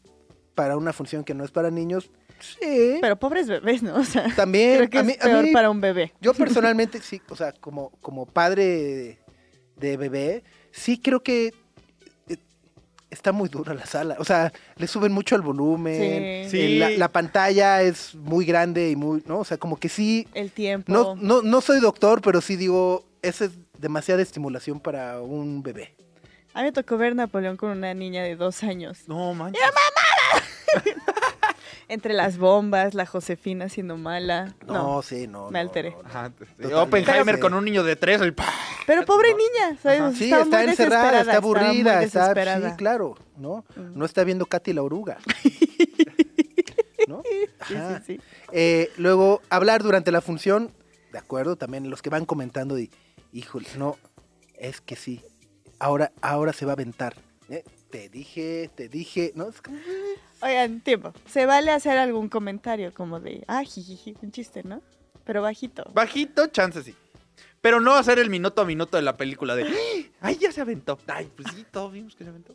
para 0.55 0.77
una 0.77 0.93
función 0.93 1.25
que 1.25 1.35
no 1.35 1.45
es 1.45 1.51
para 1.51 1.71
niños. 1.71 2.11
Sí. 2.41 2.99
Pero 3.01 3.17
pobres 3.19 3.49
bebés, 3.49 3.83
¿no? 3.83 3.97
O 3.97 4.05
sea, 4.05 4.33
También, 4.37 4.77
creo 4.77 4.91
que 4.91 4.99
a 4.99 5.01
es 5.01 5.07
mí- 5.07 5.17
a 5.21 5.25
peor 5.25 5.45
mí- 5.45 5.53
para 5.53 5.71
un 5.71 5.81
bebé. 5.81 6.13
Yo 6.21 6.35
personalmente, 6.35 7.01
sí, 7.01 7.21
o 7.29 7.35
sea, 7.37 7.53
como, 7.53 7.91
como 8.01 8.27
padre 8.27 9.19
de 9.77 9.97
bebé, 9.97 10.45
sí 10.79 10.99
creo 10.99 11.23
que 11.23 11.53
eh, 12.29 12.37
está 13.11 13.33
muy 13.33 13.49
dura 13.49 13.75
la 13.75 13.85
sala. 13.87 14.17
O 14.19 14.25
sea, 14.25 14.53
le 14.77 14.87
suben 14.87 15.13
mucho 15.13 15.37
el 15.37 15.43
volumen. 15.43 16.45
Sí. 16.45 16.51
Sí. 16.51 16.61
eh, 16.61 16.79
La, 16.79 16.91
la 16.91 17.09
pantalla 17.09 17.83
es 17.83 18.15
muy 18.15 18.45
grande 18.47 18.91
y 18.91 18.97
muy, 18.97 19.23
¿no? 19.27 19.41
O 19.41 19.45
sea, 19.45 19.57
como 19.59 19.77
que 19.79 19.89
sí. 19.89 20.27
El 20.35 20.51
tiempo. 20.53 20.91
No, 20.93 21.15
no, 21.17 21.43
no 21.43 21.61
soy 21.61 21.81
doctor, 21.81 22.23
pero 22.23 22.41
sí 22.41 22.57
digo, 22.57 23.05
esa 23.23 23.45
es 23.47 23.53
demasiada 23.79 24.23
estimulación 24.23 24.81
para 24.81 25.21
un 25.21 25.63
bebé. 25.63 25.95
A 26.55 26.61
mí 26.61 26.65
me 26.67 26.73
tocó 26.73 26.97
ver 26.97 27.15
Napoleón 27.15 27.57
con 27.57 27.71
una 27.71 27.95
niña 27.95 28.23
de 28.25 28.35
dos 28.35 28.63
años. 28.65 29.01
No, 29.07 29.33
manches. 29.35 29.63
Entre 31.91 32.13
las 32.13 32.37
bombas, 32.37 32.93
la 32.93 33.07
Josefina 33.07 33.69
siendo 33.71 33.97
mala. 33.97 34.55
No, 34.67 34.75
No. 34.97 35.03
sí, 35.03 35.27
no. 35.27 35.51
me 35.51 35.59
alteré. 35.59 35.93
no, 35.93 36.03
no. 36.03 36.09
Ajá. 36.09 36.29
sí. 36.39 36.45
Totalmente. 36.45 36.75
Oppenheimer 36.75 37.35
Sí. 37.37 37.41
con 37.41 37.55
un 37.55 37.65
niño 37.65 37.83
de 37.83 37.97
tres. 37.97 38.21
Pero 38.87 39.05
pobre 39.07 39.31
niña. 39.35 40.13
Sí, 40.15 40.31
está 40.33 40.65
encerrada, 40.65 41.21
está 41.23 41.37
aburrida, 41.39 42.03
está, 42.03 42.21
desesperada. 42.21 42.71
sí, 42.71 42.77
claro, 42.77 43.15
¿no? 43.39 43.65
Mm. 43.77 43.99
No 43.99 44.05
está 44.05 44.23
viendo 44.25 44.45
Katy 44.47 44.75
la 44.75 44.83
oruga. 44.83 45.17
¿No? 47.09 47.23
Sí, 47.67 47.75
Ajá. 47.75 48.03
sí, 48.05 48.17
sí. 48.17 48.21
Eh, 48.53 48.91
luego, 48.99 49.41
hablar 49.49 49.83
durante 49.83 50.13
la 50.13 50.21
función, 50.21 50.71
de 51.13 51.19
acuerdo, 51.19 51.57
también 51.57 51.89
los 51.89 52.03
que 52.03 52.11
van 52.11 52.27
comentando 52.27 52.79
y, 52.79 52.91
híjole, 53.33 53.67
no, 53.79 53.97
es 54.55 54.81
que 54.83 54.95
sí, 54.97 55.23
ahora, 55.79 56.13
ahora 56.21 56.53
se 56.53 56.67
va 56.67 56.73
a 56.73 56.75
aventar. 56.75 57.15
¿eh? 57.49 57.65
Te 57.91 58.11
dije, 58.11 58.69
te 58.75 58.89
dije, 58.91 59.33
¿no? 59.35 59.49
Es 59.49 59.63
como, 59.63 59.79
Oigan, 60.41 60.81
tiempo. 60.81 61.13
Se 61.27 61.47
vale 61.47 61.71
hacer 61.73 61.99
algún 61.99 62.29
comentario 62.29 62.93
como 62.95 63.21
de, 63.21 63.45
ah, 63.49 63.65
jijiji, 63.65 64.15
un 64.23 64.31
chiste, 64.31 64.63
¿no? 64.63 64.83
Pero 65.25 65.43
bajito. 65.43 65.85
Bajito, 65.93 66.47
chance 66.47 66.83
sí. 66.83 66.95
Pero 67.61 67.81
no 67.81 67.95
hacer 67.95 68.19
el 68.19 68.31
minuto 68.31 68.63
a 68.63 68.65
minuto 68.65 68.97
de 68.97 69.03
la 69.03 69.17
película 69.17 69.57
de 69.57 69.67
¡Ay, 70.21 70.37
ya 70.37 70.53
se 70.53 70.61
aventó! 70.61 70.99
Ay, 71.07 71.31
pues 71.35 71.49
sí, 71.55 71.67
todos 71.71 71.93
vimos 71.93 72.15
que 72.15 72.25
se 72.25 72.31
aventó. 72.31 72.55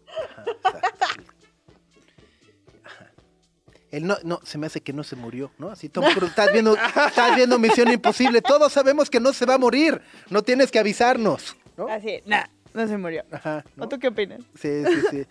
Él 3.91 4.07
no, 4.07 4.17
no, 4.23 4.39
se 4.43 4.57
me 4.57 4.65
hace 4.65 4.81
que 4.81 4.91
no 4.91 5.03
se 5.03 5.15
murió, 5.15 5.51
¿no? 5.59 5.69
Así 5.69 5.87
Tom 5.87 6.03
Cruise, 6.15 6.31
estás 6.31 6.51
viendo, 6.51 6.75
estás 6.75 7.35
viendo 7.35 7.59
Misión 7.59 7.91
Imposible, 7.91 8.41
todos 8.41 8.73
sabemos 8.73 9.07
que 9.07 9.19
no 9.19 9.33
se 9.33 9.45
va 9.45 9.53
a 9.53 9.57
morir, 9.59 10.01
no 10.31 10.41
tienes 10.41 10.71
que 10.71 10.79
avisarnos, 10.79 11.55
¿no? 11.77 11.87
Así, 11.87 12.21
nah, 12.25 12.45
no 12.73 12.87
se 12.87 12.97
murió. 12.97 13.23
Ajá, 13.29 13.63
¿no? 13.75 13.83
¿O 13.83 13.87
tú 13.87 13.99
qué 13.99 14.07
opinas? 14.07 14.41
Sí, 14.55 14.83
sí, 14.83 15.01
sí. 15.11 15.25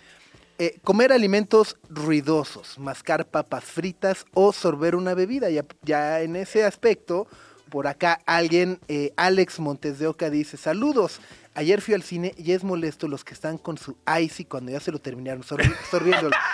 Eh, 0.64 0.78
comer 0.84 1.12
alimentos 1.12 1.76
ruidosos, 1.88 2.78
mascar 2.78 3.26
papas 3.26 3.64
fritas 3.64 4.24
o 4.32 4.52
sorber 4.52 4.94
una 4.94 5.12
bebida. 5.12 5.50
Ya, 5.50 5.64
ya 5.82 6.20
en 6.20 6.36
ese 6.36 6.62
aspecto, 6.62 7.26
por 7.68 7.88
acá 7.88 8.20
alguien, 8.26 8.78
eh, 8.86 9.12
Alex 9.16 9.58
Montes 9.58 9.98
de 9.98 10.06
Oca 10.06 10.30
dice, 10.30 10.56
saludos. 10.56 11.20
Ayer 11.54 11.80
fui 11.80 11.94
al 11.94 12.04
cine 12.04 12.32
y 12.38 12.52
es 12.52 12.62
molesto 12.62 13.08
los 13.08 13.24
que 13.24 13.34
están 13.34 13.58
con 13.58 13.76
su 13.76 13.96
icy 14.20 14.44
cuando 14.44 14.70
ya 14.70 14.78
se 14.78 14.92
lo 14.92 15.00
terminaron 15.00 15.42
sorbi- 15.42 15.74
sorbiéndolo. 15.90 16.36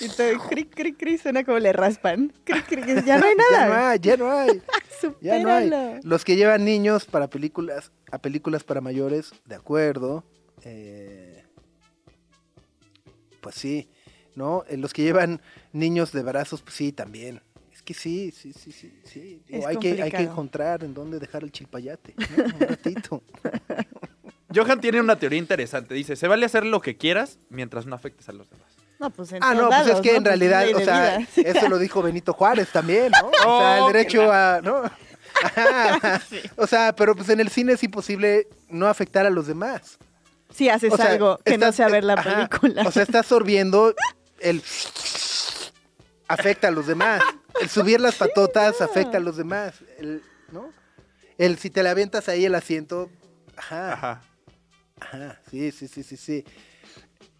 Y 0.00 0.08
todo, 0.08 0.36
cric, 0.48 0.74
cric, 0.74 0.96
cric, 0.98 1.22
suena 1.22 1.44
como 1.44 1.60
le 1.60 1.72
raspan. 1.72 2.32
Cric, 2.42 2.66
cric, 2.66 3.04
ya 3.04 3.18
no 3.18 3.26
hay 3.26 3.34
Ya 3.52 3.66
no 3.68 3.68
nada. 3.68 3.90
hay, 3.90 3.98
ya 4.00 4.16
no 4.16 4.32
hay. 4.32 4.62
Ya 5.20 5.38
no 5.38 5.52
hay. 5.52 5.70
Los 6.02 6.24
que 6.24 6.34
llevan 6.34 6.64
niños 6.64 7.04
para 7.04 7.30
películas, 7.30 7.92
a 8.10 8.18
películas 8.18 8.64
para 8.64 8.80
mayores, 8.80 9.30
de 9.46 9.54
acuerdo. 9.54 10.24
Eh, 10.64 11.31
pues 13.42 13.56
sí, 13.56 13.90
¿no? 14.34 14.64
Eh, 14.68 14.78
los 14.78 14.94
que 14.94 15.02
llevan 15.02 15.42
niños 15.72 16.12
de 16.12 16.22
brazos, 16.22 16.62
pues 16.62 16.76
sí, 16.76 16.92
también. 16.92 17.42
Es 17.74 17.82
que 17.82 17.92
sí, 17.92 18.30
sí, 18.30 18.52
sí, 18.54 18.72
sí. 18.72 19.00
sí. 19.04 19.42
Digo, 19.46 19.66
hay, 19.66 19.76
que, 19.76 20.02
hay 20.02 20.10
que 20.10 20.22
encontrar 20.22 20.84
en 20.84 20.94
dónde 20.94 21.18
dejar 21.18 21.42
el 21.42 21.52
chilpayate. 21.52 22.14
¿no? 22.36 22.44
Un 22.44 22.60
ratito. 22.60 23.22
Johan 24.54 24.80
tiene 24.80 25.00
una 25.00 25.18
teoría 25.18 25.38
interesante. 25.38 25.94
Dice, 25.94 26.14
se 26.16 26.28
vale 26.28 26.46
hacer 26.46 26.64
lo 26.64 26.80
que 26.80 26.96
quieras 26.96 27.38
mientras 27.50 27.86
no 27.86 27.94
afectes 27.94 28.28
a 28.28 28.32
los 28.32 28.48
demás. 28.48 28.66
No, 29.00 29.10
pues 29.10 29.32
en 29.32 29.42
Ah, 29.42 29.54
no, 29.54 29.68
pues 29.68 29.86
es 29.88 30.00
que 30.00 30.12
¿no? 30.12 30.18
en 30.18 30.24
realidad, 30.26 30.64
o 30.74 30.80
sea, 30.80 31.18
vida. 31.18 31.28
eso 31.50 31.68
lo 31.68 31.78
dijo 31.78 32.02
Benito 32.02 32.32
Juárez 32.34 32.68
también, 32.70 33.10
¿no? 33.10 33.28
O 33.28 33.60
sea, 33.60 33.76
el 33.78 33.82
Oh, 33.82 33.86
derecho 33.88 34.30
a, 34.30 34.60
¿no? 34.62 34.82
Ajá. 35.42 36.20
O 36.56 36.66
sea, 36.66 36.94
pero 36.94 37.16
pues 37.16 37.28
en 37.30 37.40
el 37.40 37.48
cine 37.48 37.72
es 37.72 37.82
imposible 37.82 38.48
no 38.68 38.86
afectar 38.86 39.26
a 39.26 39.30
los 39.30 39.46
demás. 39.46 39.98
Si 40.54 40.68
haces 40.68 40.92
O 40.92 40.96
sea, 40.96 41.06
algo 41.12 41.38
que 41.44 41.56
no 41.58 41.72
sea 41.72 41.88
ver 41.88 42.04
la 42.04 42.14
ajá. 42.14 42.48
película. 42.48 42.82
O 42.86 42.90
sea, 42.90 43.02
estás 43.02 43.26
sorbiendo 43.26 43.94
el 44.40 44.62
afecta 46.28 46.68
a 46.68 46.70
los 46.70 46.86
demás. 46.86 47.22
El 47.60 47.68
subir 47.68 48.00
las 48.00 48.14
patotas 48.16 48.80
afecta 48.80 49.18
a 49.18 49.20
los 49.20 49.36
demás, 49.36 49.74
el, 49.98 50.22
¿no? 50.50 50.70
El 51.38 51.58
si 51.58 51.70
te 51.70 51.82
le 51.82 51.88
avientas 51.90 52.28
ahí 52.28 52.44
el 52.44 52.54
asiento, 52.54 53.10
ajá, 53.56 53.92
Ajá. 53.92 54.22
ajá, 55.00 55.40
sí, 55.50 55.70
sí, 55.72 55.88
sí, 55.88 56.02
sí, 56.02 56.16
sí. 56.16 56.44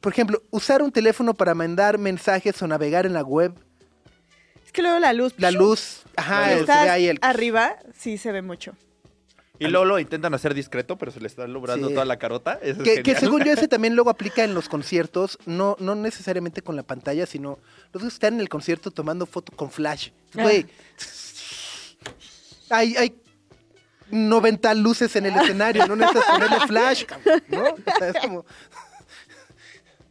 Por 0.00 0.12
ejemplo, 0.12 0.42
usar 0.50 0.82
un 0.82 0.90
teléfono 0.92 1.32
para 1.34 1.54
mandar 1.54 1.96
mensajes 1.98 2.60
o 2.62 2.66
navegar 2.66 3.06
en 3.06 3.14
la 3.14 3.22
web, 3.22 3.54
es 4.66 4.72
que 4.72 4.82
luego 4.82 4.98
la 4.98 5.12
luz. 5.12 5.34
la 5.38 5.50
luz, 5.50 6.02
ajá, 6.16 6.48
se 6.50 6.64
ve 6.64 6.72
ahí 6.72 7.06
el 7.08 7.18
arriba, 7.22 7.76
sí 7.96 8.18
se 8.18 8.32
ve 8.32 8.42
mucho. 8.42 8.74
Y 9.66 9.70
luego 9.70 9.84
lo 9.84 9.98
intentan 9.98 10.34
hacer 10.34 10.54
discreto, 10.54 10.96
pero 10.98 11.12
se 11.12 11.20
le 11.20 11.26
está 11.26 11.46
logrando 11.46 11.88
Sí. 11.88 11.94
toda 11.94 12.04
la 12.06 12.18
carota. 12.18 12.58
Eso 12.62 12.82
es 12.82 13.02
Que, 13.02 13.14
según 13.14 13.44
yo 13.44 13.52
ese 13.52 13.68
también 13.68 13.94
luego 13.94 14.10
aplica 14.10 14.44
en 14.44 14.54
los 14.54 14.68
conciertos, 14.68 15.38
no, 15.46 15.76
no 15.78 15.94
necesariamente 15.94 16.62
con 16.62 16.76
la 16.76 16.82
pantalla, 16.82 17.26
sino 17.26 17.58
los 17.92 18.02
que 18.02 18.08
están 18.08 18.34
en 18.34 18.40
el 18.40 18.48
concierto 18.48 18.90
tomando 18.90 19.26
foto 19.26 19.52
con 19.56 19.70
flash. 19.70 20.10
Güey, 20.34 20.66
hay, 22.70 22.96
hay 22.96 23.14
90 24.10 24.74
luces 24.74 25.14
en 25.16 25.26
el 25.26 25.36
escenario, 25.36 25.86
no 25.86 25.96
necesitas 25.96 26.24
ponerle 26.30 26.66
flash, 26.66 27.04
¿no? 27.48 27.64
O 27.64 27.98
sea, 27.98 28.08
es 28.08 28.18
como... 28.20 28.44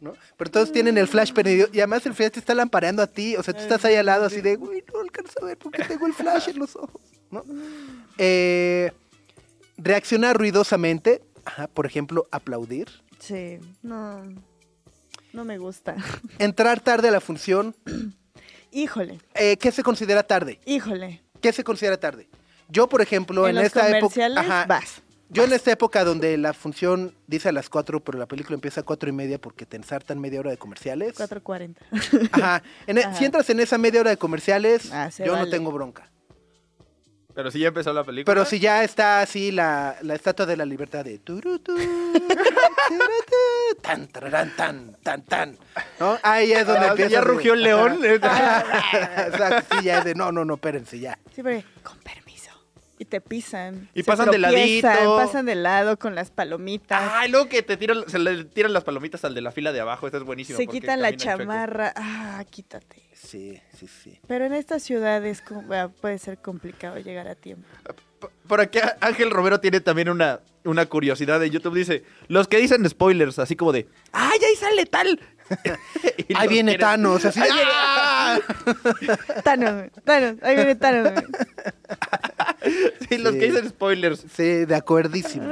¿no? 0.00 0.14
Pero 0.36 0.50
todos 0.50 0.72
tienen 0.72 0.98
el 0.98 1.06
flash 1.06 1.32
prendido 1.32 1.68
y 1.72 1.78
además 1.78 2.04
el 2.06 2.14
flash 2.14 2.32
te 2.32 2.40
está 2.40 2.54
lampareando 2.56 3.02
a 3.02 3.06
ti, 3.06 3.36
o 3.36 3.42
sea, 3.44 3.54
tú 3.54 3.60
estás 3.60 3.84
ahí 3.84 3.94
al 3.94 4.06
lado 4.06 4.24
así 4.24 4.40
de, 4.40 4.56
güey, 4.56 4.82
no 4.92 5.00
alcanzo 5.00 5.34
a 5.42 5.44
ver 5.44 5.58
porque 5.58 5.84
tengo 5.84 6.06
el 6.08 6.12
flash 6.12 6.48
en 6.48 6.58
los 6.58 6.74
ojos, 6.74 7.00
¿no? 7.30 7.44
Eh, 8.18 8.90
reaccionar 9.82 10.36
ruidosamente, 10.38 11.22
ajá, 11.44 11.66
por 11.68 11.86
ejemplo, 11.86 12.26
aplaudir. 12.30 12.88
Sí, 13.18 13.58
no. 13.82 14.22
No 15.32 15.44
me 15.44 15.58
gusta. 15.58 15.96
Entrar 16.38 16.80
tarde 16.80 17.08
a 17.08 17.10
la 17.10 17.20
función. 17.20 17.74
Híjole, 18.72 19.18
eh, 19.34 19.56
¿Qué 19.58 19.70
se 19.70 19.82
considera 19.82 20.22
tarde? 20.22 20.58
híjole. 20.64 21.22
¿Qué 21.42 21.52
se 21.52 21.62
considera 21.62 21.98
tarde? 21.98 22.28
Yo, 22.68 22.88
por 22.88 23.02
ejemplo, 23.02 23.46
en, 23.46 23.58
esta 23.58 23.86
época. 23.98 24.26
ajá, 24.36 24.64
vas. 24.66 25.02
yo 25.28 25.44
en 25.44 25.52
esta 25.52 25.72
época 25.72 26.04
donde 26.04 26.38
la 26.38 26.54
función 26.54 27.14
dice 27.26 27.50
a 27.50 27.52
las 27.52 27.68
4, 27.68 28.00
pero 28.00 28.18
la 28.18 28.24
película 28.26 28.54
empieza 28.54 28.80
a 28.80 28.84
cuatro 28.84 29.10
y 29.10 29.12
media 29.12 29.38
porque 29.38 29.66
te 29.66 29.76
ensartan 29.76 30.20
media 30.20 30.40
hora 30.40 30.50
de 30.52 30.56
comerciales. 30.56 31.16
4.40. 31.18 31.76
Ajá. 32.32 32.62
En 32.86 32.96
e- 32.96 33.00
Ajá. 33.04 33.14
Si 33.14 33.24
entras 33.26 33.50
en 33.50 33.60
esa 33.60 33.76
media 33.76 34.00
hora 34.00 34.10
de 34.10 34.16
comerciales, 34.16 34.90
Ah, 34.90 35.10
yo 35.18 35.36
no 35.36 35.50
tengo 35.50 35.70
bronca. 35.70 36.10
Pero 37.34 37.50
si 37.50 37.60
ya 37.60 37.68
empezó 37.68 37.92
la 37.92 38.04
película. 38.04 38.32
Pero 38.34 38.44
si 38.44 38.58
ya 38.60 38.84
está 38.84 39.20
así 39.20 39.50
la, 39.52 39.96
la 40.02 40.14
estatua 40.14 40.44
de 40.46 40.56
la 40.56 40.64
libertad 40.66 41.04
de 41.04 41.18
turutú, 41.18 41.74
tan, 43.80 44.06
tararán, 44.08 44.54
tan, 44.56 44.94
tan, 45.02 45.22
tan. 45.22 45.56
¿No? 45.98 46.18
Ahí 46.22 46.52
es 46.52 46.66
donde 46.66 46.86
Ah, 46.86 46.90
empieza. 46.90 47.10
ya 47.10 47.20
rugió 47.22 47.54
el 47.54 47.62
león. 47.62 48.04
Exacto, 48.04 49.76
sí, 49.78 49.84
ya 49.84 49.98
es 49.98 50.04
de 50.04 50.14
no, 50.14 50.30
no, 50.32 50.44
no, 50.44 50.54
espérense 50.54 50.98
ya. 51.00 51.18
Sí, 51.34 51.42
con 51.82 51.98
permiso. 51.98 52.21
Y 53.02 53.04
te 53.04 53.20
pisan. 53.20 53.88
Y 53.94 54.04
pasan 54.04 54.30
de 54.30 54.38
ladito. 54.38 54.86
Pasan 55.16 55.44
de 55.44 55.56
lado 55.56 55.98
con 55.98 56.14
las 56.14 56.30
palomitas. 56.30 57.02
Ay, 57.12 57.28
luego 57.32 57.48
que 57.48 57.60
te 57.64 57.76
tiran, 57.76 58.08
se 58.08 58.20
le 58.20 58.44
tiran 58.44 58.72
las 58.72 58.84
palomitas 58.84 59.24
al 59.24 59.34
de 59.34 59.40
la 59.40 59.50
fila 59.50 59.72
de 59.72 59.80
abajo. 59.80 60.06
Esto 60.06 60.18
es 60.18 60.22
buenísimo. 60.24 60.56
se 60.56 60.68
quitan 60.68 61.02
la 61.02 61.16
chamarra. 61.16 61.92
Ah, 61.96 62.44
quítate. 62.48 63.02
Sí, 63.12 63.60
sí, 63.76 63.88
sí. 63.88 64.20
Pero 64.28 64.44
en 64.44 64.52
esta 64.52 64.78
ciudad 64.78 65.24
es 65.26 65.40
como- 65.42 65.62
bueno, 65.62 65.90
puede 66.00 66.18
ser 66.20 66.38
complicado 66.38 66.96
llegar 67.00 67.26
a 67.26 67.34
tiempo. 67.34 67.66
Por 68.46 68.60
aquí 68.60 68.78
Ángel 69.00 69.30
Romero 69.32 69.58
tiene 69.58 69.80
también 69.80 70.08
una, 70.08 70.38
una 70.64 70.86
curiosidad 70.86 71.40
de 71.40 71.50
YouTube. 71.50 71.74
Dice, 71.74 72.04
los 72.28 72.46
que 72.46 72.58
dicen 72.58 72.88
spoilers, 72.88 73.40
así 73.40 73.56
como 73.56 73.72
de, 73.72 73.88
¡ay, 74.12 74.38
ahí 74.48 74.54
sale 74.54 74.86
tal! 74.86 75.18
Y 76.28 76.34
Ahí 76.36 76.48
viene 76.48 76.72
quieren- 76.72 76.80
Thanos, 76.80 77.24
así. 77.24 77.40
¡ah! 77.42 78.38
Thanos, 79.44 79.90
Thanos, 80.04 80.36
ahí 80.42 80.54
viene 80.56 80.74
Thanos. 80.76 81.12
Sí, 83.08 83.18
los 83.18 83.32
Sí. 83.34 83.38
que 83.40 83.46
dicen 83.46 83.68
spoilers. 83.68 84.24
Sí, 84.36 84.64
de 84.64 84.74
acuerdísimo. 84.76 85.48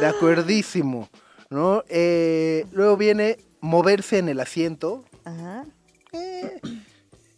De 0.00 0.06
acuerdísimo. 0.06 1.08
¿No? 1.50 1.84
Eh, 1.88 2.66
luego 2.72 2.96
viene 2.96 3.38
moverse 3.60 4.18
en 4.18 4.28
el 4.28 4.40
asiento. 4.40 5.04
Ajá. 5.24 5.64
Eh, 6.12 6.60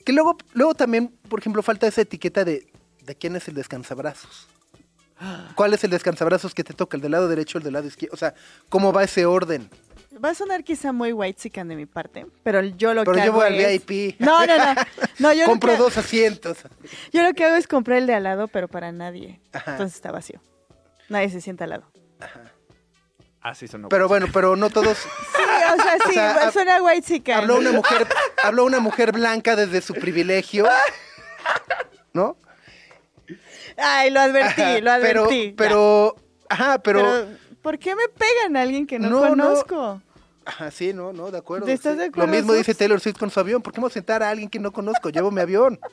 que 0.04 0.12
luego, 0.12 0.36
luego 0.54 0.74
también, 0.74 1.08
por 1.28 1.38
ejemplo, 1.40 1.62
falta 1.62 1.86
esa 1.86 2.00
etiqueta 2.00 2.44
de, 2.44 2.66
de 3.02 3.14
quién 3.14 3.36
es 3.36 3.46
el 3.48 3.54
descansabrazos. 3.54 4.48
¿Cuál 5.54 5.74
es 5.74 5.84
el 5.84 5.90
descansabrazos 5.90 6.54
que 6.54 6.64
te 6.64 6.72
toca? 6.72 6.96
¿El 6.96 7.02
del 7.02 7.12
lado 7.12 7.28
derecho 7.28 7.58
o 7.58 7.61
el 7.61 7.64
del 7.64 7.74
lado 7.74 7.86
izquierdo? 7.86 8.14
O 8.14 8.16
sea, 8.16 8.32
¿cómo 8.70 8.90
va 8.90 9.04
ese 9.04 9.26
orden? 9.26 9.68
Va 10.23 10.31
a 10.31 10.35
sonar 10.35 10.64
quizá 10.64 10.93
muy 10.93 11.12
white 11.12 11.49
de 11.51 11.77
mi 11.77 11.87
parte, 11.87 12.27
pero 12.43 12.61
yo 12.62 12.93
lo 12.93 13.05
Pero 13.05 13.14
que 13.14 13.21
yo 13.21 13.25
hago 13.33 13.39
voy 13.39 13.47
al 13.47 13.55
es- 13.61 13.87
VIP. 13.87 14.16
No, 14.21 14.47
no, 14.47 14.57
no. 14.57 14.75
no 15.18 15.33
yo, 15.33 15.41
lo 15.41 15.47
Compro 15.47 15.73
que, 15.73 15.79
dos 15.79 15.97
asientos. 15.97 16.59
yo 17.12 17.23
lo 17.23 17.33
que 17.33 17.45
hago 17.45 17.57
es 17.57 17.66
comprar 17.66 17.99
el 17.99 18.07
de 18.07 18.14
al 18.14 18.25
lado, 18.25 18.49
pero 18.49 18.68
para 18.68 18.93
nadie. 18.93 19.41
Ajá. 19.53 19.73
Entonces 19.73 19.97
está 19.97 20.11
vacío. 20.12 20.41
Nadie 21.09 21.31
se 21.31 21.41
sienta 21.41 21.64
al 21.64 21.71
lado. 21.71 21.91
Así 23.41 23.66
sonó. 23.66 23.89
Pero 23.89 24.09
bueno, 24.09 24.27
pero 24.33 24.57
no 24.57 24.71
todos. 24.71 24.99
Sí, 25.41 25.77
o 25.79 25.83
sea, 25.83 25.97
sí, 26.09 26.14
sea, 26.14 26.53
suena 26.53 26.83
white 26.83 27.33
Habló 27.33 27.59
una 27.59 27.73
mujer, 27.73 28.07
habló 28.43 28.64
una 28.64 28.81
mujer 28.81 29.12
blanca 29.12 29.57
desde 29.57 29.81
su 29.81 29.95
privilegio. 29.95 30.66
¿No? 32.12 32.37
Ay, 33.77 34.11
lo 34.11 34.21
advertí, 34.21 34.62
Ajá, 34.62 34.81
lo 34.81 34.91
advertí. 34.91 35.14
Pero, 35.16 35.51
ya. 35.51 35.55
pero, 35.57 36.16
ajá, 36.49 36.79
pero, 36.81 36.99
Pero, 37.01 37.29
¿por 37.62 37.79
qué 37.79 37.95
me 37.95 38.09
pegan 38.09 38.57
a 38.57 38.62
alguien 38.62 38.87
que 38.87 38.99
no, 38.99 39.09
No, 39.09 39.37
no. 39.37 40.03
Ajá, 40.45 40.70
sí, 40.70 40.93
no, 40.93 41.12
no, 41.12 41.30
de 41.30 41.38
acuerdo. 41.38 41.66
¿Estás 41.68 41.95
sí. 41.95 41.99
de 41.99 42.05
acuerdo, 42.07 42.26
Lo 42.30 42.36
mismo 42.36 42.53
dice? 42.55 42.74
Taylor 42.74 43.01
Swift 43.01 43.18
con 43.18 43.30
su 43.30 43.41
avión. 43.41 43.62
¿Por 43.62 43.72
qué 43.72 43.80
vamos 43.80 43.93
a 43.93 43.95
sentar 43.95 44.22
a 44.22 44.30
alguien 44.30 44.49
que 44.49 44.59
no 44.59 44.72
conozco? 44.72 45.11
Llevo 45.11 45.30
mi 45.30 45.41
avión. 45.41 45.78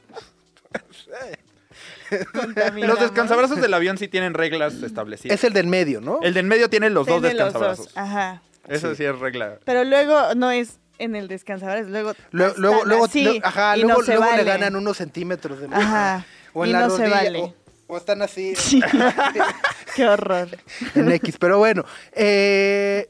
Los 2.76 3.00
descansabrazos 3.00 3.60
del 3.62 3.74
avión 3.74 3.98
sí 3.98 4.08
tienen 4.08 4.34
reglas 4.34 4.76
establecidas. 4.82 5.38
Es 5.38 5.44
el 5.44 5.54
del 5.54 5.68
medio, 5.68 6.02
¿no? 6.02 6.20
El 6.22 6.34
del 6.34 6.46
medio 6.46 6.70
tiene 6.70 6.90
los 6.90 7.06
dos 7.06 7.22
los 7.22 7.32
descansabrazos. 7.32 7.86
dos, 7.88 7.98
Ajá. 7.98 8.42
Eso 8.68 8.92
Sí. 8.92 8.98
sí 8.98 9.04
es 9.06 9.18
regla. 9.20 9.58
Pero 9.66 9.84
luego 9.84 10.34
no 10.36 10.52
es 10.52 10.80
en 11.00 11.16
el 11.16 11.28
descansador, 11.28 11.86
luego 11.88 12.14
Luego, 12.32 12.54
luego, 12.58 12.86
luego, 12.86 13.06
así, 13.06 13.24
luego- 13.24 13.40
ajá, 13.44 13.78
y 13.78 13.82
luego, 13.82 14.00
no 14.00 14.06
se 14.06 14.12
luego 14.16 14.26
le 14.26 14.32
vale. 14.32 14.44
ganan 14.44 14.76
unos 14.76 14.98
centímetros 14.98 15.60
de 15.60 15.68
más. 15.68 15.80
Ajá, 15.84 16.26
O 16.54 16.64
en 16.64 16.70
y 16.70 16.74
la 16.74 16.80
no 16.82 16.90
se 16.90 16.98
rodilla, 17.04 17.16
vale. 17.24 17.40
o, 17.40 17.54
o 17.88 17.98
están 17.98 18.22
así 18.22 18.56
Sí. 18.56 18.82
Qué 19.96 20.08
horror. 20.08 20.50
en 20.96 21.12
X. 21.14 21.38
Pero 21.40 21.58
bueno, 21.58 21.84
eh, 22.14 23.10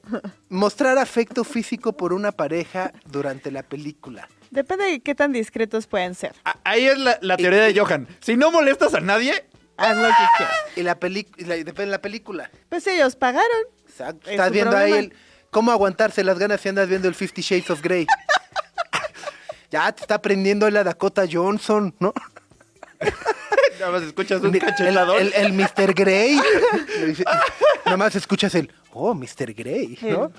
mostrar 0.50 0.98
afecto 0.98 1.44
físico 1.44 1.94
por 1.98 2.14
una 2.14 2.32
pareja 2.32 2.94
durante 3.06 3.52
la 3.52 3.64
película. 3.64 4.30
Depende 4.52 4.86
de 4.86 5.00
qué 5.02 5.14
tan 5.16 5.34
discretos 5.34 5.88
pueden 5.88 6.16
ser. 6.16 6.34
A- 6.46 6.58
Ahí 6.64 6.86
es 6.88 6.98
la, 6.98 7.18
la 7.22 7.36
teoría 7.36 7.64
de 7.64 7.78
Johan. 7.78 8.08
Si 8.22 8.38
no 8.38 8.52
molestas 8.52 8.94
a 8.94 9.02
nadie, 9.02 9.46
Haz 9.80 9.96
lo 9.96 10.08
que 10.08 10.14
quieras. 10.38 10.56
Y 10.76 10.82
la 10.84 10.96
película, 11.00 11.56
depende 11.56 11.82
de 11.86 11.88
la 11.92 12.02
película. 12.02 12.50
Pues 12.70 12.88
ellos 12.88 13.16
pagaron. 13.16 13.46
Exacto. 13.88 14.22
Es 14.26 14.32
Estás 14.32 14.48
su 14.48 14.54
viendo 14.54 14.76
ahí 14.76 14.92
problema. 14.92 15.14
el, 15.14 15.20
cómo 15.52 15.72
aguantarse 15.72 16.24
las 16.24 16.40
ganas 16.40 16.62
si 16.62 16.70
andas 16.70 16.88
viendo 16.90 17.08
el 17.08 17.14
Fifty 17.14 17.42
Shades 17.44 17.70
of 17.70 17.82
Grey. 17.84 18.08
ya 19.70 19.92
te 19.92 20.02
está 20.02 20.16
aprendiendo 20.16 20.68
la 20.72 20.84
Dakota 20.84 21.26
Johnson, 21.32 21.94
¿no? 22.00 22.12
nada 23.80 23.92
más 23.92 24.04
escuchas 24.04 24.42
un 24.42 24.54
El, 24.54 24.62
cachetador. 24.62 25.22
el, 25.22 25.34
el 25.34 25.54
Mr. 25.54 25.94
Grey. 25.94 26.40
Nada 27.86 27.98
más 27.98 28.16
escuchas 28.16 28.54
el, 28.56 28.72
oh, 28.92 29.14
Mr. 29.14 29.54
Grey, 29.54 29.98
¿no? 30.02 30.32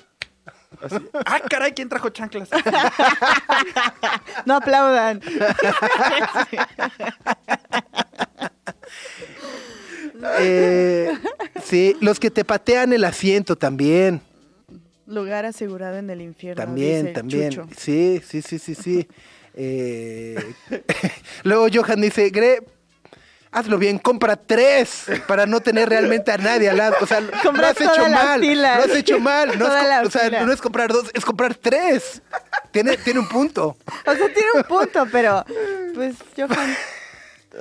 Así. 0.82 0.97
Ah, 1.24 1.41
caray, 1.49 1.72
¿quién 1.72 1.89
trajo 1.89 2.11
chanclas? 2.11 2.49
No 4.45 4.57
aplaudan. 4.57 5.20
Eh, 10.41 11.12
sí, 11.62 11.97
los 12.01 12.18
que 12.18 12.28
te 12.30 12.45
patean 12.45 12.93
el 12.93 13.05
asiento 13.05 13.55
también. 13.57 14.20
Lugar 15.07 15.45
asegurado 15.47 15.97
en 15.97 16.11
el 16.11 16.20
infierno. 16.20 16.61
También, 16.64 17.03
dice 17.03 17.14
también. 17.14 17.51
Chucho. 17.51 17.68
Sí, 17.76 18.20
sí, 18.26 18.43
sí, 18.43 18.59
sí, 18.59 18.74
sí. 18.74 19.09
Eh, 19.55 20.55
Luego 21.45 21.68
Johan 21.72 22.01
dice, 22.01 22.30
Gre, 22.30 22.62
hazlo 23.51 23.78
bien, 23.78 23.99
compra 23.99 24.36
tres 24.36 25.07
para 25.26 25.46
no 25.46 25.61
tener 25.61 25.88
realmente 25.88 26.30
a 26.32 26.38
nadie 26.38 26.68
al 26.68 26.76
lado. 26.76 26.96
O 27.01 27.07
sea, 27.07 27.20
lo 27.20 27.66
has 27.66 27.80
hecho 27.80 28.09
mal. 28.09 28.40
pilas. 28.40 28.78
Lo 28.78 28.84
has 28.92 28.99
hecho 28.99 29.20
mal. 29.20 29.59
No 29.59 29.66
es, 29.66 29.88
la 29.88 30.03
o 30.03 30.11
sea, 30.11 30.44
no 30.44 30.53
es 30.53 30.61
comprar 30.61 30.92
dos, 30.92 31.11
es 31.14 31.24
comprar 31.24 31.55
tres. 31.55 32.22
Tiene, 32.70 32.96
tiene 32.99 33.20
un 33.20 33.28
punto. 33.28 33.76
O 34.07 34.14
sea, 34.14 34.32
tiene 34.32 34.49
un 34.55 34.62
punto, 34.64 35.07
pero 35.11 35.44
pues 35.94 36.16
Johan, 36.36 36.76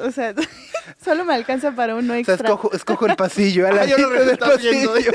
O 0.03 0.11
sea, 0.11 0.33
solo 1.03 1.25
me 1.25 1.33
alcanza 1.33 1.71
para 1.71 1.95
uno 1.95 2.13
O 2.13 2.15
sea, 2.15 2.19
extra. 2.19 2.35
escojo, 2.49 2.73
escojo 2.73 3.05
el 3.05 3.15
pasillo, 3.15 3.67
al 3.67 3.79
Ah, 3.79 3.85
yo 3.85 3.97
no 3.97 4.09
ladito 4.09 4.47
del 4.49 4.57
viendo, 4.59 4.93
pasillo. 4.93 5.11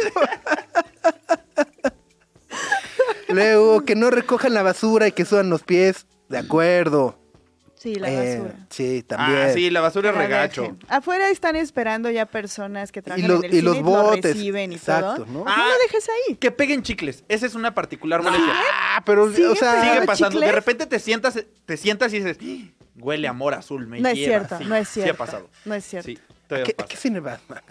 Luego, 3.28 3.84
que 3.84 3.94
no 3.94 4.10
recojan 4.10 4.52
la 4.54 4.62
basura 4.62 5.08
y 5.08 5.12
que 5.12 5.24
suban 5.24 5.48
los 5.50 5.62
pies. 5.62 6.06
De 6.28 6.38
acuerdo. 6.38 7.18
Sí, 7.82 7.96
la 7.96 8.08
Eh, 8.10 8.38
basura. 8.38 8.66
sí, 8.70 9.02
también. 9.02 9.42
Ah, 9.42 9.52
sí, 9.52 9.68
la 9.70 9.80
basura 9.80 10.10
es 10.10 10.16
regacho. 10.16 10.62
dejen. 10.62 10.78
Afuera 10.88 11.30
están 11.30 11.56
esperando 11.56 12.10
ya 12.10 12.26
personas 12.26 12.92
que 12.92 13.02
trabajan 13.02 13.26
los- 13.28 13.40
en 13.40 13.44
el 13.46 13.50
y 13.50 13.56
cine 13.58 13.62
los 13.64 13.76
lo 13.78 13.82
botes, 13.82 14.36
reciben 14.36 14.70
y 14.70 14.76
exacto, 14.76 15.24
todo. 15.24 15.26
¿no? 15.26 15.44
No 15.44 15.44
Ah, 15.48 15.66
lo 15.68 15.78
dejes 15.88 16.08
ahí. 16.08 16.36
Que 16.36 16.52
peguen 16.52 16.82
chicles. 16.84 17.24
Esa 17.28 17.44
es 17.46 17.56
una 17.56 17.74
particular 17.74 18.22
molestia. 18.22 18.52
Ah, 18.54 19.02
pero, 19.04 19.28
Sigue 19.32 19.48
o 19.48 19.56
sea, 19.56 19.80
Sigue 19.82 19.98
¿Ah, 19.98 20.06
pasando. 20.06 20.38
De 20.38 20.52
repente 20.52 20.86
te 20.86 21.00
sientas, 21.00 21.42
te 21.66 21.76
sientas 21.76 22.12
y 22.12 22.20
dices, 22.20 22.38
"Ah, 22.40 22.70
huele 23.00 23.26
a 23.26 23.30
amor 23.30 23.54
azul, 23.54 23.84
me 23.88 23.98
No 24.00 24.08
es 24.10 24.14
lleva". 24.16 24.46
cierto, 24.46 24.58
Sí, 24.58 24.64
no 24.64 24.76
es 24.76 24.88
Sí 24.88 25.00
ha 25.00 25.02
cierto. 25.04 25.18
pasado. 25.18 25.50
No 25.64 25.74
es 25.74 25.84
cierto. 25.84 26.06
Sí, 26.06 26.18
todavía 26.46 26.66
¿qué, 26.66 26.74
pasa. 26.74 26.88
qué 26.88 26.96
cine 26.96 27.18
vas, 27.18 27.40
Max? 27.48 27.64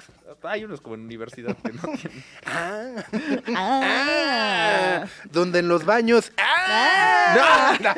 Hay 0.43 0.64
unos 0.66 0.82
como 0.82 0.95
en 0.95 1.01
universidad 1.01 1.55
que 1.55 1.72
no 1.72 1.82
tienen. 1.84 2.24
Ah, 2.45 2.95
Ah. 3.55 5.05
donde 5.32 5.59
en 5.59 5.68
los 5.70 5.86
baños. 5.86 6.32
¡Ah! 6.38 7.78
No, 7.80 7.89
no. 7.89 7.95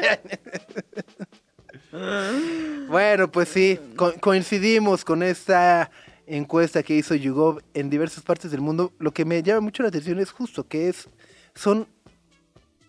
Bueno, 2.87 3.31
pues 3.31 3.49
sí, 3.49 3.79
co- 3.95 4.13
coincidimos 4.19 5.05
con 5.05 5.23
esta 5.23 5.89
encuesta 6.25 6.81
que 6.83 6.95
hizo 6.95 7.15
YouGov 7.15 7.61
en 7.73 7.89
diversas 7.89 8.23
partes 8.23 8.51
del 8.51 8.61
mundo. 8.61 8.91
Lo 8.99 9.11
que 9.13 9.25
me 9.25 9.41
llama 9.43 9.61
mucho 9.61 9.83
la 9.83 9.89
atención 9.89 10.19
es 10.19 10.31
justo 10.31 10.67
que 10.67 10.89
es 10.89 11.07
son 11.55 11.87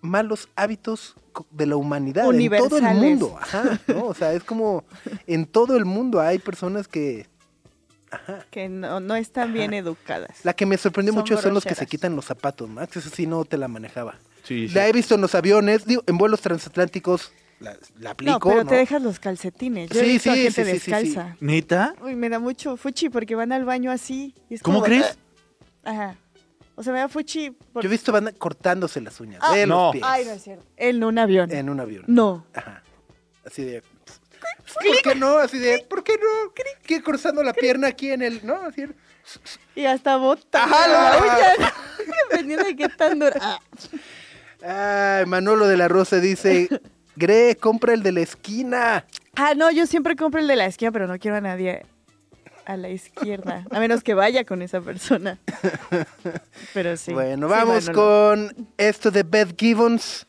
malos 0.00 0.48
hábitos 0.56 1.16
de 1.50 1.66
la 1.66 1.76
humanidad 1.76 2.24
en 2.34 2.50
todo 2.56 2.78
el 2.78 2.84
mundo. 2.94 3.36
Ajá, 3.40 3.80
¿no? 3.88 4.04
O 4.06 4.14
sea, 4.14 4.32
es 4.32 4.44
como 4.44 4.84
en 5.26 5.46
todo 5.46 5.76
el 5.76 5.84
mundo 5.84 6.20
hay 6.20 6.38
personas 6.38 6.86
que 6.88 7.26
Que 8.50 8.68
no, 8.68 9.00
no 9.00 9.16
están 9.16 9.52
bien 9.52 9.74
educadas. 9.74 10.38
La 10.44 10.52
que 10.54 10.66
me 10.66 10.76
sorprendió 10.78 11.12
Son 11.12 11.22
mucho 11.22 11.36
son 11.40 11.52
los 11.54 11.64
que 11.64 11.74
se 11.74 11.86
quitan 11.86 12.14
los 12.14 12.24
zapatos, 12.26 12.68
Max. 12.70 12.96
Eso 12.96 13.10
sí 13.10 13.26
no 13.26 13.44
te 13.44 13.56
la 13.58 13.66
manejaba. 13.68 14.14
Sí, 14.44 14.68
La 14.68 14.86
he 14.88 14.92
visto 14.92 15.14
en 15.16 15.20
los 15.22 15.34
aviones, 15.34 15.84
digo, 15.86 16.02
en 16.06 16.16
vuelos 16.18 16.40
transatlánticos 16.42 17.32
la, 17.60 17.76
la 17.98 18.10
aplico, 18.10 18.32
no, 18.32 18.40
pero 18.40 18.64
¿no? 18.64 18.70
te 18.70 18.76
dejas 18.76 19.00
los 19.02 19.18
calcetines. 19.20 19.90
Yo 19.90 20.00
he 20.00 20.04
Sí, 20.04 20.10
visto 20.12 20.30
a 20.30 20.34
sí, 20.34 20.42
gente 20.42 20.64
sí, 20.64 20.70
sí, 20.72 20.78
sí, 20.78 20.84
sí. 20.84 20.90
descalza. 20.90 21.36
¿Neta? 21.40 21.94
Uy, 22.02 22.14
me 22.16 22.28
da 22.28 22.38
mucho 22.38 22.76
fuchi 22.76 23.08
porque 23.08 23.34
van 23.34 23.52
al 23.52 23.64
baño 23.64 23.90
así. 23.90 24.34
y 24.50 24.54
es 24.54 24.62
¿Cómo 24.62 24.78
como- 24.80 24.86
crees? 24.86 25.16
Ajá. 25.84 26.16
O 26.76 26.82
sea, 26.82 26.92
me 26.92 26.98
da 26.98 27.08
fuchi. 27.08 27.50
por- 27.50 27.82
Yo 27.82 27.88
he 27.88 27.90
visto 27.90 28.10
banda 28.12 28.32
cortándose 28.32 29.00
las 29.00 29.18
uñas 29.20 29.40
Ah, 29.42 29.54
de 29.54 29.66
no. 29.66 29.84
los 29.84 29.92
pies 29.92 30.04
Ay, 30.06 30.24
no 30.24 30.32
es 30.32 30.42
cierto. 30.42 30.64
En 30.76 31.04
un 31.04 31.18
avión. 31.18 31.50
en 31.52 31.70
un 31.70 31.80
avión. 31.80 32.04
No. 32.08 32.46
Ajá. 32.54 32.82
Así 33.46 33.62
de... 33.64 33.82
¿Por 33.82 35.02
qué 35.02 35.14
no? 35.14 35.38
Así 35.38 35.58
de, 35.58 35.86
¿por 35.88 36.02
qué 36.02 36.14
no? 36.14 36.52
Que 36.84 37.02
cruzando 37.02 37.42
la 37.42 37.52
pierna 37.54 37.88
aquí 37.88 38.10
en 38.10 38.22
el... 38.22 38.44
¿No? 38.44 38.56
Así, 38.56 38.84
Y 39.76 39.84
hasta 39.84 40.16
bota. 40.16 40.64
Ajá, 40.64 40.88
la 40.88 41.18
uña. 41.22 41.72
Dependiendo 42.30 42.64
de 42.66 42.76
qué 42.76 42.88
tan 42.88 43.18
dura. 43.20 43.38
Ah. 43.40 45.18
Ay, 45.20 45.26
Manolo 45.26 45.66
de 45.68 45.76
la 45.76 45.88
Rosa 45.88 46.18
dice... 46.20 46.68
Gre, 47.16 47.56
compra 47.56 47.94
el 47.94 48.02
de 48.02 48.12
la 48.12 48.20
esquina. 48.20 49.04
Ah, 49.36 49.54
no, 49.56 49.70
yo 49.70 49.86
siempre 49.86 50.16
compro 50.16 50.40
el 50.40 50.48
de 50.48 50.56
la 50.56 50.66
esquina, 50.66 50.92
pero 50.92 51.06
no 51.06 51.18
quiero 51.18 51.36
a 51.36 51.40
nadie 51.40 51.86
a 52.66 52.76
la 52.76 52.88
izquierda. 52.88 53.64
A 53.70 53.78
menos 53.78 54.02
que 54.02 54.14
vaya 54.14 54.44
con 54.44 54.62
esa 54.62 54.80
persona. 54.80 55.38
Pero 56.72 56.96
sí. 56.96 57.12
Bueno, 57.12 57.48
Sí, 57.48 57.52
vamos 57.52 57.90
con 57.90 58.54
esto 58.78 59.10
de 59.10 59.22
Beth 59.22 59.54
Gibbons, 59.58 60.26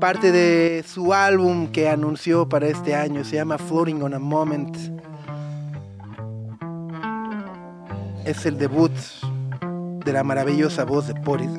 parte 0.00 0.30
de 0.30 0.84
su 0.86 1.14
álbum 1.14 1.68
que 1.72 1.88
anunció 1.88 2.48
para 2.48 2.66
este 2.68 2.94
año, 2.94 3.24
se 3.24 3.36
llama 3.36 3.58
Floating 3.58 4.02
on 4.02 4.14
a 4.14 4.18
Moment. 4.18 4.76
Es 8.24 8.46
el 8.46 8.56
debut 8.58 8.92
de 10.04 10.12
la 10.12 10.22
maravillosa 10.22 10.84
voz 10.84 11.06
de 11.08 11.14
Boris. 11.14 11.50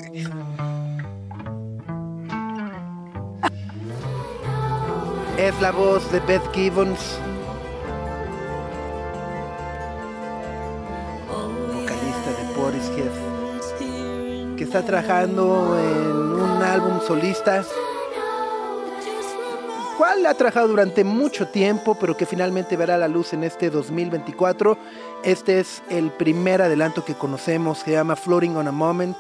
Es 5.38 5.60
la 5.60 5.72
voz 5.72 6.10
de 6.14 6.22
Beth 6.22 6.50
Gibbons, 6.54 7.20
vocalista 11.74 12.30
de 12.32 12.54
Portishead 12.56 13.36
que 14.56 14.64
está 14.64 14.82
trabajando 14.84 15.78
en 15.78 16.16
un 16.16 16.64
álbum 16.64 17.02
solista, 17.06 17.66
cual 19.98 20.26
ha 20.26 20.34
trabajado 20.36 20.70
durante 20.70 21.04
mucho 21.04 21.50
tiempo, 21.50 21.96
pero 22.00 22.16
que 22.16 22.26
finalmente 22.26 22.78
verá 22.78 22.98
la 22.98 23.10
luz 23.10 23.34
en 23.34 23.44
este 23.44 23.70
2024. 23.70 24.78
Este 25.24 25.60
es 25.60 25.84
el 25.90 26.12
primer 26.12 26.62
adelanto 26.62 27.04
que 27.04 27.16
conocemos, 27.16 27.80
se 27.80 27.92
llama 27.92 28.16
Floating 28.16 28.56
on 28.56 28.70
a 28.70 28.72
Moment. 28.72 29.18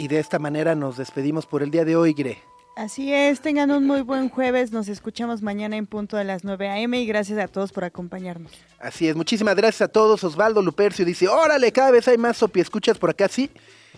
Y 0.00 0.08
de 0.08 0.18
esta 0.18 0.38
manera 0.38 0.74
nos 0.74 0.96
despedimos 0.96 1.44
por 1.44 1.62
el 1.62 1.70
día 1.70 1.84
de 1.84 1.94
hoy, 1.94 2.14
Gre. 2.14 2.42
Así 2.74 3.12
es, 3.12 3.42
tengan 3.42 3.70
un 3.70 3.86
muy 3.86 4.00
buen 4.00 4.30
jueves. 4.30 4.72
Nos 4.72 4.88
escuchamos 4.88 5.42
mañana 5.42 5.76
en 5.76 5.86
punto 5.86 6.16
de 6.16 6.24
las 6.24 6.42
9 6.42 6.70
a.m. 6.70 6.98
y 6.98 7.04
gracias 7.04 7.38
a 7.38 7.48
todos 7.48 7.70
por 7.70 7.84
acompañarnos. 7.84 8.50
Así 8.78 9.08
es, 9.08 9.14
muchísimas 9.14 9.54
gracias 9.56 9.82
a 9.82 9.88
todos. 9.88 10.24
Osvaldo 10.24 10.62
Lupercio 10.62 11.04
dice, 11.04 11.28
órale, 11.28 11.70
cada 11.70 11.90
vez 11.90 12.08
hay 12.08 12.16
más 12.16 12.38
sopi 12.38 12.60
escuchas 12.60 12.96
por 12.96 13.10
acá, 13.10 13.28
sí. 13.28 13.50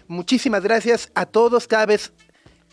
Muchísimas 0.09 0.65
gracias 0.65 1.09
a 1.15 1.25
todos, 1.25 1.69
cada 1.69 1.87
vez, 1.87 2.13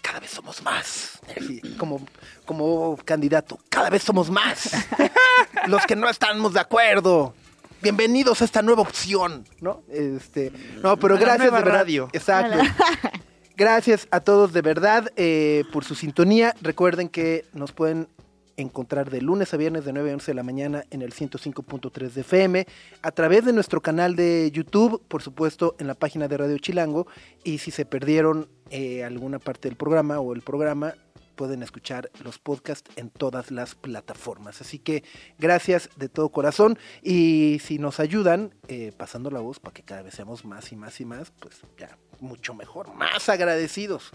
cada 0.02 0.22
vez 0.22 0.32
somos 0.32 0.64
más. 0.64 1.20
Sí, 1.40 1.62
Como, 1.78 2.02
como 2.46 2.98
candidato, 3.06 3.60
cada 3.70 3.92
vez 3.92 4.02
somos 4.02 4.32
más. 4.32 4.72
Los 5.68 5.86
que 5.86 5.96
no 5.96 6.10
estamos 6.10 6.56
de 6.56 6.62
acuerdo. 6.62 7.36
Bienvenidos 7.82 8.42
a 8.42 8.46
esta 8.46 8.62
nueva 8.62 8.82
opción, 8.82 9.46
¿no? 9.62 9.84
Este, 9.90 10.52
no, 10.84 10.98
pero 10.98 11.16
A 11.16 11.20
la 11.20 11.26
gracias 11.26 11.46
de 11.52 11.58
verdad. 11.58 11.74
radio. 11.74 12.10
Exacto. 12.14 12.58
Gracias 13.56 14.08
a 14.12 14.22
todos 14.22 14.54
de 14.54 14.62
verdad 14.62 15.12
eh, 15.18 15.66
por 15.74 15.84
su 15.84 15.94
sintonía. 15.94 16.56
Recuerden 16.62 17.10
que 17.10 17.44
nos 17.52 17.74
pueden 17.74 18.08
encontrar 18.56 19.10
de 19.10 19.22
lunes 19.22 19.54
a 19.54 19.58
viernes 19.58 19.84
de 19.84 19.92
9 19.92 20.12
a 20.12 20.14
11 20.14 20.32
de 20.32 20.36
la 20.36 20.44
mañana 20.44 20.86
en 20.92 21.02
el 21.02 21.14
105.3 21.14 22.12
de 22.12 22.22
FM, 22.22 22.68
a 23.02 23.12
través 23.12 23.44
de 23.44 23.52
nuestro 23.52 23.82
canal 23.82 24.16
de 24.16 24.50
YouTube, 24.54 25.02
por 25.10 25.22
supuesto 25.22 25.76
en 25.78 25.88
la 25.88 25.94
página 25.94 26.30
de 26.30 26.38
Radio 26.38 26.58
Chilango, 26.58 27.08
y 27.44 27.58
si 27.58 27.72
se 27.72 27.86
perdieron 27.86 28.48
eh, 28.70 29.04
alguna 29.04 29.40
parte 29.40 29.68
del 29.68 29.76
programa 29.76 30.20
o 30.20 30.34
el 30.34 30.42
programa, 30.42 30.94
pueden 31.40 31.64
escuchar 31.64 32.12
los 32.22 32.38
podcasts 32.38 32.92
en 32.98 33.10
todas 33.10 33.50
las 33.50 33.74
plataformas. 33.74 34.60
Así 34.60 34.78
que 34.78 35.06
gracias 35.38 35.90
de 35.96 36.10
todo 36.10 36.28
corazón 36.28 36.78
y 37.02 37.62
si 37.64 37.80
nos 37.80 38.02
ayudan 38.02 38.54
eh, 38.68 38.92
pasando 38.98 39.32
la 39.32 39.40
voz 39.40 39.62
para 39.62 39.74
que 39.74 39.84
cada 39.84 40.02
vez 40.02 40.16
seamos 40.16 40.44
más 40.44 40.74
y 40.74 40.76
más 40.76 41.00
y 41.00 41.06
más, 41.06 41.32
pues 41.40 41.62
ya 41.78 41.98
mucho 42.20 42.54
mejor, 42.54 42.94
más 42.94 43.30
agradecidos. 43.30 44.12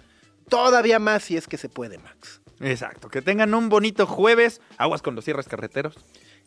Todavía 0.51 0.99
más 0.99 1.23
si 1.25 1.39
es 1.39 1.49
que 1.49 1.57
se 1.57 1.71
puede, 1.71 1.97
Max. 1.97 2.43
Exacto. 2.61 3.09
Que 3.09 3.23
tengan 3.23 3.55
un 3.55 3.71
bonito 3.71 4.07
jueves. 4.07 4.61
Aguas 4.77 5.01
con 5.01 5.15
los 5.15 5.25
cierres 5.25 5.49
carreteros. 5.49 5.97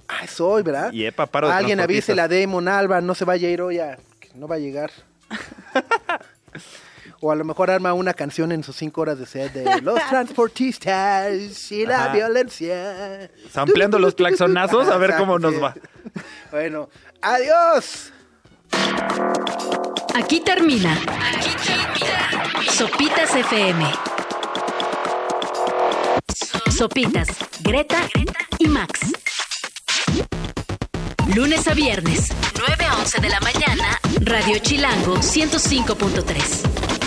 Ah, 0.08 0.26
es 0.26 0.40
hoy, 0.40 0.62
¿verdad? 0.62 0.94
Y 0.94 1.06
epa, 1.06 1.26
paro 1.26 1.48
de 1.48 1.54
Alguien 1.56 1.80
avise 1.80 2.14
la 2.14 2.28
Damon 2.28 2.68
Alba, 2.68 3.02
no 3.02 3.16
se 3.16 3.26
vaya 3.26 3.48
a 3.48 3.52
ir 3.52 3.64
hoy, 3.64 3.80
a- 3.80 3.98
que 4.20 4.30
no 4.36 4.48
va 4.48 4.58
a 4.58 4.60
llegar. 4.60 4.92
o 7.20 7.32
a 7.32 7.36
lo 7.36 7.44
mejor 7.44 7.72
arma 7.72 7.94
una 7.94 8.14
canción 8.14 8.52
en 8.52 8.64
sus 8.64 8.76
cinco 8.76 9.02
horas 9.02 9.18
de 9.20 9.26
set 9.26 9.54
de 9.54 9.82
los 9.82 10.00
transportistas 10.10 11.72
y 11.72 11.86
la 11.86 12.06
Ajá. 12.06 12.14
violencia. 12.14 13.30
Sampleando 13.52 14.00
los 14.00 14.16
claxonazos, 14.16 14.88
a 14.90 14.98
ver 14.98 15.16
cómo 15.18 15.40
nos 15.40 15.62
va. 15.62 15.74
Bueno, 16.52 16.90
adiós. 17.22 18.12
Aquí 20.16 20.40
termina. 20.42 20.94
Aquí 20.94 21.50
termina. 21.66 22.72
Sopitas 22.72 23.36
FM. 23.36 23.86
Sopitas, 26.70 27.28
Greta 27.62 27.98
y 28.60 28.68
Max. 28.68 29.00
Lunes 31.36 31.68
a 31.68 31.74
viernes, 31.74 32.30
9 32.68 32.86
a 32.86 32.98
11 32.98 33.20
de 33.22 33.30
la 33.30 33.40
mañana, 33.42 34.00
Radio 34.22 34.60
Chilango 34.60 35.18
105.3. 35.18 37.07